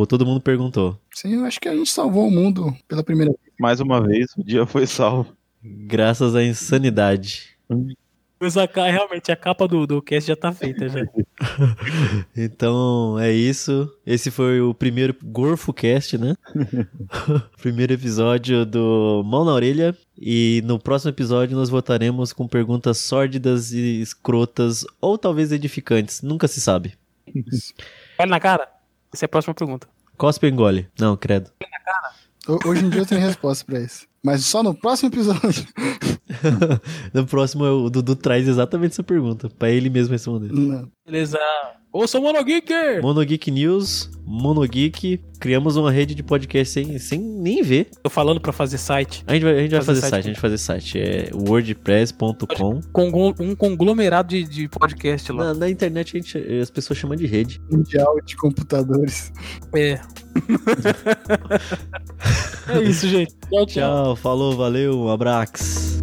todo 0.08 0.26
mundo 0.26 0.42
perguntou. 0.42 1.00
Sim, 1.14 1.36
eu 1.36 1.46
acho 1.46 1.60
que 1.60 1.68
a 1.68 1.76
gente 1.76 1.90
salvou 1.90 2.28
o 2.28 2.32
mundo 2.32 2.76
pela 2.88 3.04
primeira 3.04 3.32
vez. 3.32 3.54
Mais 3.60 3.80
uma 3.80 4.02
vez, 4.02 4.28
o 4.38 4.44
dia 4.44 4.66
foi 4.66 4.86
salvo. 4.86 5.34
Graças 5.64 6.36
à 6.36 6.44
insanidade. 6.44 7.54
Mas 8.44 8.58
a, 8.58 8.66
realmente 8.66 9.32
a 9.32 9.38
capa 9.38 9.66
do, 9.70 9.88
do 9.88 10.02
cast 10.02 10.28
já 10.28 10.36
tá 10.36 10.52
feita 10.52 10.90
já. 10.90 11.00
Então 12.36 13.18
é 13.18 13.32
isso. 13.32 13.90
Esse 14.06 14.30
foi 14.30 14.60
o 14.60 14.74
primeiro 14.74 15.16
GorfoCast, 15.24 16.18
né? 16.18 16.36
primeiro 17.62 17.94
episódio 17.94 18.66
do 18.66 19.24
Mão 19.26 19.46
na 19.46 19.54
Orelha. 19.54 19.98
E 20.20 20.62
no 20.66 20.78
próximo 20.78 21.12
episódio 21.12 21.56
nós 21.56 21.70
voltaremos 21.70 22.34
com 22.34 22.46
perguntas 22.46 22.98
sórdidas 22.98 23.72
e 23.72 24.02
escrotas, 24.02 24.86
ou 25.00 25.18
talvez 25.18 25.54
edificantes, 25.54 26.22
nunca 26.22 26.48
se 26.50 26.60
sabe. 26.60 26.96
Olha 28.20 28.30
na 28.30 28.42
cara. 28.42 28.68
Essa 29.14 29.26
é 29.26 29.28
a 29.28 29.30
próxima 29.30 29.54
pergunta. 29.54 29.88
Cospe 30.18 30.46
ou 30.48 30.52
engole? 30.52 30.88
Não, 31.00 31.16
credo. 31.18 31.52
Ho- 32.48 32.60
Hoje 32.68 32.86
em 32.86 32.90
dia 32.90 33.02
eu 33.02 33.06
tenho 33.06 33.22
resposta 33.22 33.64
pra 33.66 33.80
isso. 33.80 34.06
Mas 34.24 34.46
só 34.46 34.62
no 34.64 34.74
próximo 34.74 35.10
episódio. 35.10 35.66
no 37.14 37.26
próximo 37.26 37.64
o 37.66 37.90
Dudu 37.90 38.16
traz 38.16 38.48
exatamente 38.48 38.92
essa 38.94 39.04
pergunta, 39.04 39.50
pra 39.50 39.70
ele 39.70 39.90
mesmo 39.90 40.12
responder. 40.14 40.52
Não. 40.52 40.90
Beleza. 41.06 41.40
Ouça 41.94 42.18
o 42.18 42.22
Monogeek! 42.24 42.74
Monogeek 43.04 43.52
News, 43.52 44.10
Monogeek. 44.26 45.22
Criamos 45.40 45.78
uma 45.78 45.92
rede 45.92 46.16
de 46.16 46.24
podcast 46.24 46.74
sem, 46.74 46.98
sem 46.98 47.20
nem 47.20 47.62
ver. 47.62 47.92
Tô 48.02 48.10
falando 48.10 48.42
pra 48.42 48.52
fazer 48.52 48.80
site. 48.80 49.24
A 49.28 49.36
gente 49.36 49.44
vai, 49.44 49.54
a 49.54 49.62
gente 49.62 49.70
vai 49.70 49.82
Fazer 49.82 50.02
fazer, 50.02 50.02
site 50.02 50.10
site, 50.10 50.24
a 50.24 50.28
gente 50.28 50.42
vai 50.42 50.42
fazer 50.42 50.58
site. 50.58 51.00
É 51.00 51.30
wordpress.com. 51.36 52.80
Um 53.40 53.56
conglomerado 53.56 54.30
de, 54.30 54.44
de 54.44 54.68
podcast 54.68 55.32
lá. 55.32 55.44
Na, 55.44 55.54
na 55.54 55.70
internet 55.70 56.18
a 56.18 56.20
gente, 56.20 56.36
as 56.60 56.72
pessoas 56.72 56.98
chamam 56.98 57.16
de 57.16 57.28
rede. 57.28 57.62
Mundial 57.70 58.20
de 58.26 58.36
computadores. 58.38 59.32
É. 59.76 59.92
é 62.74 62.82
isso, 62.82 63.08
gente. 63.08 63.36
Tchau, 63.52 63.68
tchau. 63.68 63.68
Tchau, 63.68 64.16
falou, 64.16 64.58
valeu, 64.58 65.00
um 65.00 65.12
abraço. 65.12 66.02